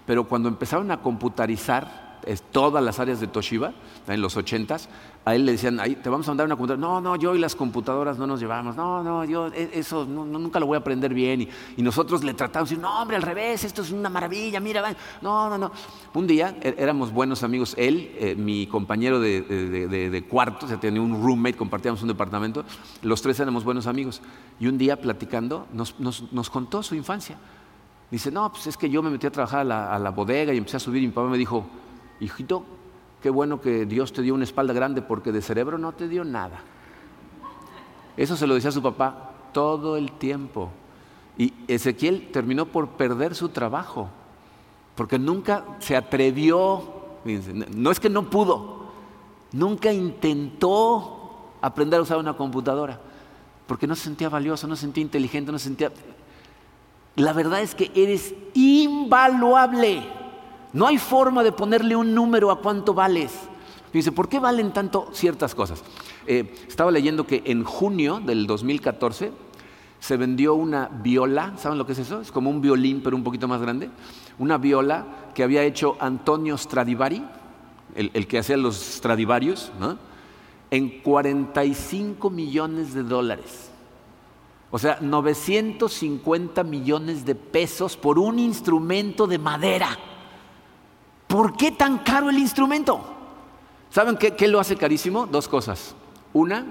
Pero 0.05 0.25
cuando 0.25 0.49
empezaron 0.49 0.91
a 0.91 1.01
computarizar 1.01 2.08
todas 2.51 2.83
las 2.83 2.99
áreas 2.99 3.19
de 3.19 3.27
Toshiba, 3.27 3.73
en 4.07 4.21
los 4.21 4.37
ochentas, 4.37 4.89
a 5.25 5.35
él 5.35 5.45
le 5.45 5.51
decían, 5.51 5.79
te 6.01 6.09
vamos 6.09 6.27
a 6.27 6.31
mandar 6.31 6.45
una 6.45 6.55
computadora. 6.55 6.81
No, 6.81 7.01
no, 7.01 7.15
yo 7.15 7.35
y 7.35 7.39
las 7.39 7.55
computadoras 7.55 8.17
no 8.17 8.25
nos 8.25 8.39
llevamos. 8.39 8.75
No, 8.75 9.03
no, 9.03 9.25
yo 9.25 9.47
e, 9.47 9.69
eso 9.73 10.05
nunca 10.05 10.59
lo 10.59 10.65
voy 10.65 10.75
a 10.75 10.79
aprender 10.79 11.13
bien. 11.13 11.47
Y, 11.77 11.81
nosotros 11.81 12.23
le 12.23 12.33
tratamos 12.33 12.69
de 12.69 12.75
decir, 12.75 12.81
no, 12.81 13.01
hombre, 13.01 13.17
al 13.17 13.23
revés, 13.23 13.63
esto 13.63 13.81
es 13.81 13.91
una 13.91 14.09
maravilla, 14.09 14.59
mira, 14.59 14.95
no, 15.21 15.49
no, 15.49 15.57
no. 15.57 15.71
Un 16.13 16.25
día 16.25 16.55
e, 16.61 16.75
éramos 16.77 17.11
buenos 17.11 17.43
amigos, 17.43 17.75
él, 17.77 18.11
eh, 18.19 18.35
mi 18.35 18.65
compañero 18.67 19.19
de, 19.19 20.25
cuarto, 20.29 20.65
o 20.65 20.69
sea, 20.69 20.79
tenía 20.79 21.01
un 21.01 21.21
roommate, 21.21 21.57
compartíamos 21.57 22.01
un 22.01 22.07
departamento, 22.07 22.63
los 23.01 23.21
tres 23.21 23.39
éramos 23.39 23.63
buenos 23.63 23.87
amigos. 23.87 24.21
Y 24.59 24.67
un 24.67 24.77
día 24.77 24.99
platicando 24.99 25.67
nos, 25.73 26.49
contó 26.49 26.81
su 26.81 26.95
infancia. 26.95 27.37
Dice, 28.09 28.31
no, 28.31 28.51
pues 28.51 28.65
es 28.65 28.77
que 28.77 28.89
yo 28.89 29.03
me 29.03 29.11
metí 29.11 29.27
a 29.27 29.31
trabajar 29.31 29.59
a 29.71 29.99
la, 29.99 30.09
bodega 30.09 30.53
y 30.53 30.57
empecé 30.57 30.77
a 30.77 30.79
subir 30.79 31.03
y 31.03 31.07
papá 31.09 31.27
me 31.27 31.37
dijo, 31.37 31.67
hijito, 32.19 32.63
qué 33.21 33.29
bueno 33.29 33.61
que 33.61 33.85
Dios 33.85 34.13
te 34.13 34.21
dio 34.21 34.33
una 34.33 34.43
espalda 34.43 34.73
grande 34.73 35.01
porque 35.01 35.31
de 35.31 35.41
cerebro 35.41 35.77
no 35.77 35.91
te 35.93 36.07
dio 36.07 36.23
nada. 36.23 36.61
Eso 38.17 38.35
se 38.35 38.47
lo 38.47 38.55
decía 38.55 38.69
a 38.69 38.73
su 38.73 38.81
papá 38.81 39.31
todo 39.53 39.97
el 39.97 40.11
tiempo. 40.13 40.69
Y 41.37 41.53
Ezequiel 41.67 42.31
terminó 42.31 42.65
por 42.65 42.89
perder 42.89 43.33
su 43.33 43.49
trabajo, 43.49 44.09
porque 44.95 45.17
nunca 45.17 45.63
se 45.79 45.95
atrevió, 45.95 46.83
no 47.75 47.91
es 47.91 47.99
que 47.99 48.09
no 48.09 48.29
pudo, 48.29 48.87
nunca 49.53 49.93
intentó 49.93 51.51
aprender 51.61 51.99
a 51.99 52.03
usar 52.03 52.17
una 52.17 52.35
computadora, 52.35 52.99
porque 53.67 53.87
no 53.87 53.95
se 53.95 54.03
sentía 54.03 54.27
valioso, 54.27 54.67
no 54.67 54.75
se 54.75 54.81
sentía 54.81 55.01
inteligente, 55.01 55.51
no 55.51 55.59
se 55.59 55.65
sentía... 55.65 55.91
La 57.15 57.33
verdad 57.33 57.61
es 57.61 57.75
que 57.75 57.91
eres 57.95 58.33
invaluable. 58.53 60.18
No 60.73 60.87
hay 60.87 60.97
forma 60.97 61.43
de 61.43 61.51
ponerle 61.51 61.95
un 61.95 62.13
número 62.13 62.51
a 62.51 62.59
cuánto 62.59 62.93
vales. 62.93 63.31
Dice, 63.91 64.11
¿por 64.11 64.29
qué 64.29 64.39
valen 64.39 64.71
tanto 64.71 65.09
ciertas 65.13 65.55
cosas? 65.55 65.83
Eh, 66.27 66.53
estaba 66.67 66.91
leyendo 66.91 67.25
que 67.25 67.41
en 67.45 67.63
junio 67.63 68.21
del 68.23 68.45
2014 68.45 69.31
se 69.99 70.17
vendió 70.17 70.53
una 70.53 70.87
viola, 70.87 71.53
¿saben 71.57 71.77
lo 71.77 71.85
que 71.85 71.93
es 71.93 71.99
eso? 71.99 72.21
Es 72.21 72.31
como 72.31 72.49
un 72.49 72.61
violín, 72.61 73.01
pero 73.03 73.15
un 73.15 73.23
poquito 73.23 73.47
más 73.47 73.61
grande. 73.61 73.89
Una 74.37 74.57
viola 74.57 75.31
que 75.33 75.43
había 75.43 75.63
hecho 75.63 75.97
Antonio 75.99 76.57
Stradivari, 76.57 77.25
el, 77.95 78.27
que 78.27 78.37
hacía 78.37 78.55
los 78.55 78.75
Stradivarius, 78.75 79.71
¿no? 79.79 79.97
en 80.71 81.01
45 81.01 82.29
millones 82.29 82.93
de 82.93 83.03
dólares. 83.03 83.71
O 84.71 84.77
sea, 84.77 84.99
950 85.01 86.63
millones 86.63 87.25
de 87.25 87.33
pesos 87.33 87.97
por 87.97 88.19
un 88.19 88.37
instrumento 88.37 89.25
de 89.25 89.39
madera. 89.39 89.97
¿Por 91.29 91.55
qué 91.55 91.69
tan 91.69 91.99
caro 91.99 92.31
el 92.31 92.39
instrumento? 92.39 92.99
¿Saben 93.91 94.17
qué, 94.17 94.47
lo 94.47 94.59
hace 94.59 94.75
carísimo? 94.75 95.27
Dos 95.27 95.47
cosas. 95.47 95.93
Una, 96.33 96.65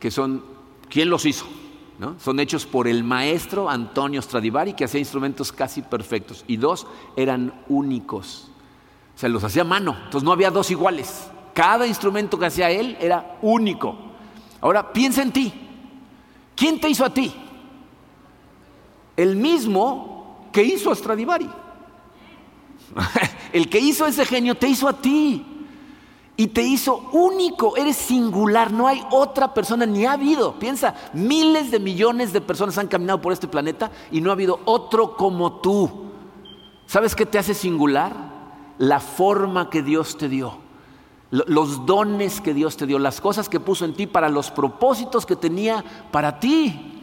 que 0.00 0.10
son, 0.10 0.42
¿quién 0.88 1.10
los 1.10 1.26
hizo? 1.26 1.44
Son 2.18 2.40
hechos 2.40 2.64
por 2.64 2.88
el 2.88 3.04
maestro 3.04 3.68
Antonio 3.68 4.22
Stradivari, 4.22 4.72
que 4.72 4.86
hacía 4.86 5.00
instrumentos 5.00 5.52
casi 5.52 5.82
perfectos. 5.82 6.46
Y 6.46 6.56
dos, 6.56 6.86
eran 7.14 7.62
únicos. 7.68 8.48
O 9.14 9.18
sea, 9.18 9.28
los 9.28 9.44
hacía 9.44 9.62
a 9.62 9.66
mano. 9.66 9.94
Entonces 10.04 10.22
no 10.22 10.32
había 10.32 10.50
dos 10.50 10.70
iguales. 10.70 11.28
Cada 11.52 11.86
instrumento 11.86 12.38
que 12.38 12.46
hacía 12.46 12.70
él 12.70 12.96
era 12.98 13.36
único. 13.42 13.98
Ahora, 14.62 14.94
piensa 14.94 15.20
en 15.20 15.32
ti. 15.32 15.52
¿Quién 16.56 16.80
te 16.80 16.88
hizo 16.88 17.04
a 17.04 17.12
ti? 17.12 17.34
El 19.14 19.36
mismo 19.36 20.48
que 20.54 20.62
hizo 20.62 20.90
a 20.90 20.94
Stradivari. 20.94 21.50
El 23.52 23.68
que 23.68 23.78
hizo 23.78 24.06
ese 24.06 24.24
genio 24.24 24.54
te 24.54 24.68
hizo 24.68 24.88
a 24.88 25.00
ti. 25.00 25.44
Y 26.36 26.46
te 26.48 26.62
hizo 26.62 27.08
único, 27.12 27.76
eres 27.76 27.96
singular, 27.96 28.70
no 28.70 28.86
hay 28.86 29.02
otra 29.10 29.52
persona, 29.52 29.86
ni 29.86 30.06
ha 30.06 30.12
habido. 30.12 30.56
Piensa, 30.60 30.94
miles 31.12 31.72
de 31.72 31.80
millones 31.80 32.32
de 32.32 32.40
personas 32.40 32.78
han 32.78 32.86
caminado 32.86 33.20
por 33.20 33.32
este 33.32 33.48
planeta 33.48 33.90
y 34.12 34.20
no 34.20 34.30
ha 34.30 34.34
habido 34.34 34.60
otro 34.64 35.16
como 35.16 35.54
tú. 35.54 36.12
¿Sabes 36.86 37.16
qué 37.16 37.26
te 37.26 37.38
hace 37.38 37.54
singular? 37.54 38.14
La 38.78 39.00
forma 39.00 39.68
que 39.68 39.82
Dios 39.82 40.16
te 40.16 40.28
dio 40.28 40.68
los 41.30 41.84
dones 41.84 42.40
que 42.40 42.54
Dios 42.54 42.76
te 42.76 42.86
dio, 42.86 42.98
las 42.98 43.20
cosas 43.20 43.48
que 43.48 43.60
puso 43.60 43.84
en 43.84 43.94
ti 43.94 44.06
para 44.06 44.28
los 44.28 44.50
propósitos 44.50 45.26
que 45.26 45.36
tenía 45.36 45.84
para 46.10 46.40
ti. 46.40 47.02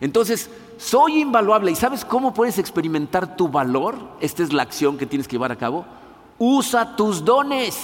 Entonces, 0.00 0.50
soy 0.82 1.20
invaluable. 1.20 1.70
¿Y 1.70 1.76
sabes 1.76 2.04
cómo 2.04 2.34
puedes 2.34 2.58
experimentar 2.58 3.36
tu 3.36 3.48
valor? 3.48 3.96
Esta 4.20 4.42
es 4.42 4.52
la 4.52 4.64
acción 4.64 4.98
que 4.98 5.06
tienes 5.06 5.28
que 5.28 5.36
llevar 5.36 5.52
a 5.52 5.56
cabo. 5.56 5.84
Usa 6.38 6.96
tus 6.96 7.24
dones. 7.24 7.78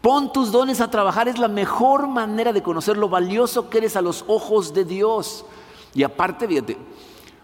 Pon 0.00 0.32
tus 0.32 0.50
dones 0.50 0.80
a 0.80 0.90
trabajar. 0.90 1.28
Es 1.28 1.38
la 1.38 1.46
mejor 1.46 2.08
manera 2.08 2.52
de 2.52 2.62
conocer 2.62 2.96
lo 2.96 3.08
valioso 3.08 3.70
que 3.70 3.78
eres 3.78 3.94
a 3.94 4.02
los 4.02 4.24
ojos 4.26 4.74
de 4.74 4.84
Dios. 4.84 5.44
Y 5.94 6.02
aparte, 6.02 6.48
fíjate, 6.48 6.76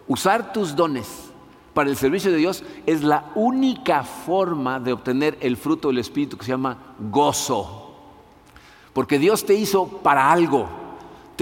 usar 0.08 0.52
tus 0.52 0.74
dones 0.74 1.30
para 1.72 1.88
el 1.88 1.96
servicio 1.96 2.32
de 2.32 2.38
Dios 2.38 2.64
es 2.84 3.04
la 3.04 3.30
única 3.36 4.02
forma 4.02 4.80
de 4.80 4.92
obtener 4.92 5.38
el 5.40 5.56
fruto 5.56 5.86
del 5.86 5.98
Espíritu 5.98 6.36
que 6.36 6.44
se 6.44 6.50
llama 6.50 6.96
gozo. 6.98 7.94
Porque 8.92 9.20
Dios 9.20 9.46
te 9.46 9.54
hizo 9.54 9.86
para 9.86 10.32
algo. 10.32 10.81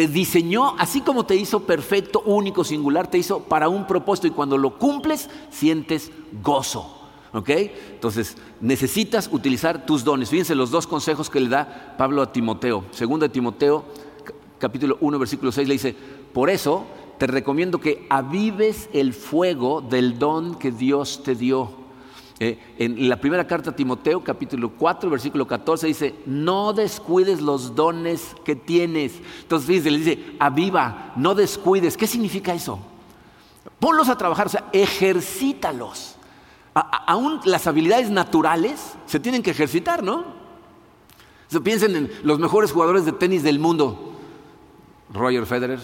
Te 0.00 0.08
diseñó, 0.08 0.76
así 0.78 1.02
como 1.02 1.26
te 1.26 1.36
hizo 1.36 1.64
perfecto, 1.64 2.22
único, 2.24 2.64
singular, 2.64 3.10
te 3.10 3.18
hizo 3.18 3.40
para 3.40 3.68
un 3.68 3.86
propósito 3.86 4.28
y 4.28 4.30
cuando 4.30 4.56
lo 4.56 4.78
cumples 4.78 5.28
sientes 5.50 6.10
gozo. 6.42 7.02
¿Ok? 7.34 7.50
Entonces, 7.50 8.38
necesitas 8.62 9.28
utilizar 9.30 9.84
tus 9.84 10.02
dones. 10.02 10.30
Fíjense 10.30 10.54
los 10.54 10.70
dos 10.70 10.86
consejos 10.86 11.28
que 11.28 11.40
le 11.40 11.50
da 11.50 11.96
Pablo 11.98 12.22
a 12.22 12.32
Timoteo. 12.32 12.86
Segundo 12.92 13.26
de 13.26 13.28
Timoteo, 13.28 13.84
capítulo 14.58 14.96
1, 15.02 15.18
versículo 15.18 15.52
6, 15.52 15.68
le 15.68 15.74
dice, 15.74 15.94
por 16.32 16.48
eso 16.48 16.86
te 17.18 17.26
recomiendo 17.26 17.78
que 17.78 18.06
avives 18.08 18.88
el 18.94 19.12
fuego 19.12 19.82
del 19.82 20.18
don 20.18 20.54
que 20.54 20.72
Dios 20.72 21.22
te 21.22 21.34
dio. 21.34 21.79
En 22.42 23.07
la 23.07 23.20
primera 23.20 23.46
carta 23.46 23.68
a 23.68 23.76
Timoteo, 23.76 24.24
capítulo 24.24 24.70
4, 24.70 25.11
versículo 25.11 25.46
14, 25.46 25.87
dice, 25.87 26.14
no 26.24 26.72
descuides 26.72 27.42
los 27.42 27.74
dones 27.74 28.35
que 28.46 28.57
tienes. 28.57 29.20
Entonces 29.42 29.68
dice, 29.68 29.90
le 29.90 29.98
dice, 29.98 30.37
aviva, 30.38 31.12
no 31.16 31.35
descuides. 31.35 31.98
¿Qué 31.98 32.07
significa 32.07 32.55
eso? 32.55 32.79
Ponlos 33.79 34.09
a 34.09 34.16
trabajar, 34.16 34.46
o 34.46 34.50
sea, 34.50 34.70
ejercítalos. 34.72 36.16
aún 36.72 37.40
las 37.44 37.66
habilidades 37.66 38.09
naturales 38.09 38.94
se 39.05 39.20
tienen 39.20 39.42
que 39.42 39.50
ejercitar, 39.50 40.03
¿no? 40.03 40.40
piensen 41.62 41.96
en 41.96 42.11
los 42.22 42.38
mejores 42.38 42.72
jugadores 42.72 43.05
de 43.05 43.12
tenis 43.12 43.42
del 43.42 43.59
mundo. 43.59 44.14
Roger 45.12 45.44
Federer, 45.44 45.81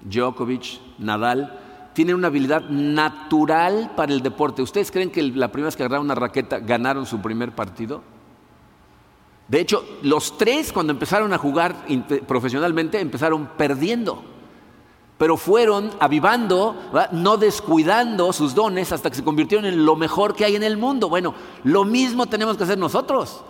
Djokovic, 0.00 0.80
Nadal, 0.98 1.67
tienen 1.98 2.14
una 2.14 2.28
habilidad 2.28 2.68
natural 2.68 3.90
para 3.96 4.12
el 4.12 4.22
deporte. 4.22 4.62
¿Ustedes 4.62 4.92
creen 4.92 5.10
que 5.10 5.20
la 5.20 5.48
primera 5.48 5.66
vez 5.66 5.74
que 5.74 5.82
agarraron 5.82 6.06
una 6.06 6.14
raqueta 6.14 6.60
ganaron 6.60 7.06
su 7.06 7.20
primer 7.20 7.50
partido? 7.56 8.02
De 9.48 9.58
hecho, 9.58 9.84
los 10.02 10.38
tres 10.38 10.72
cuando 10.72 10.92
empezaron 10.92 11.32
a 11.32 11.38
jugar 11.38 11.74
profesionalmente 12.24 13.00
empezaron 13.00 13.48
perdiendo, 13.58 14.22
pero 15.18 15.36
fueron 15.36 15.90
avivando, 15.98 16.76
no 17.10 17.36
descuidando 17.36 18.32
sus 18.32 18.54
dones 18.54 18.92
hasta 18.92 19.10
que 19.10 19.16
se 19.16 19.24
convirtieron 19.24 19.66
en 19.66 19.84
lo 19.84 19.96
mejor 19.96 20.36
que 20.36 20.44
hay 20.44 20.54
en 20.54 20.62
el 20.62 20.76
mundo. 20.76 21.08
Bueno, 21.08 21.34
lo 21.64 21.84
mismo 21.84 22.26
tenemos 22.26 22.56
que 22.56 22.62
hacer 22.62 22.78
nosotros. 22.78 23.42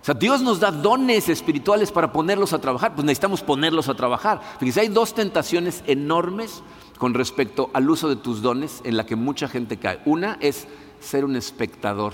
O 0.00 0.04
sea, 0.06 0.14
Dios 0.14 0.40
nos 0.40 0.58
da 0.58 0.70
dones 0.70 1.28
espirituales 1.28 1.92
para 1.92 2.10
ponerlos 2.10 2.54
a 2.54 2.58
trabajar, 2.62 2.94
pues 2.94 3.04
necesitamos 3.04 3.42
ponerlos 3.42 3.90
a 3.90 3.94
trabajar. 3.94 4.40
Fíjense, 4.58 4.80
hay 4.80 4.88
dos 4.88 5.12
tentaciones 5.12 5.84
enormes 5.86 6.62
con 7.00 7.14
respecto 7.14 7.70
al 7.72 7.88
uso 7.88 8.10
de 8.10 8.16
tus 8.16 8.42
dones 8.42 8.82
en 8.84 8.94
la 8.94 9.06
que 9.06 9.16
mucha 9.16 9.48
gente 9.48 9.78
cae. 9.78 10.02
Una 10.04 10.36
es 10.38 10.68
ser 11.00 11.24
un 11.24 11.34
espectador. 11.34 12.12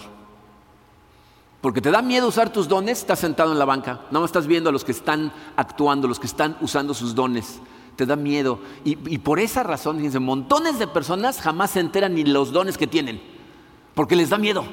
Porque 1.61 1.81
te 1.81 1.90
da 1.90 2.03
miedo 2.03 2.29
usar 2.29 2.53
tus 2.53 2.68
dones, 2.68 3.01
estás 3.01 3.18
sentado 3.18 3.51
en 3.51 3.59
la 3.59 3.64
banca, 3.64 4.03
no 4.12 4.25
estás 4.25 4.46
viendo 4.46 4.70
a 4.70 4.72
los 4.72 4.85
que 4.85 4.92
están 4.92 5.33
actuando, 5.57 6.07
los 6.07 6.20
que 6.20 6.29
están 6.29 6.57
usando 6.61 6.94
sus 6.94 7.16
dones. 7.16 7.59
Te 7.96 8.07
da 8.07 8.14
miedo. 8.14 8.61
Y, 8.85 8.96
y 9.12 9.18
por 9.18 9.40
esa 9.40 9.64
razón, 9.64 9.96
fíjense, 9.96 10.20
montones 10.20 10.79
de 10.79 10.87
personas 10.87 11.40
jamás 11.40 11.72
se 11.72 11.81
enteran 11.81 12.14
ni 12.14 12.22
los 12.22 12.53
dones 12.53 12.79
que 12.79 12.87
tienen, 12.87 13.20
porque 13.92 14.14
les 14.14 14.31
da 14.31 14.38
miedo 14.38 14.64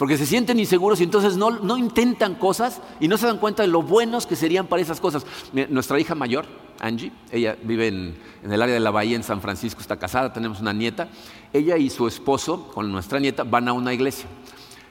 porque 0.00 0.16
se 0.16 0.24
sienten 0.24 0.58
inseguros 0.58 0.98
y 1.02 1.04
entonces 1.04 1.36
no, 1.36 1.76
intentan 1.76 2.36
cosas 2.36 2.80
y 3.00 3.06
no 3.06 3.18
se 3.18 3.26
dan 3.26 3.36
cuenta 3.36 3.64
de 3.64 3.68
lo 3.68 3.82
buenos 3.82 4.26
que 4.26 4.34
serían 4.34 4.66
para 4.66 4.80
esas 4.80 4.98
cosas. 4.98 5.26
Nuestra 5.68 6.00
hija 6.00 6.14
mayor, 6.14 6.46
Angie, 6.80 7.12
ella 7.30 7.54
vive 7.62 7.88
en, 7.88 8.16
el 8.50 8.62
área 8.62 8.72
de 8.72 8.80
la 8.80 8.90
Bahía 8.90 9.14
en 9.14 9.22
San 9.22 9.42
Francisco, 9.42 9.82
está 9.82 9.98
casada, 9.98 10.32
tenemos 10.32 10.58
una 10.58 10.72
nieta. 10.72 11.10
Ella 11.52 11.76
y 11.76 11.90
su 11.90 12.08
esposo, 12.08 12.68
con 12.68 12.90
nuestra 12.90 13.20
nieta, 13.20 13.44
van 13.44 13.68
a 13.68 13.74
una 13.74 13.92
iglesia. 13.92 14.24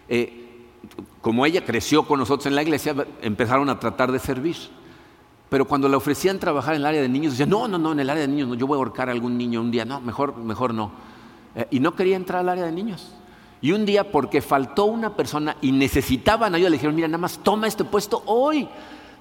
Eh, 0.10 0.68
como 1.22 1.44
ella 1.44 1.66
creció 1.66 2.06
con 2.06 2.20
nosotros 2.20 2.46
en 2.46 2.54
la 2.54 2.62
iglesia, 2.62 2.94
empezaron 3.24 3.68
a 3.70 3.80
tratar 3.80 4.12
de 4.12 4.20
servir. 4.20 4.58
Pero 5.50 5.66
cuando 5.66 5.90
le 5.90 5.96
ofrecían 5.96 6.38
trabajar 6.38 6.76
en 6.76 6.82
el 6.82 6.86
área 6.86 7.02
de 7.02 7.10
niños, 7.10 7.32
decían, 7.34 7.50
no, 7.50 7.68
no, 7.68 7.80
no, 7.80 7.94
en 7.94 8.00
el 8.00 8.12
área 8.12 8.22
de 8.22 8.28
niños, 8.28 8.48
no, 8.48 8.54
yo 8.54 8.68
voy 8.68 8.76
a 8.76 8.78
ahorcar 8.78 9.10
a 9.10 9.12
algún 9.12 9.40
niño 9.40 9.60
un 9.60 9.72
día, 9.72 9.86
no, 9.86 10.02
mejor, 10.02 10.38
mejor 10.38 10.72
no. 10.72 10.92
Eh, 11.56 11.66
y 11.72 11.80
no 11.80 11.96
quería 11.96 12.16
entrar 12.16 12.42
al 12.42 12.50
área 12.50 12.66
de 12.66 12.72
niños. 12.72 13.16
Y 13.62 13.74
un 13.74 13.86
día, 13.86 14.12
porque 14.12 14.42
faltó 14.42 14.86
una 14.86 15.16
persona 15.16 15.58
y 15.62 15.72
necesitaban 15.72 16.56
ayuda, 16.56 16.70
le 16.70 16.78
dijeron, 16.78 16.96
mira, 16.96 17.08
nada 17.08 17.18
más 17.18 17.40
toma 17.40 17.68
este 17.68 17.84
puesto 17.84 18.24
hoy. 18.26 18.68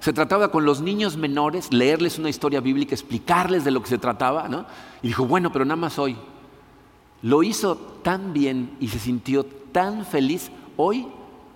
Se 0.01 0.13
trataba 0.13 0.53
con 0.53 0.65
los 0.65 0.81
niños 0.81 1.17
menores, 1.17 1.73
leerles 1.73 2.19
una 2.19 2.29
historia 2.29 2.61
bíblica, 2.61 2.95
explicarles 2.95 3.65
de 3.65 3.73
lo 3.73 3.83
que 3.83 3.89
se 3.89 3.99
trataba, 3.99 4.49
¿no? 4.49 4.65
Y 5.03 5.09
dijo, 5.09 5.27
bueno, 5.27 5.51
pero 5.51 5.65
nada 5.65 5.77
más 5.77 5.99
hoy. 5.99 6.17
Lo 7.23 7.43
hizo 7.43 7.77
tan 7.77 8.33
bien 8.33 8.77
y 8.79 8.89
se 8.89 9.01
sintió 9.01 9.45
tan 9.45 10.07
feliz. 10.07 10.53
Hoy 10.77 11.09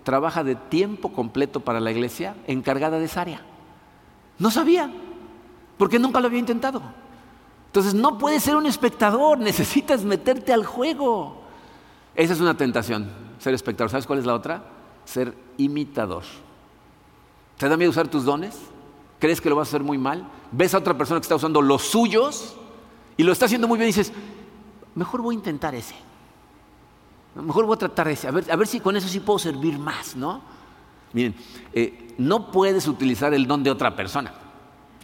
trabaja 0.02 0.42
de 0.42 0.56
tiempo 0.56 1.12
completo 1.12 1.60
para 1.60 1.78
la 1.78 1.92
iglesia, 1.92 2.34
encargada 2.48 2.98
de 2.98 3.04
esa 3.04 3.20
área. 3.20 3.42
No 4.40 4.50
sabía, 4.50 4.92
porque 5.78 6.00
nunca 6.00 6.18
lo 6.18 6.26
había 6.26 6.40
intentado. 6.40 6.82
Entonces 7.66 7.94
no 7.94 8.18
puedes 8.18 8.42
ser 8.42 8.56
un 8.56 8.66
espectador, 8.66 9.38
necesitas 9.38 10.04
meterte 10.04 10.52
al 10.52 10.66
juego. 10.66 11.41
Esa 12.14 12.32
es 12.32 12.40
una 12.40 12.56
tentación, 12.56 13.10
ser 13.38 13.54
espectador. 13.54 13.90
¿Sabes 13.90 14.06
cuál 14.06 14.18
es 14.18 14.26
la 14.26 14.34
otra? 14.34 14.62
Ser 15.04 15.34
imitador. 15.56 16.22
¿Te 17.56 17.68
da 17.68 17.76
miedo 17.76 17.90
usar 17.90 18.08
tus 18.08 18.24
dones? 18.24 18.58
¿Crees 19.18 19.40
que 19.40 19.48
lo 19.48 19.56
vas 19.56 19.68
a 19.68 19.70
hacer 19.70 19.82
muy 19.82 19.98
mal? 19.98 20.28
¿Ves 20.50 20.74
a 20.74 20.78
otra 20.78 20.96
persona 20.96 21.20
que 21.20 21.24
está 21.24 21.36
usando 21.36 21.62
los 21.62 21.82
suyos 21.82 22.56
y 23.16 23.22
lo 23.22 23.32
está 23.32 23.46
haciendo 23.46 23.68
muy 23.68 23.78
bien 23.78 23.88
y 23.88 23.92
dices, 23.92 24.12
mejor 24.94 25.22
voy 25.22 25.34
a 25.34 25.38
intentar 25.38 25.74
ese? 25.74 25.94
Mejor 27.34 27.64
voy 27.64 27.76
a 27.76 27.78
tratar 27.78 28.08
ese, 28.08 28.28
a 28.28 28.30
ver, 28.30 28.50
a 28.50 28.56
ver 28.56 28.66
si 28.66 28.80
con 28.80 28.94
eso 28.96 29.08
sí 29.08 29.20
puedo 29.20 29.38
servir 29.38 29.78
más, 29.78 30.16
¿no? 30.16 30.42
Miren, 31.12 31.34
eh, 31.72 32.14
no 32.18 32.50
puedes 32.50 32.86
utilizar 32.86 33.32
el 33.32 33.46
don 33.46 33.62
de 33.62 33.70
otra 33.70 33.94
persona. 33.96 34.34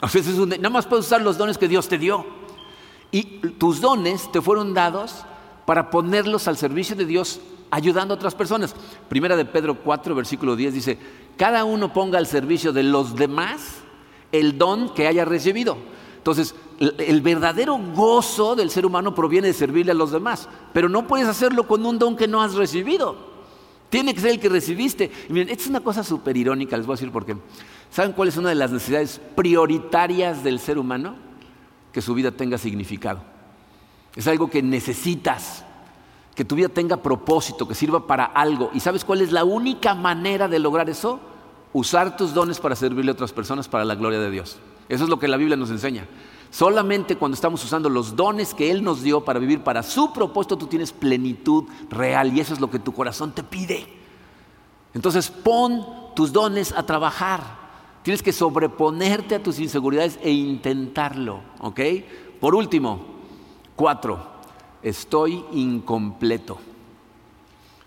O 0.01 0.09
sea, 0.09 0.23
nada 0.23 0.71
más 0.71 0.87
puedes 0.87 1.07
usar 1.07 1.23
los 1.23 1.39
dones 1.39 1.59
que 1.59 1.69
Dios 1.69 1.89
te 1.89 1.99
dio. 1.99 2.25
Y 3.11 3.23
tus 3.59 3.81
dones 3.81 4.31
te 4.31 4.43
fueron 4.43 4.75
dados 4.75 5.25
para 5.69 5.91
ponerlos 5.91 6.49
al 6.49 6.57
servicio 6.57 6.97
de 6.97 7.05
Dios 7.05 7.43
ayudando 7.71 8.15
a 8.15 8.17
otras 8.17 8.35
personas. 8.35 8.75
Primera 9.07 9.37
de 9.37 9.45
Pedro 9.45 9.83
4, 9.83 10.15
versículo 10.15 10.57
10 10.57 10.73
dice, 10.73 10.99
cada 11.37 11.67
uno 11.67 11.93
ponga 11.93 12.17
al 12.17 12.27
servicio 12.27 12.73
de 12.73 12.85
los 12.85 13.15
demás 13.15 13.61
el 14.33 14.57
don 14.57 14.95
que 14.95 15.07
haya 15.07 15.27
recibido. 15.27 15.77
Entonces, 16.17 16.55
el 16.81 17.21
verdadero 17.21 17.77
gozo 17.95 18.57
del 18.57 18.71
ser 18.71 18.87
humano 18.87 19.15
proviene 19.15 19.49
de 19.49 19.53
servirle 19.53 19.93
a 19.93 19.95
los 19.95 20.11
demás, 20.11 20.49
pero 20.73 20.89
no 20.89 21.07
puedes 21.07 21.29
hacerlo 21.29 21.67
con 21.67 21.85
un 21.85 21.99
don 21.99 22.17
que 22.17 22.27
no 22.27 22.41
has 22.43 22.55
recibido. 22.55 23.29
Tiene 23.91 24.15
que 24.15 24.23
ser 24.23 24.31
el 24.31 24.41
que 24.41 24.49
recibiste. 24.49 25.13
Y 25.29 25.33
miren, 25.35 25.51
esta 25.51 25.65
es 25.65 25.69
una 25.69 25.81
cosa 25.81 26.03
súper 26.03 26.35
irónica, 26.35 26.79
les 26.79 26.87
voy 26.87 26.95
a 26.95 26.97
decir 26.97 27.13
por 27.13 27.27
qué. 27.27 27.37
¿Saben 27.91 28.13
cuál 28.13 28.29
es 28.29 28.39
una 28.39 28.49
de 28.49 28.55
las 28.55 28.73
necesidades 28.73 29.21
prioritarias 29.37 30.43
del 30.43 30.61
ser 30.61 30.79
humano? 30.79 31.29
que 31.93 32.03
su 32.03 32.15
vida 32.15 32.31
tenga 32.31 32.59
significado. 32.59 33.38
Es 34.19 34.27
algo 34.27 34.51
que 34.51 34.61
necesitas, 34.65 35.65
que 36.35 36.45
tu 36.45 36.57
vida 36.57 36.69
tenga 36.69 36.97
propósito, 36.97 37.69
que 37.69 37.77
sirva 37.77 38.05
para 38.05 38.25
algo. 38.25 38.69
¿Y 38.75 38.81
sabes 38.81 39.05
cuál 39.05 39.21
es 39.21 39.31
la 39.31 39.45
única 39.45 39.95
manera 39.95 40.49
de 40.49 40.59
lograr 40.59 40.91
eso? 40.91 41.21
Usar 41.73 42.17
tus 42.17 42.35
dones 42.35 42.59
para 42.59 42.75
servirle 42.75 43.13
a 43.13 43.15
otras 43.15 43.33
personas 43.33 43.69
para 43.69 43.85
la 43.85 43.95
gloria 43.95 44.19
de 44.19 44.29
Dios. 44.29 44.59
Eso 44.89 45.05
es 45.05 45.09
lo 45.09 45.21
que 45.21 45.29
la 45.29 45.37
Biblia 45.37 45.57
nos 45.57 45.71
enseña. 45.71 46.09
Solamente 46.51 47.15
cuando 47.15 47.37
estamos 47.37 47.63
usando 47.63 47.89
los 47.89 48.17
dones 48.17 48.55
que 48.55 48.73
Él 48.73 48.83
nos 48.83 49.05
dio 49.05 49.25
para 49.25 49.39
vivir 49.39 49.61
para 49.61 49.85
su 49.85 50.13
propósito, 50.13 50.59
tú 50.59 50.67
tienes 50.67 50.91
plenitud 50.91 51.67
real 51.89 52.37
y 52.37 52.41
eso 52.41 52.55
es 52.55 52.61
lo 52.61 52.73
que 52.73 52.81
tu 52.81 52.93
corazón 52.93 53.31
te 53.31 53.45
pide. 53.45 53.87
Entonces 54.95 55.31
pon 55.31 55.87
tus 56.17 56.33
dones 56.33 56.73
a 56.73 56.85
trabajar. 56.85 57.41
Tienes 58.03 58.25
que 58.25 58.33
sobreponerte 58.33 59.37
a 59.37 59.43
tus 59.45 59.61
inseguridades 59.61 60.19
e 60.25 60.33
intentarlo. 60.33 61.41
¿Ok? 61.61 61.81
Por 62.41 62.57
último, 62.57 63.18
cuatro, 63.79 64.19
estoy 64.83 65.45
incompleto. 65.53 66.59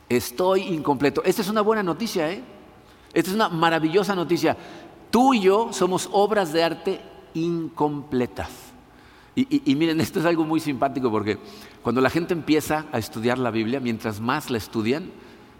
Estoy 0.07 0.61
incompleto. 0.61 1.21
Esta 1.25 1.41
es 1.41 1.49
una 1.49 1.59
buena 1.59 1.83
noticia, 1.83 2.31
¿eh? 2.31 2.41
Esta 3.13 3.29
es 3.29 3.35
una 3.35 3.49
maravillosa 3.49 4.15
noticia. 4.15 4.55
Tú 5.11 5.33
y 5.33 5.41
yo 5.41 5.73
somos 5.73 6.09
obras 6.13 6.53
de 6.53 6.63
arte 6.63 7.01
incompletas. 7.33 8.49
Y, 9.35 9.75
miren, 9.75 9.99
esto 10.01 10.19
es 10.19 10.25
algo 10.25 10.45
muy 10.45 10.61
simpático 10.61 11.11
porque 11.11 11.37
cuando 11.83 11.99
la 11.99 12.09
gente 12.09 12.33
empieza 12.33 12.85
a 12.93 12.97
estudiar 12.97 13.37
la 13.37 13.51
Biblia, 13.51 13.81
mientras 13.81 14.21
más 14.21 14.49
la 14.49 14.57
estudian, 14.59 15.11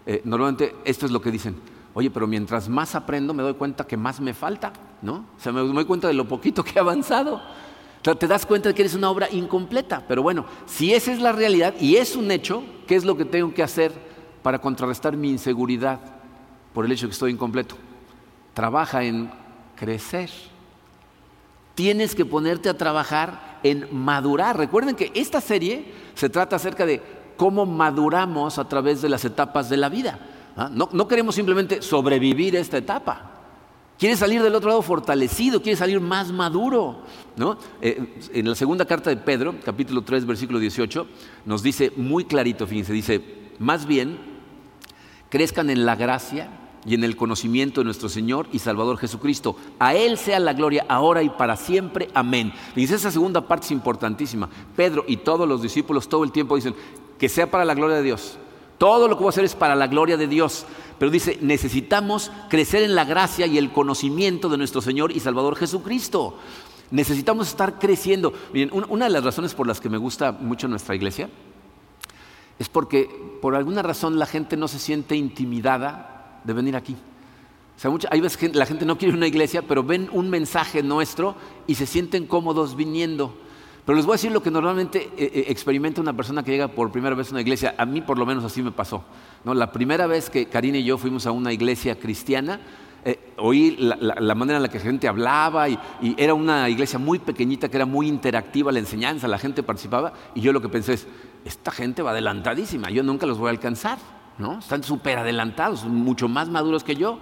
eh, 0.06 0.22
normalmente 0.24 0.74
esto 0.86 1.04
es 1.04 1.12
lo 1.12 1.20
que 1.20 1.30
dicen. 1.30 1.56
Oye, 1.92 2.10
pero 2.10 2.26
mientras 2.26 2.70
más 2.70 2.94
aprendo 2.94 3.34
me 3.34 3.42
doy 3.42 3.54
cuenta 3.54 3.86
que 3.86 3.98
más 3.98 4.18
me 4.18 4.32
falta, 4.32 4.72
¿no? 5.02 5.26
O 5.36 5.40
sea, 5.40 5.52
me 5.52 5.60
doy 5.60 5.84
cuenta 5.84 6.08
de 6.08 6.14
lo 6.14 6.26
poquito 6.26 6.64
que 6.64 6.72
he 6.76 6.80
avanzado. 6.80 7.42
Te 8.02 8.26
das 8.26 8.44
cuenta 8.44 8.68
de 8.68 8.74
que 8.74 8.82
eres 8.82 8.94
una 8.94 9.10
obra 9.10 9.28
incompleta. 9.30 10.04
Pero 10.08 10.22
bueno, 10.22 10.44
si 10.66 10.92
esa 10.92 11.12
es 11.12 11.20
la 11.20 11.32
realidad 11.32 11.74
y 11.80 11.96
es 11.96 12.16
un 12.16 12.30
hecho, 12.30 12.64
¿qué 12.86 12.96
es 12.96 13.04
lo 13.04 13.16
que 13.16 13.24
tengo 13.24 13.54
que 13.54 13.62
hacer 13.62 13.92
para 14.42 14.60
contrarrestar 14.60 15.16
mi 15.16 15.30
inseguridad 15.30 16.00
por 16.74 16.84
el 16.84 16.92
hecho 16.92 17.06
de 17.06 17.10
que 17.10 17.14
estoy 17.14 17.32
incompleto? 17.32 17.76
Trabaja 18.54 19.04
en 19.04 19.30
crecer. 19.76 20.30
Tienes 21.76 22.14
que 22.14 22.24
ponerte 22.24 22.68
a 22.68 22.76
trabajar 22.76 23.60
en 23.62 23.88
madurar. 23.92 24.56
Recuerden 24.56 24.96
que 24.96 25.12
esta 25.14 25.40
serie 25.40 25.92
se 26.14 26.28
trata 26.28 26.56
acerca 26.56 26.84
de 26.84 27.00
cómo 27.36 27.66
maduramos 27.66 28.58
a 28.58 28.68
través 28.68 29.00
de 29.00 29.08
las 29.08 29.24
etapas 29.24 29.68
de 29.70 29.76
la 29.76 29.88
vida. 29.88 30.18
¿ah? 30.56 30.70
No, 30.72 31.08
queremos 31.08 31.34
simplemente 31.34 31.82
sobrevivir 31.82 32.56
esta 32.56 32.78
etapa. 32.78 33.31
Quieres 33.98 34.18
salir 34.18 34.42
del 34.42 34.54
otro 34.54 34.68
lado 34.68 34.82
fortalecido, 34.82 35.62
quieres 35.62 35.78
salir 35.78 36.00
más 36.00 36.32
maduro. 36.32 37.02
Eh, 37.80 38.28
en 38.32 38.48
la 38.48 38.54
segunda 38.54 38.84
carta 38.84 39.10
de 39.10 39.16
Pedro, 39.16 39.54
capítulo 39.64 40.02
3, 40.02 40.26
versículo 40.26 40.58
18, 40.58 41.06
nos 41.44 41.62
dice 41.62 41.92
muy 41.96 42.24
clarito, 42.24 42.66
fíjense, 42.66 42.92
dice, 42.92 43.22
más 43.58 43.86
bien, 43.86 44.18
crezcan 45.28 45.70
en 45.70 45.86
la 45.86 45.94
gracia 45.94 46.50
y 46.84 46.94
en 46.94 47.04
el 47.04 47.16
conocimiento 47.16 47.80
de 47.80 47.84
nuestro 47.84 48.08
Señor 48.08 48.48
y 48.52 48.58
Salvador 48.58 48.98
Jesucristo. 48.98 49.56
A 49.78 49.94
Él 49.94 50.18
sea 50.18 50.40
la 50.40 50.52
gloria 50.52 50.84
ahora 50.88 51.22
y 51.22 51.30
para 51.30 51.56
siempre. 51.56 52.08
Amén. 52.14 52.52
Dice 52.74 52.96
esa 52.96 53.10
segunda 53.10 53.46
parte 53.46 53.66
es 53.66 53.70
importantísima. 53.70 54.48
Pedro 54.74 55.04
y 55.06 55.18
todos 55.18 55.48
los 55.48 55.62
discípulos 55.62 56.08
todo 56.08 56.24
el 56.24 56.32
tiempo 56.32 56.56
dicen 56.56 56.74
que 57.18 57.28
sea 57.28 57.50
para 57.50 57.64
la 57.64 57.74
gloria 57.74 57.96
de 57.96 58.02
Dios. 58.02 58.38
Todo 58.78 59.06
lo 59.06 59.16
que 59.16 59.22
voy 59.22 59.28
a 59.28 59.30
hacer 59.30 59.44
es 59.44 59.54
para 59.54 59.76
la 59.76 59.86
gloria 59.86 60.16
de 60.16 60.26
Dios. 60.26 60.66
Pero 61.02 61.10
dice, 61.10 61.36
necesitamos 61.40 62.30
crecer 62.48 62.84
en 62.84 62.94
la 62.94 63.04
gracia 63.04 63.44
y 63.44 63.58
el 63.58 63.72
conocimiento 63.72 64.48
de 64.48 64.56
nuestro 64.56 64.80
Señor 64.80 65.10
y 65.10 65.18
Salvador 65.18 65.56
Jesucristo. 65.56 66.38
Necesitamos 66.92 67.48
estar 67.48 67.80
creciendo. 67.80 68.32
Miren, 68.52 68.70
una 68.88 69.06
de 69.06 69.10
las 69.10 69.24
razones 69.24 69.52
por 69.52 69.66
las 69.66 69.80
que 69.80 69.88
me 69.88 69.98
gusta 69.98 70.30
mucho 70.30 70.68
nuestra 70.68 70.94
iglesia 70.94 71.28
es 72.56 72.68
porque 72.68 73.10
por 73.42 73.56
alguna 73.56 73.82
razón 73.82 74.16
la 74.16 74.26
gente 74.26 74.56
no 74.56 74.68
se 74.68 74.78
siente 74.78 75.16
intimidada 75.16 76.40
de 76.44 76.52
venir 76.52 76.76
aquí. 76.76 76.94
O 77.76 77.80
sea, 77.80 77.90
hay 78.08 78.20
veces 78.20 78.38
que 78.38 78.50
la 78.50 78.64
gente 78.64 78.86
no 78.86 78.96
quiere 78.96 79.12
una 79.12 79.26
iglesia, 79.26 79.62
pero 79.62 79.82
ven 79.82 80.08
un 80.12 80.30
mensaje 80.30 80.84
nuestro 80.84 81.34
y 81.66 81.74
se 81.74 81.86
sienten 81.86 82.28
cómodos 82.28 82.76
viniendo. 82.76 83.36
Pero 83.84 83.96
les 83.96 84.06
voy 84.06 84.12
a 84.12 84.16
decir 84.16 84.30
lo 84.30 84.42
que 84.42 84.50
normalmente 84.50 85.10
eh, 85.16 85.30
eh, 85.34 85.44
experimenta 85.48 86.00
una 86.00 86.12
persona 86.12 86.42
que 86.42 86.52
llega 86.52 86.68
por 86.68 86.92
primera 86.92 87.16
vez 87.16 87.28
a 87.28 87.30
una 87.32 87.40
iglesia. 87.40 87.74
A 87.76 87.84
mí 87.84 88.00
por 88.00 88.16
lo 88.18 88.24
menos 88.24 88.44
así 88.44 88.62
me 88.62 88.70
pasó. 88.70 89.02
¿no? 89.44 89.54
La 89.54 89.72
primera 89.72 90.06
vez 90.06 90.30
que 90.30 90.46
Karina 90.46 90.78
y 90.78 90.84
yo 90.84 90.98
fuimos 90.98 91.26
a 91.26 91.32
una 91.32 91.52
iglesia 91.52 91.98
cristiana, 91.98 92.60
eh, 93.04 93.18
oí 93.38 93.76
la, 93.78 94.34
manera 94.36 94.58
en 94.58 94.62
la 94.62 94.68
que 94.68 94.78
la 94.78 94.84
gente 94.84 95.08
hablaba 95.08 95.68
y, 95.68 95.78
era 96.16 96.34
una 96.34 96.68
iglesia 96.68 97.00
muy 97.00 97.18
pequeñita 97.18 97.68
que 97.68 97.76
era 97.76 97.86
muy 97.86 98.06
interactiva 98.06 98.70
la 98.70 98.78
enseñanza, 98.78 99.26
la 99.26 99.38
gente 99.38 99.64
participaba 99.64 100.12
y 100.36 100.40
yo 100.40 100.52
lo 100.52 100.62
que 100.62 100.68
pensé 100.68 100.92
es, 100.92 101.08
esta 101.44 101.72
gente 101.72 102.02
va 102.02 102.12
adelantadísima, 102.12 102.90
yo 102.90 103.02
nunca 103.02 103.26
los 103.26 103.38
voy 103.38 103.48
a 103.48 103.50
alcanzar. 103.50 103.98
¿no? 104.38 104.58
Están 104.58 104.82
súper 104.82 105.18
adelantados, 105.18 105.84
mucho 105.84 106.28
más 106.28 106.48
maduros 106.48 106.84
que 106.84 106.96
yo. 106.96 107.18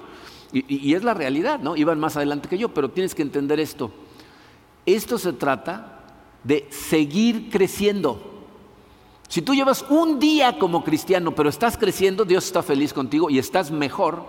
Y, 0.53 0.95
es 0.95 1.05
la 1.05 1.15
realidad, 1.15 1.61
¿no? 1.61 1.77
Iban 1.77 2.01
más 2.01 2.17
adelante 2.17 2.49
que 2.49 2.59
yo, 2.59 2.71
pero 2.71 2.91
tienes 2.91 3.15
que 3.15 3.23
entender 3.23 3.61
esto. 3.61 3.93
Esto 4.85 5.17
se 5.17 5.33
trata 5.33 6.00
de 6.45 6.67
seguir 6.71 7.51
creciendo. 7.51 8.31
Si 9.29 9.43
tú 9.43 9.55
llevas 9.55 9.85
un 9.89 10.19
día 10.19 10.59
como 10.59 10.83
cristiano, 10.83 11.35
pero 11.35 11.49
estás 11.49 11.77
creciendo, 11.77 12.25
Dios 12.25 12.47
está 12.47 12.63
feliz 12.63 12.93
contigo 12.93 13.31
y 13.31 13.39
estás 13.39 13.71
mejor 13.71 14.25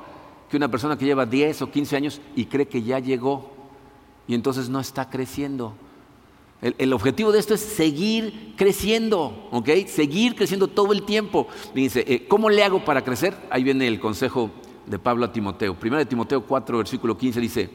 que 0.49 0.57
una 0.57 0.69
persona 0.69 0.97
que 0.97 1.05
lleva 1.05 1.25
10 1.25 1.63
o 1.63 1.71
15 1.71 1.95
años 1.95 2.21
y 2.35 2.45
cree 2.45 2.67
que 2.67 2.83
ya 2.83 2.99
llegó 2.99 3.51
y 4.27 4.35
entonces 4.35 4.69
no 4.69 4.79
está 4.79 5.09
creciendo. 5.09 5.73
El, 6.61 6.93
objetivo 6.93 7.31
de 7.31 7.39
esto 7.39 7.55
es 7.55 7.61
seguir 7.61 8.53
creciendo, 8.55 9.47
¿ok? 9.49 9.69
Seguir 9.87 10.35
creciendo 10.35 10.67
todo 10.67 10.93
el 10.93 11.01
tiempo. 11.01 11.47
Dice, 11.73 12.05
eh, 12.07 12.27
¿cómo 12.27 12.51
le 12.51 12.63
hago 12.63 12.85
para 12.85 13.03
crecer? 13.03 13.35
Ahí 13.49 13.63
viene 13.63 13.87
el 13.87 13.99
consejo 13.99 14.51
de 14.85 14.99
Pablo 14.99 15.25
a 15.25 15.33
Timoteo. 15.33 15.73
Primero 15.73 15.97
de 15.99 16.05
Timoteo 16.05 16.45
4, 16.45 16.77
versículo 16.77 17.17
15 17.17 17.39
dice, 17.39 17.69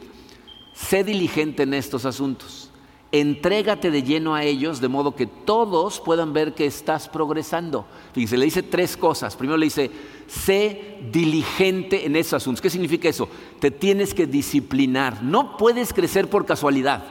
sé 0.72 1.02
diligente 1.02 1.64
en 1.64 1.74
estos 1.74 2.04
asuntos, 2.04 2.65
entrégate 3.12 3.90
de 3.90 4.02
lleno 4.02 4.34
a 4.34 4.42
ellos 4.42 4.80
de 4.80 4.88
modo 4.88 5.14
que 5.14 5.26
todos 5.26 6.00
puedan 6.00 6.32
ver 6.32 6.54
que 6.54 6.66
estás 6.66 7.08
progresando. 7.08 7.86
Fíjense, 8.12 8.36
le 8.36 8.44
dice 8.46 8.62
tres 8.62 8.96
cosas. 8.96 9.36
Primero 9.36 9.56
le 9.56 9.66
dice, 9.66 9.90
sé 10.26 10.98
diligente 11.10 12.06
en 12.06 12.16
estos 12.16 12.42
asuntos. 12.42 12.60
¿Qué 12.60 12.70
significa 12.70 13.08
eso? 13.08 13.28
Te 13.60 13.70
tienes 13.70 14.14
que 14.14 14.26
disciplinar. 14.26 15.22
No 15.22 15.56
puedes 15.56 15.92
crecer 15.92 16.28
por 16.28 16.44
casualidad. 16.46 17.04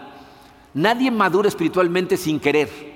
Nadie 0.73 1.09
madura 1.11 1.47
espiritualmente 1.47 2.17
sin 2.17 2.39
querer. 2.39 2.95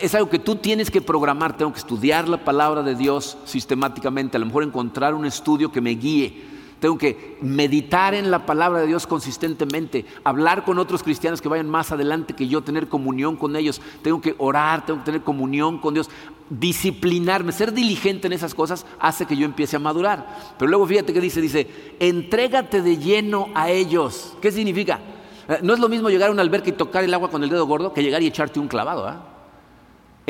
Es 0.00 0.14
algo 0.14 0.28
que 0.28 0.38
tú 0.38 0.56
tienes 0.56 0.90
que 0.90 1.00
programar. 1.00 1.56
Tengo 1.56 1.72
que 1.72 1.78
estudiar 1.78 2.28
la 2.28 2.44
palabra 2.44 2.82
de 2.82 2.94
Dios 2.94 3.38
sistemáticamente. 3.44 4.36
A 4.36 4.40
lo 4.40 4.46
mejor 4.46 4.62
encontrar 4.62 5.14
un 5.14 5.26
estudio 5.26 5.72
que 5.72 5.80
me 5.80 5.90
guíe. 5.90 6.57
Tengo 6.80 6.96
que 6.96 7.36
meditar 7.40 8.14
en 8.14 8.30
la 8.30 8.46
palabra 8.46 8.80
de 8.80 8.86
Dios 8.86 9.06
consistentemente, 9.06 10.04
hablar 10.22 10.64
con 10.64 10.78
otros 10.78 11.02
cristianos 11.02 11.42
que 11.42 11.48
vayan 11.48 11.68
más 11.68 11.90
adelante 11.90 12.34
que 12.34 12.46
yo, 12.46 12.62
tener 12.62 12.88
comunión 12.88 13.36
con 13.36 13.56
ellos. 13.56 13.80
Tengo 14.02 14.20
que 14.20 14.34
orar, 14.38 14.86
tengo 14.86 15.00
que 15.00 15.06
tener 15.06 15.22
comunión 15.22 15.78
con 15.78 15.94
Dios. 15.94 16.08
Disciplinarme, 16.50 17.52
ser 17.52 17.72
diligente 17.72 18.26
en 18.28 18.32
esas 18.32 18.54
cosas 18.54 18.86
hace 19.00 19.26
que 19.26 19.36
yo 19.36 19.44
empiece 19.44 19.76
a 19.76 19.80
madurar. 19.80 20.54
Pero 20.58 20.70
luego 20.70 20.86
fíjate 20.86 21.12
que 21.12 21.20
dice, 21.20 21.40
dice, 21.40 21.66
entrégate 21.98 22.80
de 22.80 22.96
lleno 22.96 23.48
a 23.54 23.70
ellos. 23.70 24.36
¿Qué 24.40 24.52
significa? 24.52 25.00
Eh, 25.48 25.58
no 25.62 25.74
es 25.74 25.80
lo 25.80 25.88
mismo 25.88 26.10
llegar 26.10 26.28
a 26.28 26.32
un 26.32 26.40
alberca 26.40 26.68
y 26.68 26.72
tocar 26.72 27.02
el 27.02 27.12
agua 27.12 27.30
con 27.30 27.42
el 27.42 27.50
dedo 27.50 27.66
gordo 27.66 27.92
que 27.92 28.02
llegar 28.02 28.22
y 28.22 28.28
echarte 28.28 28.60
un 28.60 28.68
clavado. 28.68 29.06
¿ah? 29.06 29.37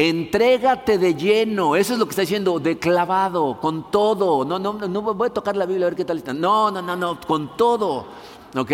Entrégate 0.00 0.96
de 0.96 1.16
lleno, 1.16 1.74
eso 1.74 1.92
es 1.92 1.98
lo 1.98 2.06
que 2.06 2.10
está 2.10 2.22
diciendo, 2.22 2.60
de 2.60 2.78
clavado, 2.78 3.58
con 3.60 3.90
todo. 3.90 4.44
No, 4.44 4.56
no, 4.56 4.74
no 4.74 5.02
voy 5.02 5.26
a 5.26 5.32
tocar 5.32 5.56
la 5.56 5.66
Biblia 5.66 5.86
a 5.86 5.90
ver 5.90 5.96
qué 5.96 6.04
tal 6.04 6.18
está. 6.18 6.32
No, 6.32 6.70
no, 6.70 6.80
no, 6.80 6.94
no, 6.94 7.20
con 7.20 7.56
todo. 7.56 8.06
¿Ok? 8.54 8.70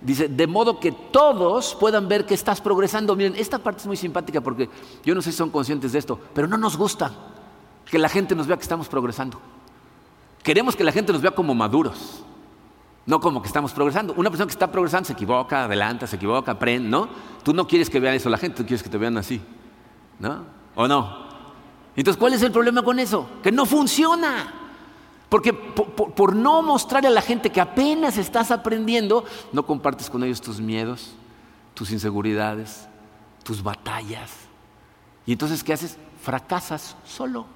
Dice, 0.00 0.26
de 0.26 0.46
modo 0.48 0.80
que 0.80 0.90
todos 0.90 1.76
puedan 1.76 2.08
ver 2.08 2.26
que 2.26 2.34
estás 2.34 2.60
progresando. 2.60 3.14
Miren, 3.14 3.36
esta 3.36 3.60
parte 3.60 3.82
es 3.82 3.86
muy 3.86 3.96
simpática 3.96 4.40
porque 4.40 4.68
yo 5.04 5.14
no 5.14 5.22
sé 5.22 5.30
si 5.30 5.38
son 5.38 5.50
conscientes 5.50 5.92
de 5.92 6.00
esto, 6.00 6.18
pero 6.34 6.48
no 6.48 6.58
nos 6.58 6.76
gusta 6.76 7.12
que 7.88 8.00
la 8.00 8.08
gente 8.08 8.34
nos 8.34 8.48
vea 8.48 8.56
que 8.56 8.64
estamos 8.64 8.88
progresando. 8.88 9.38
Queremos 10.42 10.74
que 10.74 10.82
la 10.82 10.90
gente 10.90 11.12
nos 11.12 11.22
vea 11.22 11.30
como 11.30 11.54
maduros. 11.54 12.24
No 13.06 13.20
como 13.20 13.40
que 13.40 13.46
estamos 13.46 13.72
progresando. 13.72 14.14
Una 14.16 14.30
persona 14.30 14.48
que 14.48 14.54
está 14.54 14.72
progresando 14.72 15.06
se 15.06 15.12
equivoca, 15.12 15.62
adelanta, 15.62 16.08
se 16.08 16.16
equivoca, 16.16 16.50
aprende, 16.50 16.88
¿no? 16.88 17.08
Tú 17.44 17.54
no 17.54 17.68
quieres 17.68 17.88
que 17.88 18.00
vean 18.00 18.16
eso 18.16 18.28
la 18.28 18.36
gente, 18.36 18.56
tú 18.56 18.66
quieres 18.66 18.82
que 18.82 18.90
te 18.90 18.98
vean 18.98 19.16
así, 19.16 19.40
¿no? 20.18 20.44
¿O 20.74 20.86
no? 20.86 21.28
Entonces, 21.96 22.18
¿cuál 22.18 22.34
es 22.34 22.42
el 22.42 22.52
problema 22.52 22.82
con 22.82 22.98
eso? 22.98 23.28
Que 23.42 23.50
no 23.50 23.66
funciona. 23.66 24.54
Porque 25.28 25.52
por, 25.52 26.34
no 26.34 26.62
mostrarle 26.62 27.08
a 27.08 27.12
la 27.12 27.20
gente 27.20 27.50
que 27.50 27.60
apenas 27.60 28.16
estás 28.16 28.50
aprendiendo, 28.50 29.24
no 29.52 29.66
compartes 29.66 30.08
con 30.08 30.24
ellos 30.24 30.40
tus 30.40 30.60
miedos, 30.60 31.12
tus 31.74 31.90
inseguridades, 31.90 32.88
tus 33.42 33.62
batallas. 33.62 34.30
Y 35.26 35.32
entonces, 35.32 35.62
¿qué 35.62 35.72
haces? 35.74 35.98
Fracasas 36.22 36.96
solo. 37.04 37.46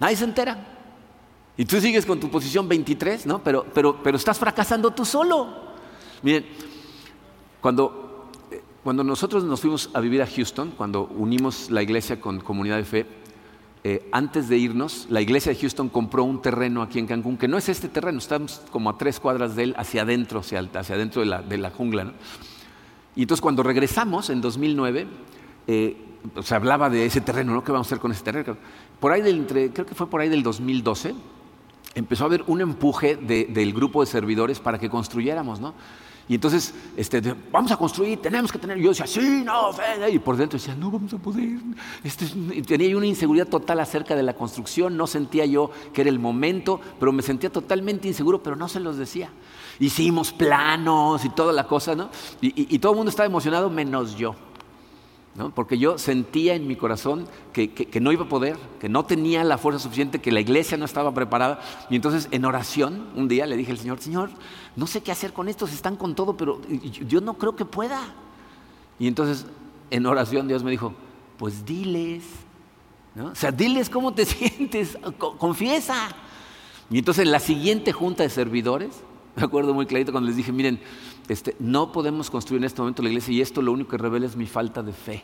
Nadie 0.00 0.16
se 0.16 0.24
entera. 0.24 0.56
Y 1.56 1.64
tú 1.64 1.80
sigues 1.80 2.06
con 2.06 2.20
tu 2.20 2.30
posición 2.30 2.68
23, 2.68 3.26
¿no? 3.26 3.42
Pero, 3.42 3.66
pero, 3.74 4.02
pero 4.02 4.16
estás 4.16 4.38
fracasando 4.38 4.90
tú 4.92 5.04
solo. 5.04 5.48
Miren, 6.22 6.46
cuando 7.60 8.05
Cuando 8.86 9.02
nosotros 9.02 9.42
nos 9.42 9.62
fuimos 9.62 9.90
a 9.94 10.00
vivir 10.00 10.22
a 10.22 10.28
Houston, 10.28 10.70
cuando 10.70 11.08
unimos 11.08 11.72
la 11.72 11.82
iglesia 11.82 12.20
con 12.20 12.38
comunidad 12.38 12.76
de 12.76 12.84
fe, 12.84 13.06
eh, 13.82 14.08
antes 14.12 14.48
de 14.48 14.58
irnos, 14.58 15.08
la 15.10 15.20
iglesia 15.20 15.52
de 15.52 15.58
Houston 15.58 15.88
compró 15.88 16.22
un 16.22 16.40
terreno 16.40 16.82
aquí 16.82 17.00
en 17.00 17.08
Cancún, 17.08 17.36
que 17.36 17.48
no 17.48 17.58
es 17.58 17.68
este 17.68 17.88
terreno, 17.88 18.18
estamos 18.18 18.62
como 18.70 18.90
a 18.90 18.96
tres 18.96 19.18
cuadras 19.18 19.56
de 19.56 19.64
él, 19.64 19.74
hacia 19.76 20.02
adentro, 20.02 20.38
hacia, 20.38 20.60
adentro 20.60 21.20
de 21.20 21.26
la, 21.26 21.42
de 21.42 21.58
la 21.58 21.70
jungla. 21.70 22.12
Y 23.16 23.22
entonces 23.22 23.40
cuando 23.40 23.64
regresamos 23.64 24.30
en 24.30 24.40
2009, 24.40 25.08
eh, 25.66 25.96
se 26.44 26.54
hablaba 26.54 26.88
de 26.88 27.06
ese 27.06 27.20
terreno, 27.20 27.54
¿no? 27.54 27.64
¿Qué 27.64 27.72
vamos 27.72 27.88
a 27.88 27.88
hacer 27.88 27.98
con 27.98 28.12
ese 28.12 28.22
terreno? 28.22 28.56
Por 29.00 29.10
ahí 29.10 29.20
del, 29.20 29.46
creo 29.46 29.84
que 29.84 29.96
fue 29.96 30.08
por 30.08 30.20
ahí 30.20 30.28
del 30.28 30.44
2012, 30.44 31.12
empezó 31.96 32.22
a 32.22 32.26
haber 32.28 32.44
un 32.46 32.60
empuje 32.60 33.16
del 33.16 33.72
grupo 33.72 34.02
de 34.02 34.06
servidores 34.06 34.60
para 34.60 34.78
que 34.78 34.88
construyéramos, 34.88 35.58
¿no? 35.58 35.74
Y 36.28 36.34
entonces, 36.34 36.74
este, 36.96 37.22
vamos 37.52 37.70
a 37.70 37.76
construir, 37.76 38.20
tenemos 38.20 38.50
que 38.50 38.58
tener. 38.58 38.78
Y 38.78 38.82
yo 38.82 38.88
decía, 38.88 39.06
sí, 39.06 39.42
no, 39.44 39.72
fe. 39.72 40.10
Y 40.10 40.18
por 40.18 40.36
dentro 40.36 40.58
decía, 40.58 40.74
no 40.74 40.90
vamos 40.90 41.12
a 41.14 41.18
poder. 41.18 41.58
Este, 42.02 42.26
tenía 42.62 42.96
una 42.96 43.06
inseguridad 43.06 43.46
total 43.46 43.78
acerca 43.80 44.16
de 44.16 44.22
la 44.24 44.34
construcción. 44.34 44.96
No 44.96 45.06
sentía 45.06 45.46
yo 45.46 45.70
que 45.92 46.00
era 46.00 46.10
el 46.10 46.18
momento, 46.18 46.80
pero 46.98 47.12
me 47.12 47.22
sentía 47.22 47.50
totalmente 47.50 48.08
inseguro, 48.08 48.42
pero 48.42 48.56
no 48.56 48.68
se 48.68 48.80
los 48.80 48.96
decía. 48.96 49.30
Hicimos 49.78 50.32
planos 50.32 51.24
y 51.24 51.28
toda 51.28 51.52
la 51.52 51.66
cosa, 51.66 51.94
¿no? 51.94 52.10
y 52.40 52.78
todo 52.78 52.92
el 52.92 52.96
mundo 52.96 53.10
estaba 53.10 53.26
emocionado, 53.26 53.70
menos 53.70 54.16
yo 54.16 54.34
porque 55.54 55.78
yo 55.78 55.98
sentía 55.98 56.54
en 56.54 56.66
mi 56.66 56.76
corazón 56.76 57.26
que, 57.52 57.88
no 58.00 58.12
iba 58.12 58.24
a 58.24 58.28
poder, 58.28 58.56
que 58.80 58.88
no 58.88 59.04
tenía 59.04 59.44
la 59.44 59.58
fuerza 59.58 59.80
suficiente, 59.80 60.20
que 60.20 60.32
la 60.32 60.40
iglesia 60.40 60.76
no 60.76 60.84
estaba 60.84 61.12
preparada. 61.12 61.60
Y 61.90 61.96
entonces 61.96 62.28
en 62.30 62.44
oración, 62.44 63.08
un 63.14 63.28
día 63.28 63.44
le 63.46 63.56
dije 63.56 63.72
al 63.72 63.78
Señor, 63.78 64.00
Señor, 64.00 64.30
no 64.76 64.86
sé 64.86 65.02
qué 65.02 65.12
hacer 65.12 65.32
con 65.32 65.48
estos, 65.48 65.72
están 65.72 65.96
con 65.96 66.14
todo, 66.14 66.36
pero 66.36 66.60
yo 67.06 67.20
no 67.20 67.34
creo 67.34 67.54
que 67.54 67.64
pueda. 67.64 68.00
Y 68.98 69.08
entonces 69.08 69.46
en 69.90 70.06
oración 70.06 70.48
Dios 70.48 70.64
me 70.64 70.70
dijo, 70.70 70.94
pues 71.38 71.64
diles, 71.66 72.24
o 73.18 73.34
sea, 73.34 73.52
diles 73.52 73.90
cómo 73.90 74.14
te 74.14 74.24
sientes, 74.26 74.98
confiesa. 75.38 76.08
Y 76.90 76.98
entonces 76.98 77.24
en 77.24 77.32
la 77.32 77.40
siguiente 77.40 77.92
junta 77.92 78.22
de 78.22 78.30
servidores, 78.30 79.02
me 79.36 79.44
acuerdo 79.44 79.74
muy 79.74 79.86
clarito 79.86 80.12
cuando 80.12 80.28
les 80.28 80.36
dije, 80.36 80.50
miren, 80.50 80.80
este, 81.28 81.54
no 81.58 81.92
podemos 81.92 82.30
construir 82.30 82.60
en 82.60 82.64
este 82.64 82.80
momento 82.80 83.02
la 83.02 83.10
iglesia 83.10 83.34
y 83.34 83.40
esto 83.40 83.62
lo 83.62 83.72
único 83.72 83.90
que 83.90 83.98
revela 83.98 84.26
es 84.26 84.36
mi 84.36 84.46
falta 84.46 84.82
de 84.82 84.92
fe. 84.92 85.22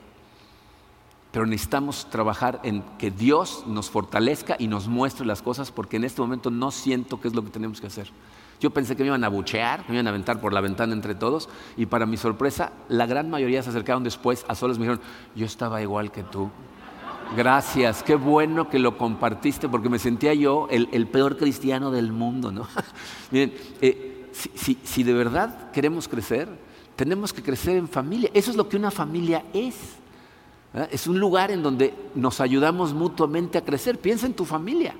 Pero 1.32 1.46
necesitamos 1.46 2.10
trabajar 2.10 2.60
en 2.62 2.82
que 2.98 3.10
Dios 3.10 3.64
nos 3.66 3.88
fortalezca 3.88 4.54
y 4.58 4.68
nos 4.68 4.86
muestre 4.86 5.24
las 5.24 5.40
cosas 5.40 5.72
porque 5.72 5.96
en 5.96 6.04
este 6.04 6.20
momento 6.20 6.50
no 6.50 6.70
siento 6.70 7.20
qué 7.20 7.28
es 7.28 7.34
lo 7.34 7.42
que 7.42 7.50
tenemos 7.50 7.80
que 7.80 7.86
hacer. 7.86 8.10
Yo 8.60 8.70
pensé 8.70 8.94
que 8.94 9.02
me 9.02 9.08
iban 9.08 9.24
a 9.24 9.28
buchear, 9.28 9.84
me 9.88 9.94
iban 9.94 10.06
a 10.06 10.10
aventar 10.10 10.40
por 10.40 10.52
la 10.52 10.60
ventana 10.60 10.92
entre 10.92 11.14
todos 11.14 11.48
y 11.76 11.86
para 11.86 12.04
mi 12.04 12.18
sorpresa 12.18 12.72
la 12.88 13.06
gran 13.06 13.30
mayoría 13.30 13.62
se 13.62 13.70
acercaron 13.70 14.04
después 14.04 14.44
a 14.46 14.54
solos 14.54 14.76
y 14.76 14.80
me 14.80 14.86
dijeron, 14.86 15.04
yo 15.34 15.46
estaba 15.46 15.80
igual 15.80 16.12
que 16.12 16.22
tú. 16.22 16.50
Gracias, 17.36 18.02
qué 18.02 18.14
bueno 18.14 18.68
que 18.68 18.78
lo 18.78 18.98
compartiste 18.98 19.66
porque 19.66 19.88
me 19.88 19.98
sentía 19.98 20.34
yo 20.34 20.68
el, 20.70 21.06
peor 21.06 21.38
cristiano 21.38 21.90
del 21.90 22.12
mundo. 22.12 22.52
¿no? 22.52 22.66
Miren, 23.30 23.54
eh, 23.80 24.28
si, 24.32 25.02
de 25.02 25.12
verdad 25.14 25.70
queremos 25.70 26.08
crecer, 26.08 26.48
tenemos 26.94 27.32
que 27.32 27.42
crecer 27.42 27.76
en 27.76 27.88
familia. 27.88 28.30
Eso 28.34 28.50
es 28.50 28.56
lo 28.56 28.68
que 28.68 28.76
una 28.76 28.90
familia 28.90 29.44
es. 29.54 29.76
Es 30.90 31.06
un 31.06 31.18
lugar 31.18 31.50
en 31.50 31.62
donde 31.62 31.94
nos 32.14 32.40
ayudamos 32.40 32.92
mutuamente 32.92 33.58
a 33.58 33.64
crecer. 33.64 33.98
Piensa 33.98 34.26
en 34.26 34.34
tu 34.34 34.44
familia. 34.44 34.94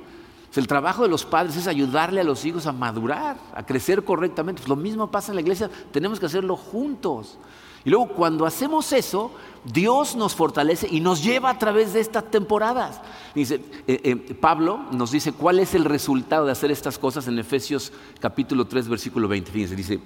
el 0.54 0.66
trabajo 0.66 1.02
de 1.02 1.08
los 1.08 1.24
padres 1.24 1.56
es 1.56 1.66
ayudarle 1.66 2.20
a 2.20 2.24
los 2.24 2.44
hijos 2.44 2.66
a 2.66 2.72
madurar, 2.72 3.36
a 3.54 3.64
crecer 3.64 4.04
correctamente. 4.04 4.62
Pues 4.62 4.68
lo 4.68 4.76
mismo 4.76 5.10
pasa 5.10 5.32
en 5.32 5.36
la 5.36 5.42
iglesia, 5.42 5.70
tenemos 5.92 6.18
que 6.18 6.26
hacerlo 6.26 6.56
juntos. 6.56 7.38
Y 7.84 7.90
luego 7.90 8.08
cuando 8.08 8.46
hacemos 8.46 8.92
eso, 8.92 9.32
Dios 9.64 10.16
nos 10.16 10.34
fortalece 10.34 10.88
y 10.90 11.00
nos 11.00 11.22
lleva 11.22 11.50
a 11.50 11.58
través 11.58 11.92
de 11.92 12.00
estas 12.00 12.30
temporadas. 12.30 13.00
Dice, 13.34 13.56
eh, 13.86 14.00
eh, 14.04 14.16
Pablo 14.34 14.86
nos 14.92 15.10
dice 15.10 15.32
cuál 15.32 15.58
es 15.58 15.74
el 15.74 15.84
resultado 15.84 16.46
de 16.46 16.52
hacer 16.52 16.70
estas 16.70 16.98
cosas 16.98 17.26
en 17.28 17.38
Efesios 17.38 17.92
capítulo 18.20 18.66
3, 18.66 18.88
versículo 18.88 19.28
20. 19.28 19.50
Fíjense, 19.50 19.76
dice, 19.76 20.00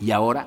y 0.00 0.10
ahora 0.10 0.46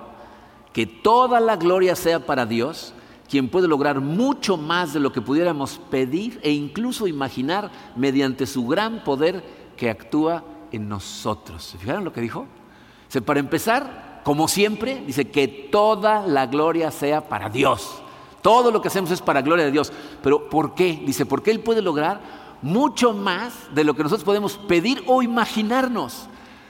que 0.74 0.86
toda 0.86 1.40
la 1.40 1.56
gloria 1.56 1.96
sea 1.96 2.26
para 2.26 2.46
Dios, 2.46 2.94
quien 3.30 3.50
puede 3.50 3.68
lograr 3.68 4.00
mucho 4.00 4.58
más 4.58 4.94
de 4.94 5.00
lo 5.00 5.12
que 5.12 5.22
pudiéramos 5.22 5.80
pedir 5.90 6.40
e 6.44 6.52
incluso 6.52 7.08
imaginar 7.08 7.72
mediante 7.96 8.46
su 8.46 8.66
gran 8.68 9.04
poder 9.04 9.44
que 9.78 9.90
actúa 9.90 10.44
en 10.72 10.90
nosotros. 10.90 11.64
¿Se 11.64 11.78
fijaron 11.78 12.04
lo 12.04 12.14
que 12.14 12.22
dijo? 12.22 12.48
Dice, 13.08 13.22
para 13.22 13.40
empezar, 13.40 14.09
como 14.24 14.48
siempre, 14.48 15.04
dice 15.06 15.30
que 15.30 15.48
toda 15.48 16.26
la 16.26 16.48
gloria 16.48 16.92
sea 16.92 17.28
para 17.28 17.50
Dios. 17.50 18.02
Todo 18.42 18.72
lo 18.72 18.82
que 18.82 18.88
hacemos 18.88 19.12
es 19.12 19.22
para 19.22 19.42
gloria 19.42 19.66
de 19.66 19.72
Dios. 19.72 19.92
Pero 20.22 20.50
¿por 20.50 20.76
qué? 20.76 21.02
Dice, 21.06 21.26
porque 21.26 21.52
Él 21.52 21.60
puede 21.60 21.82
lograr 21.82 22.22
mucho 22.62 23.14
más 23.14 23.54
de 23.74 23.84
lo 23.84 23.96
que 23.96 24.04
nosotros 24.04 24.26
podemos 24.26 24.58
pedir 24.58 25.04
o 25.08 25.22
imaginarnos. 25.22 26.28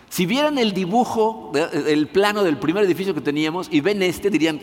Si 0.09 0.25
vieran 0.25 0.57
el 0.57 0.73
dibujo, 0.73 1.51
el 1.87 2.07
plano 2.07 2.43
del 2.43 2.57
primer 2.57 2.83
edificio 2.83 3.13
que 3.13 3.21
teníamos 3.21 3.67
y 3.71 3.81
ven 3.81 4.01
este, 4.01 4.29
dirían, 4.29 4.59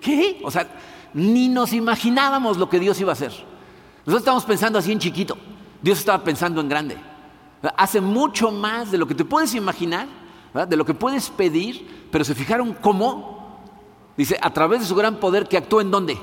¿qué? 0.00 0.40
O 0.42 0.50
sea, 0.50 0.66
ni 1.12 1.48
nos 1.48 1.72
imaginábamos 1.72 2.56
lo 2.56 2.68
que 2.68 2.80
Dios 2.80 2.98
iba 3.00 3.12
a 3.12 3.14
hacer. 3.14 3.32
Nosotros 4.06 4.20
estamos 4.20 4.44
pensando 4.44 4.78
así 4.78 4.92
en 4.92 4.98
chiquito. 4.98 5.36
Dios 5.82 5.98
estaba 5.98 6.24
pensando 6.24 6.60
en 6.60 6.68
grande. 6.68 6.96
Hace 7.76 8.00
mucho 8.00 8.50
más 8.50 8.90
de 8.90 8.98
lo 8.98 9.06
que 9.06 9.14
te 9.14 9.24
puedes 9.24 9.54
imaginar, 9.54 10.06
de 10.64 10.76
lo 10.76 10.86
que 10.86 10.94
puedes 10.94 11.28
pedir 11.28 11.96
pero 12.10 12.24
se 12.24 12.34
fijaron 12.34 12.74
cómo, 12.74 13.60
dice, 14.16 14.38
a 14.40 14.50
través 14.50 14.80
de 14.80 14.86
su 14.86 14.94
gran 14.94 15.16
poder 15.16 15.48
que 15.48 15.56
actúa 15.56 15.82
en 15.82 15.90
dónde? 15.90 16.18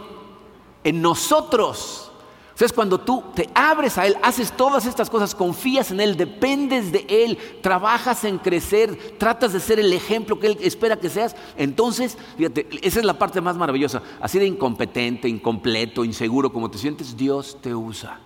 En 0.83 1.01
nosotros. 1.01 2.11
O 2.53 2.57
sea, 2.57 2.67
es 2.67 2.73
cuando 2.73 2.99
tú 2.99 3.23
te 3.33 3.49
abres 3.55 3.97
a 3.97 4.05
Él, 4.05 4.15
haces 4.21 4.51
todas 4.51 4.85
estas 4.85 5.09
cosas, 5.09 5.33
confías 5.33 5.91
en 5.91 5.99
Él, 5.99 6.17
dependes 6.17 6.91
de 6.91 7.05
Él, 7.09 7.37
trabajas 7.61 8.23
en 8.25 8.37
crecer, 8.37 9.17
tratas 9.17 9.53
de 9.53 9.59
ser 9.59 9.79
el 9.79 9.91
ejemplo 9.91 10.39
que 10.39 10.47
Él 10.47 10.57
espera 10.61 10.99
que 10.99 11.09
seas. 11.09 11.35
Entonces, 11.57 12.17
fíjate, 12.37 12.67
esa 12.81 12.99
es 12.99 13.05
la 13.05 13.17
parte 13.17 13.41
más 13.41 13.57
maravillosa. 13.57 14.03
Así 14.21 14.37
de 14.37 14.45
incompetente, 14.45 15.27
incompleto, 15.27 16.05
inseguro 16.05 16.53
como 16.53 16.69
te 16.69 16.77
sientes, 16.77 17.17
Dios 17.17 17.57
te 17.61 17.73
usa. 17.73 18.19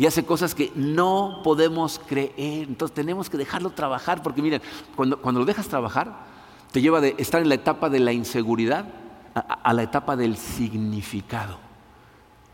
Y 0.00 0.06
hace 0.06 0.24
cosas 0.24 0.54
que 0.54 0.72
no 0.74 1.42
podemos 1.44 2.00
creer. 2.06 2.32
Entonces 2.38 2.94
tenemos 2.94 3.28
que 3.28 3.36
dejarlo 3.36 3.68
trabajar, 3.68 4.22
porque 4.22 4.40
miren, 4.40 4.62
cuando, 4.96 5.20
cuando 5.20 5.40
lo 5.40 5.44
dejas 5.44 5.68
trabajar, 5.68 6.24
te 6.72 6.80
lleva 6.80 7.02
de 7.02 7.14
estar 7.18 7.42
en 7.42 7.50
la 7.50 7.56
etapa 7.56 7.90
de 7.90 8.00
la 8.00 8.10
inseguridad 8.10 8.86
a, 9.34 9.74
la 9.74 9.82
etapa 9.82 10.16
del 10.16 10.38
significado. 10.38 11.58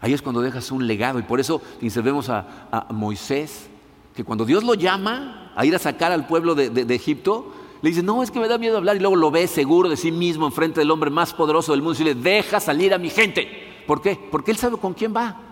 Ahí 0.01 0.13
es 0.13 0.23
cuando 0.23 0.41
dejas 0.41 0.73
un 0.73 0.89
legado 0.89 1.21
y 1.21 1.23
por 1.23 1.39
eso 1.39 1.63
vemos 2.03 2.31
a, 2.31 2.89
Moisés, 2.91 3.71
que 4.17 4.25
cuando 4.25 4.45
Dios 4.45 4.65
lo 4.65 4.75
llama 4.75 5.53
a 5.55 5.65
ir 5.65 5.77
a 5.77 5.79
sacar 5.79 6.11
al 6.11 6.27
pueblo 6.27 6.57
de, 6.57 6.97
Egipto, 6.97 7.53
le 7.81 7.91
dice, 7.91 8.03
no, 8.03 8.25
es 8.25 8.33
que 8.33 8.41
me 8.41 8.49
da 8.49 8.59
miedo 8.59 8.77
hablar 8.77 8.97
y 8.97 8.99
luego 8.99 9.15
lo 9.15 9.31
ve 9.31 9.47
seguro 9.47 9.89
de 9.89 9.97
sí 9.97 10.11
mismo 10.11 10.47
enfrente 10.47 10.81
del 10.81 10.91
hombre 10.91 11.11
más 11.11 11.33
poderoso 11.33 11.71
del 11.71 11.83
mundo 11.83 12.03
y 12.03 12.07
le 12.07 12.17
deja 12.17 12.59
salir 12.59 12.93
a 12.93 12.99
mi 12.99 13.09
gente. 13.09 13.85
¿Por 13.87 14.03
qué? 14.03 14.19
Porque 14.33 14.51
él 14.51 14.57
sabe 14.57 14.79
con 14.79 14.93
quién 14.93 15.15
va. 15.15 15.46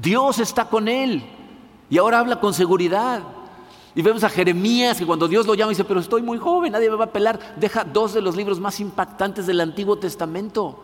Dios 0.00 0.38
está 0.38 0.68
con 0.68 0.88
él 0.88 1.22
y 1.88 1.98
ahora 1.98 2.20
habla 2.20 2.40
con 2.40 2.54
seguridad. 2.54 3.22
Y 3.94 4.02
vemos 4.02 4.22
a 4.22 4.28
Jeremías 4.28 4.98
que 4.98 5.06
cuando 5.06 5.26
Dios 5.26 5.46
lo 5.46 5.54
llama 5.54 5.70
dice, 5.70 5.84
pero 5.84 6.00
estoy 6.00 6.22
muy 6.22 6.38
joven, 6.38 6.72
nadie 6.72 6.88
me 6.88 6.96
va 6.96 7.06
a 7.06 7.12
pelar. 7.12 7.56
Deja 7.56 7.84
dos 7.84 8.14
de 8.14 8.22
los 8.22 8.36
libros 8.36 8.60
más 8.60 8.78
impactantes 8.80 9.46
del 9.46 9.60
Antiguo 9.60 9.96
Testamento. 9.96 10.78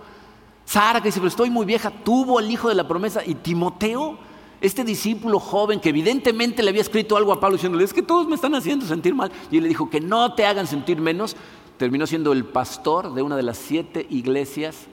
Sara 0.64 1.00
que 1.00 1.08
dice, 1.08 1.20
pero 1.20 1.28
estoy 1.28 1.48
muy 1.48 1.64
vieja, 1.64 1.90
tuvo 1.90 2.38
al 2.40 2.50
hijo 2.50 2.68
de 2.68 2.74
la 2.74 2.88
promesa. 2.88 3.24
Y 3.24 3.36
Timoteo, 3.36 4.18
este 4.60 4.82
discípulo 4.82 5.38
joven 5.38 5.78
que 5.78 5.90
evidentemente 5.90 6.62
le 6.62 6.70
había 6.70 6.82
escrito 6.82 7.16
algo 7.16 7.32
a 7.32 7.38
Pablo 7.38 7.56
diciéndole, 7.56 7.84
es 7.84 7.94
que 7.94 8.02
todos 8.02 8.26
me 8.26 8.34
están 8.34 8.54
haciendo 8.56 8.84
sentir 8.84 9.14
mal. 9.14 9.30
Y 9.52 9.58
él 9.58 9.62
le 9.62 9.68
dijo, 9.68 9.88
que 9.88 10.00
no 10.00 10.34
te 10.34 10.44
hagan 10.44 10.66
sentir 10.66 11.00
menos. 11.00 11.36
Terminó 11.78 12.06
siendo 12.06 12.32
el 12.32 12.44
pastor 12.44 13.14
de 13.14 13.22
una 13.22 13.36
de 13.36 13.44
las 13.44 13.58
siete 13.58 14.06
iglesias 14.10 14.88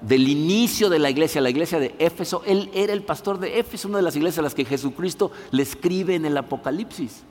del 0.00 0.28
inicio 0.28 0.88
de 0.88 0.98
la 0.98 1.10
iglesia, 1.10 1.40
la 1.40 1.50
iglesia 1.50 1.78
de 1.78 1.94
Éfeso. 1.98 2.42
Él 2.46 2.70
era 2.72 2.92
el 2.92 3.02
pastor 3.02 3.38
de 3.38 3.58
Éfeso, 3.58 3.88
una 3.88 3.98
de 3.98 4.04
las 4.04 4.16
iglesias 4.16 4.38
a 4.38 4.42
las 4.42 4.54
que 4.54 4.64
Jesucristo 4.64 5.32
le 5.50 5.62
escribe 5.62 6.14
en 6.14 6.24
el 6.24 6.36
Apocalipsis. 6.36 7.22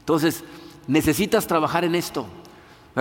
Entonces, 0.00 0.42
necesitas 0.86 1.46
trabajar 1.46 1.84
en 1.84 1.94
esto. 1.94 2.26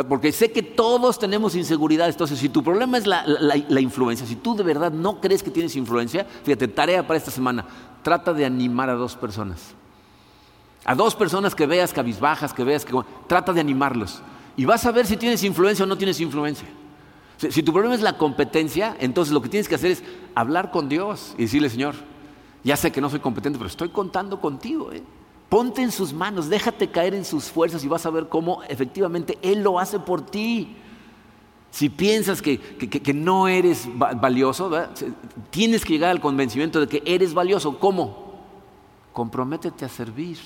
Porque 0.07 0.31
sé 0.31 0.51
que 0.51 0.61
todos 0.61 1.17
tenemos 1.17 1.55
inseguridades. 1.55 2.13
Entonces, 2.15 2.37
si 2.37 2.49
tu 2.49 2.63
problema 2.63 2.97
es 2.97 3.07
la, 3.07 3.79
influencia, 3.79 4.27
si 4.27 4.35
tú 4.35 4.55
de 4.55 4.63
verdad 4.63 4.91
no 4.91 5.19
crees 5.19 5.41
que 5.41 5.49
tienes 5.49 5.75
influencia, 5.75 6.25
fíjate, 6.43 6.67
tarea 6.67 7.07
para 7.07 7.17
esta 7.17 7.31
semana. 7.31 7.65
Trata 8.03 8.31
de 8.33 8.45
animar 8.45 8.89
a 8.89 8.93
dos 8.93 9.15
personas. 9.15 9.73
A 10.85 10.93
dos 10.93 11.15
personas 11.15 11.55
que 11.55 11.65
veas 11.65 11.93
cabizbajas, 11.93 12.53
que 12.53 12.63
veas 12.63 12.85
que... 12.85 12.93
Trata 13.27 13.53
de 13.53 13.59
animarlos. 13.59 14.21
Y 14.55 14.65
vas 14.65 14.85
a 14.85 14.91
ver 14.91 15.07
si 15.07 15.17
tienes 15.17 15.43
influencia 15.43 15.83
o 15.83 15.87
no 15.87 15.97
tienes 15.97 16.19
influencia. 16.19 16.67
Si, 17.37 17.61
tu 17.61 17.71
problema 17.71 17.93
es 17.93 18.01
la 18.01 18.17
competencia, 18.17 18.97
entonces 18.99 19.31
lo 19.31 19.41
que 19.41 19.49
tienes 19.49 19.69
que 19.69 19.75
hacer 19.75 19.91
es 19.91 20.03
hablar 20.33 20.71
con 20.71 20.89
Dios 20.89 21.35
y 21.37 21.43
decirle, 21.43 21.69
Señor, 21.69 21.95
ya 22.63 22.75
sé 22.75 22.91
que 22.91 22.99
no 22.99 23.09
soy 23.09 23.19
competente, 23.19 23.59
pero 23.59 23.69
estoy 23.69 23.89
contando 23.89 24.41
contigo. 24.41 24.91
¿eh? 24.91 25.03
Ponte 25.47 25.83
en 25.83 25.91
sus 25.91 26.13
manos, 26.13 26.49
déjate 26.49 26.89
caer 26.89 27.13
en 27.13 27.23
sus 27.23 27.45
fuerzas 27.45 27.83
y 27.83 27.87
vas 27.87 28.05
a 28.07 28.09
ver 28.09 28.27
cómo 28.27 28.63
efectivamente 28.63 29.37
Él 29.43 29.61
lo 29.61 29.79
hace 29.79 29.99
por 29.99 30.25
ti. 30.25 30.75
si 31.69 31.89
piensas 31.89 32.41
que, 32.41 32.59
no 33.13 33.47
eres 33.47 33.87
valioso, 33.95 34.71
tienes 35.51 35.85
que 35.85 35.93
llegar 35.93 36.09
al 36.09 36.19
convencimiento 36.19 36.79
de 36.79 36.87
que 36.87 37.03
eres 37.05 37.35
valioso. 37.35 37.77
¿Cómo? 37.77 38.41
Comprométete 39.13 39.85
a 39.85 39.89
servir. 39.89 40.39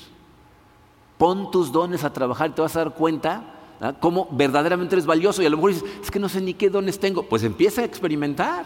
Pon 1.18 1.52
tus 1.52 1.72
dones 1.72 2.04
a 2.04 2.12
trabajar 2.12 2.50
y 2.50 2.54
te 2.54 2.62
vas 2.62 2.76
a 2.76 2.80
dar 2.80 2.94
cuenta 2.94 3.61
cómo 4.00 4.28
verdaderamente 4.32 4.96
eres 4.96 5.06
valioso. 5.06 5.42
Y 5.42 5.46
a 5.46 5.50
lo 5.50 5.58
mejor 5.58 5.74
dices, 5.74 5.90
es 6.04 6.12
que 6.12 6.20
no 6.20 6.30
sé 6.30 6.42
ni 6.42 6.54
qué 6.54 6.70
dones 6.70 7.00
tengo. 7.00 7.24
Pues 7.24 7.44
empieza 7.44 7.82
a 7.82 7.86
experimentar. 7.86 8.66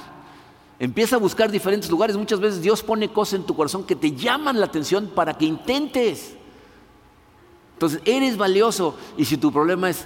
Empieza 0.78 1.16
a 1.16 1.20
buscar 1.20 1.50
diferentes 1.52 1.90
lugares. 1.90 2.18
Muchas 2.18 2.40
veces 2.40 2.62
Dios 2.62 2.84
pone 2.84 3.10
cosas 3.10 3.40
en 3.40 3.46
tu 3.46 3.56
corazón 3.56 3.86
que 3.86 3.96
te 3.96 4.12
llaman 4.12 4.60
la 4.60 4.66
atención 4.66 5.12
para 5.14 5.34
que 5.34 5.46
intentes. 5.46 6.36
Entonces, 7.74 8.02
eres 8.06 8.38
valioso. 8.38 8.98
Y 9.18 9.26
si 9.26 9.38
tu 9.38 9.52
problema 9.52 9.90
es, 9.90 10.06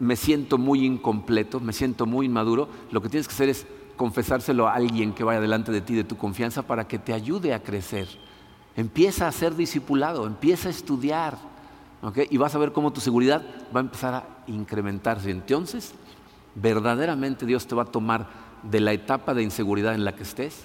me 0.00 0.16
siento 0.16 0.58
muy 0.58 0.84
incompleto, 0.84 1.60
me 1.60 1.72
siento 1.72 2.06
muy 2.06 2.26
inmaduro, 2.26 2.68
lo 2.90 3.00
que 3.00 3.08
tienes 3.08 3.28
que 3.28 3.34
hacer 3.34 3.48
es 3.50 3.66
confesárselo 3.96 4.66
a 4.66 4.74
alguien 4.74 5.12
que 5.12 5.24
vaya 5.24 5.40
delante 5.40 5.70
de 5.70 5.82
ti, 5.82 5.94
de 5.94 6.04
tu 6.04 6.16
confianza, 6.16 6.62
para 6.62 6.88
que 6.88 6.98
te 6.98 7.12
ayude 7.12 7.52
a 7.52 7.62
crecer. 7.62 8.08
Empieza 8.76 9.28
a 9.28 9.32
ser 9.32 9.54
discipulado, 9.54 10.26
empieza 10.26 10.68
a 10.68 10.70
estudiar. 10.70 11.36
Y 12.30 12.36
vas 12.38 12.54
a 12.54 12.58
ver 12.58 12.72
cómo 12.72 12.92
tu 12.92 13.00
seguridad 13.00 13.42
va 13.74 13.80
a 13.80 13.82
empezar 13.82 14.14
a 14.14 14.24
incrementarse. 14.46 15.30
Entonces, 15.30 15.94
verdaderamente 16.54 17.46
Dios 17.46 17.66
te 17.66 17.74
va 17.74 17.82
a 17.82 17.86
tomar 17.86 18.26
de 18.62 18.80
la 18.80 18.92
etapa 18.92 19.34
de 19.34 19.42
inseguridad 19.42 19.94
en 19.94 20.04
la 20.04 20.14
que 20.14 20.22
estés 20.22 20.64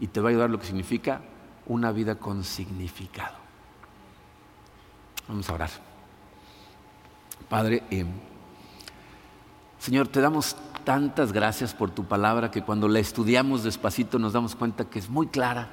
y 0.00 0.06
te 0.06 0.20
va 0.20 0.28
a 0.28 0.30
ayudar 0.30 0.50
lo 0.50 0.58
que 0.58 0.66
significa 0.66 1.20
una 1.66 1.92
vida 1.92 2.16
con 2.16 2.42
significado. 2.44 3.36
Vamos 5.28 5.48
a 5.48 5.54
orar. 5.54 5.70
Padre, 7.48 7.82
eh, 7.90 8.04
Señor, 9.78 10.08
te 10.08 10.20
damos 10.20 10.56
tantas 10.84 11.32
gracias 11.32 11.74
por 11.74 11.90
tu 11.90 12.04
palabra 12.04 12.50
que 12.50 12.62
cuando 12.62 12.88
la 12.88 12.98
estudiamos 12.98 13.62
despacito 13.62 14.18
nos 14.18 14.32
damos 14.32 14.56
cuenta 14.56 14.84
que 14.84 14.98
es 14.98 15.08
muy 15.08 15.28
clara, 15.28 15.68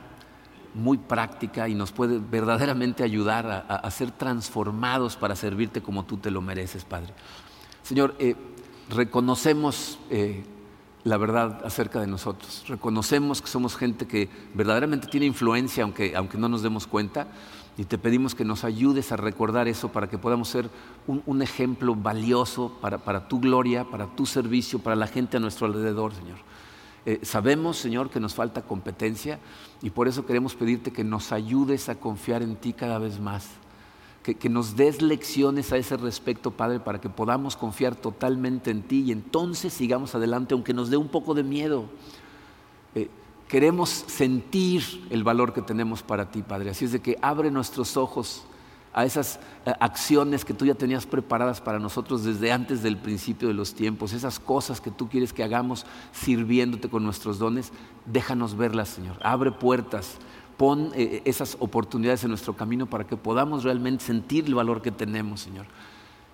muy 0.74 0.98
práctica 0.98 1.68
y 1.68 1.76
nos 1.76 1.92
puede 1.92 2.20
verdaderamente 2.20 3.04
ayudar 3.04 3.66
a, 3.68 3.92
ser 3.92 4.12
transformados 4.12 5.16
para 5.16 5.36
servirte 5.36 5.82
como 5.82 6.06
tú 6.06 6.18
te 6.18 6.32
lo 6.32 6.42
mereces, 6.42 6.86
Padre. 6.86 7.14
Señor, 7.84 8.16
eh, 8.20 8.36
reconocemos 8.90 10.00
eh, 10.10 10.44
la 11.04 11.18
verdad 11.18 11.62
acerca 11.66 12.00
de 12.00 12.08
nosotros, 12.08 12.66
reconocemos 12.68 13.42
que 13.42 13.48
somos 13.48 13.76
gente 13.76 14.08
que 14.08 14.30
verdaderamente 14.54 15.08
tiene 15.08 15.26
influencia, 15.26 15.84
aunque, 15.84 16.16
aunque 16.16 16.38
no 16.38 16.50
nos 16.50 16.62
demos 16.62 16.88
cuenta, 16.88 17.28
y 17.80 17.86
te 17.86 17.98
pedimos 17.98 18.36
que 18.36 18.44
nos 18.44 18.66
ayudes 18.66 19.14
a 19.14 19.16
recordar 19.16 19.70
eso 19.70 19.90
para 19.90 20.10
que 20.10 20.18
podamos 20.18 20.50
ser 20.50 20.70
un, 21.08 21.42
ejemplo 21.42 21.96
valioso 21.96 22.78
para, 22.82 23.30
tu 23.30 23.40
gloria, 23.40 23.86
para 23.86 24.08
tu 24.08 24.26
servicio, 24.26 24.80
para 24.80 24.98
la 24.98 25.08
gente 25.08 25.38
a 25.38 25.40
nuestro 25.40 25.66
alrededor, 25.66 26.14
Señor. 26.14 26.40
Eh, 27.06 27.20
sabemos, 27.24 27.78
Señor, 27.78 28.10
que 28.10 28.20
nos 28.20 28.36
falta 28.36 28.62
competencia 28.62 29.40
y 29.82 29.90
por 29.90 30.08
eso 30.08 30.26
queremos 30.26 30.56
pedirte 30.56 30.92
que 30.92 31.04
nos 31.04 31.32
ayudes 31.32 31.90
a 31.90 31.96
confiar 31.96 32.42
en 32.42 32.56
ti 32.56 32.74
cada 32.74 33.00
vez 33.00 33.20
más. 33.20 33.48
Que, 34.24 34.50
nos 34.50 34.76
des 34.76 35.02
lecciones 35.02 35.72
a 35.72 35.78
ese 35.78 35.98
respecto, 35.98 36.52
Padre, 36.52 36.80
para 36.80 37.02
que 37.02 37.10
podamos 37.10 37.58
confiar 37.58 37.96
totalmente 37.96 38.70
en 38.70 38.84
ti 38.84 39.06
y 39.08 39.12
entonces 39.12 39.74
sigamos 39.74 40.14
adelante, 40.14 40.54
aunque 40.54 40.74
nos 40.74 40.92
dé 40.92 40.98
un 40.98 41.08
poco 41.08 41.34
de 41.34 41.42
miedo. 41.42 41.86
Eh, 42.94 43.10
queremos 43.48 43.90
sentir 43.90 44.84
el 45.10 45.24
valor 45.24 45.52
que 45.52 45.64
tenemos 45.64 46.04
para 46.04 46.30
ti, 46.30 46.44
Padre. 46.44 46.70
Así 46.70 46.86
es 46.86 46.92
de 46.92 47.00
que 47.00 47.18
abre 47.24 47.50
nuestros 47.50 47.98
ojos 47.98 48.44
a 48.94 49.06
esas 49.06 49.40
eh, 49.66 49.74
acciones 49.80 50.44
que 50.44 50.54
tú 50.54 50.66
ya 50.66 50.76
tenías 50.76 51.06
preparadas 51.06 51.62
para 51.62 51.80
nosotros 51.80 52.24
desde 52.24 52.52
antes 52.52 52.82
del 52.82 52.98
principio 52.98 53.48
de 53.48 53.54
los 53.54 53.74
tiempos, 53.74 54.14
esas 54.14 54.40
cosas 54.40 54.82
que 54.82 54.92
tú 54.92 55.10
quieres 55.10 55.34
que 55.34 55.44
hagamos 55.44 55.86
sirviéndote 56.12 56.90
con 56.90 57.04
nuestros 57.04 57.40
dones, 57.40 57.72
déjanos 58.06 58.58
verlas, 58.58 58.90
Señor. 58.90 59.18
Abre 59.24 59.52
puertas, 59.52 60.18
pon 60.58 60.92
eh, 60.96 61.22
esas 61.26 61.58
oportunidades 61.60 62.24
en 62.24 62.30
nuestro 62.30 62.56
camino 62.56 62.86
para 62.86 63.06
que 63.06 63.18
podamos 63.18 63.64
realmente 63.64 64.04
sentir 64.04 64.46
el 64.46 64.56
valor 64.56 64.82
que 64.82 64.92
tenemos, 64.92 65.42
Señor. 65.42 65.66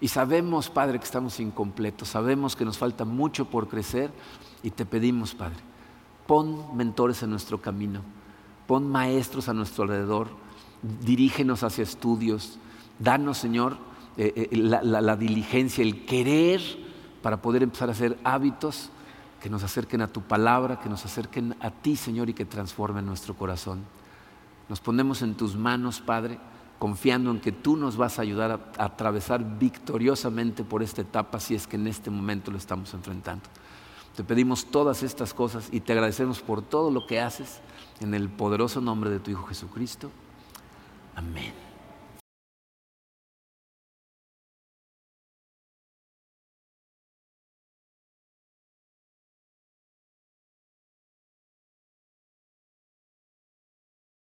Y 0.02 0.10
sabemos, 0.10 0.70
Padre, 0.70 1.00
que 1.00 1.06
estamos 1.06 1.40
incompletos, 1.40 2.10
sabemos 2.10 2.56
que 2.56 2.66
nos 2.66 2.78
falta 2.78 3.06
mucho 3.06 3.46
por 3.46 3.68
crecer 3.68 4.12
y 4.62 4.72
te 4.72 4.86
pedimos, 4.86 5.34
Padre, 5.34 5.58
Pon 6.28 6.76
mentores 6.76 7.22
en 7.22 7.30
nuestro 7.30 7.62
camino, 7.62 8.02
pon 8.66 8.90
maestros 8.90 9.48
a 9.48 9.54
nuestro 9.54 9.84
alrededor, 9.84 10.30
dirígenos 11.02 11.64
hacia 11.64 11.84
estudios, 11.84 12.58
danos, 13.00 13.38
Señor, 13.38 13.78
eh, 14.18 14.50
eh, 14.52 14.58
la, 14.58 15.16
diligencia, 15.16 15.84
el 15.84 16.06
querer 16.06 16.62
para 17.22 17.42
poder 17.42 17.64
empezar 17.64 17.90
a 17.90 17.92
hacer 17.92 18.18
hábitos 18.24 18.90
que 19.42 19.50
nos 19.50 19.64
acerquen 19.64 20.02
a 20.02 20.08
tu 20.08 20.22
palabra, 20.22 20.80
que 20.80 20.90
nos 20.90 21.06
acerquen 21.06 21.56
a 21.60 21.70
ti, 21.70 21.96
Señor, 21.96 22.30
y 22.30 22.34
que 22.34 22.46
transformen 22.46 23.06
nuestro 23.06 23.36
corazón. 23.36 23.84
Nos 24.70 24.80
ponemos 24.80 25.22
en 25.22 25.36
tus 25.36 25.56
manos, 25.56 26.00
Padre, 26.00 26.40
confiando 26.80 27.30
en 27.32 27.40
que 27.40 27.52
tú 27.52 27.76
nos 27.76 27.98
vas 27.98 28.18
a 28.18 28.22
ayudar 28.22 28.74
a 28.78 28.86
atravesar 28.86 29.60
victoriosamente 29.60 30.64
por 30.64 30.82
esta 30.82 31.02
etapa 31.02 31.40
si 31.40 31.56
es 31.56 31.68
que 31.68 31.76
en 31.76 31.88
este 31.88 32.10
momento 32.10 32.52
lo 32.52 32.58
estamos 32.58 32.94
enfrentando. 32.94 33.46
Te 34.16 34.24
pedimos 34.24 34.66
todas 34.66 35.04
estas 35.04 35.34
cosas 35.34 35.68
y 35.72 35.82
te 35.82 35.92
agradecemos 35.92 36.40
por 36.40 36.62
todo 36.62 36.90
lo 36.90 37.06
que 37.06 37.20
haces 37.20 37.60
en 38.00 38.14
el 38.14 38.30
poderoso 38.30 38.80
nombre 38.80 39.10
de 39.10 39.20
tu 39.20 39.30
Hijo 39.30 39.46
Jesucristo. 39.46 40.10
Amén. 41.16 41.65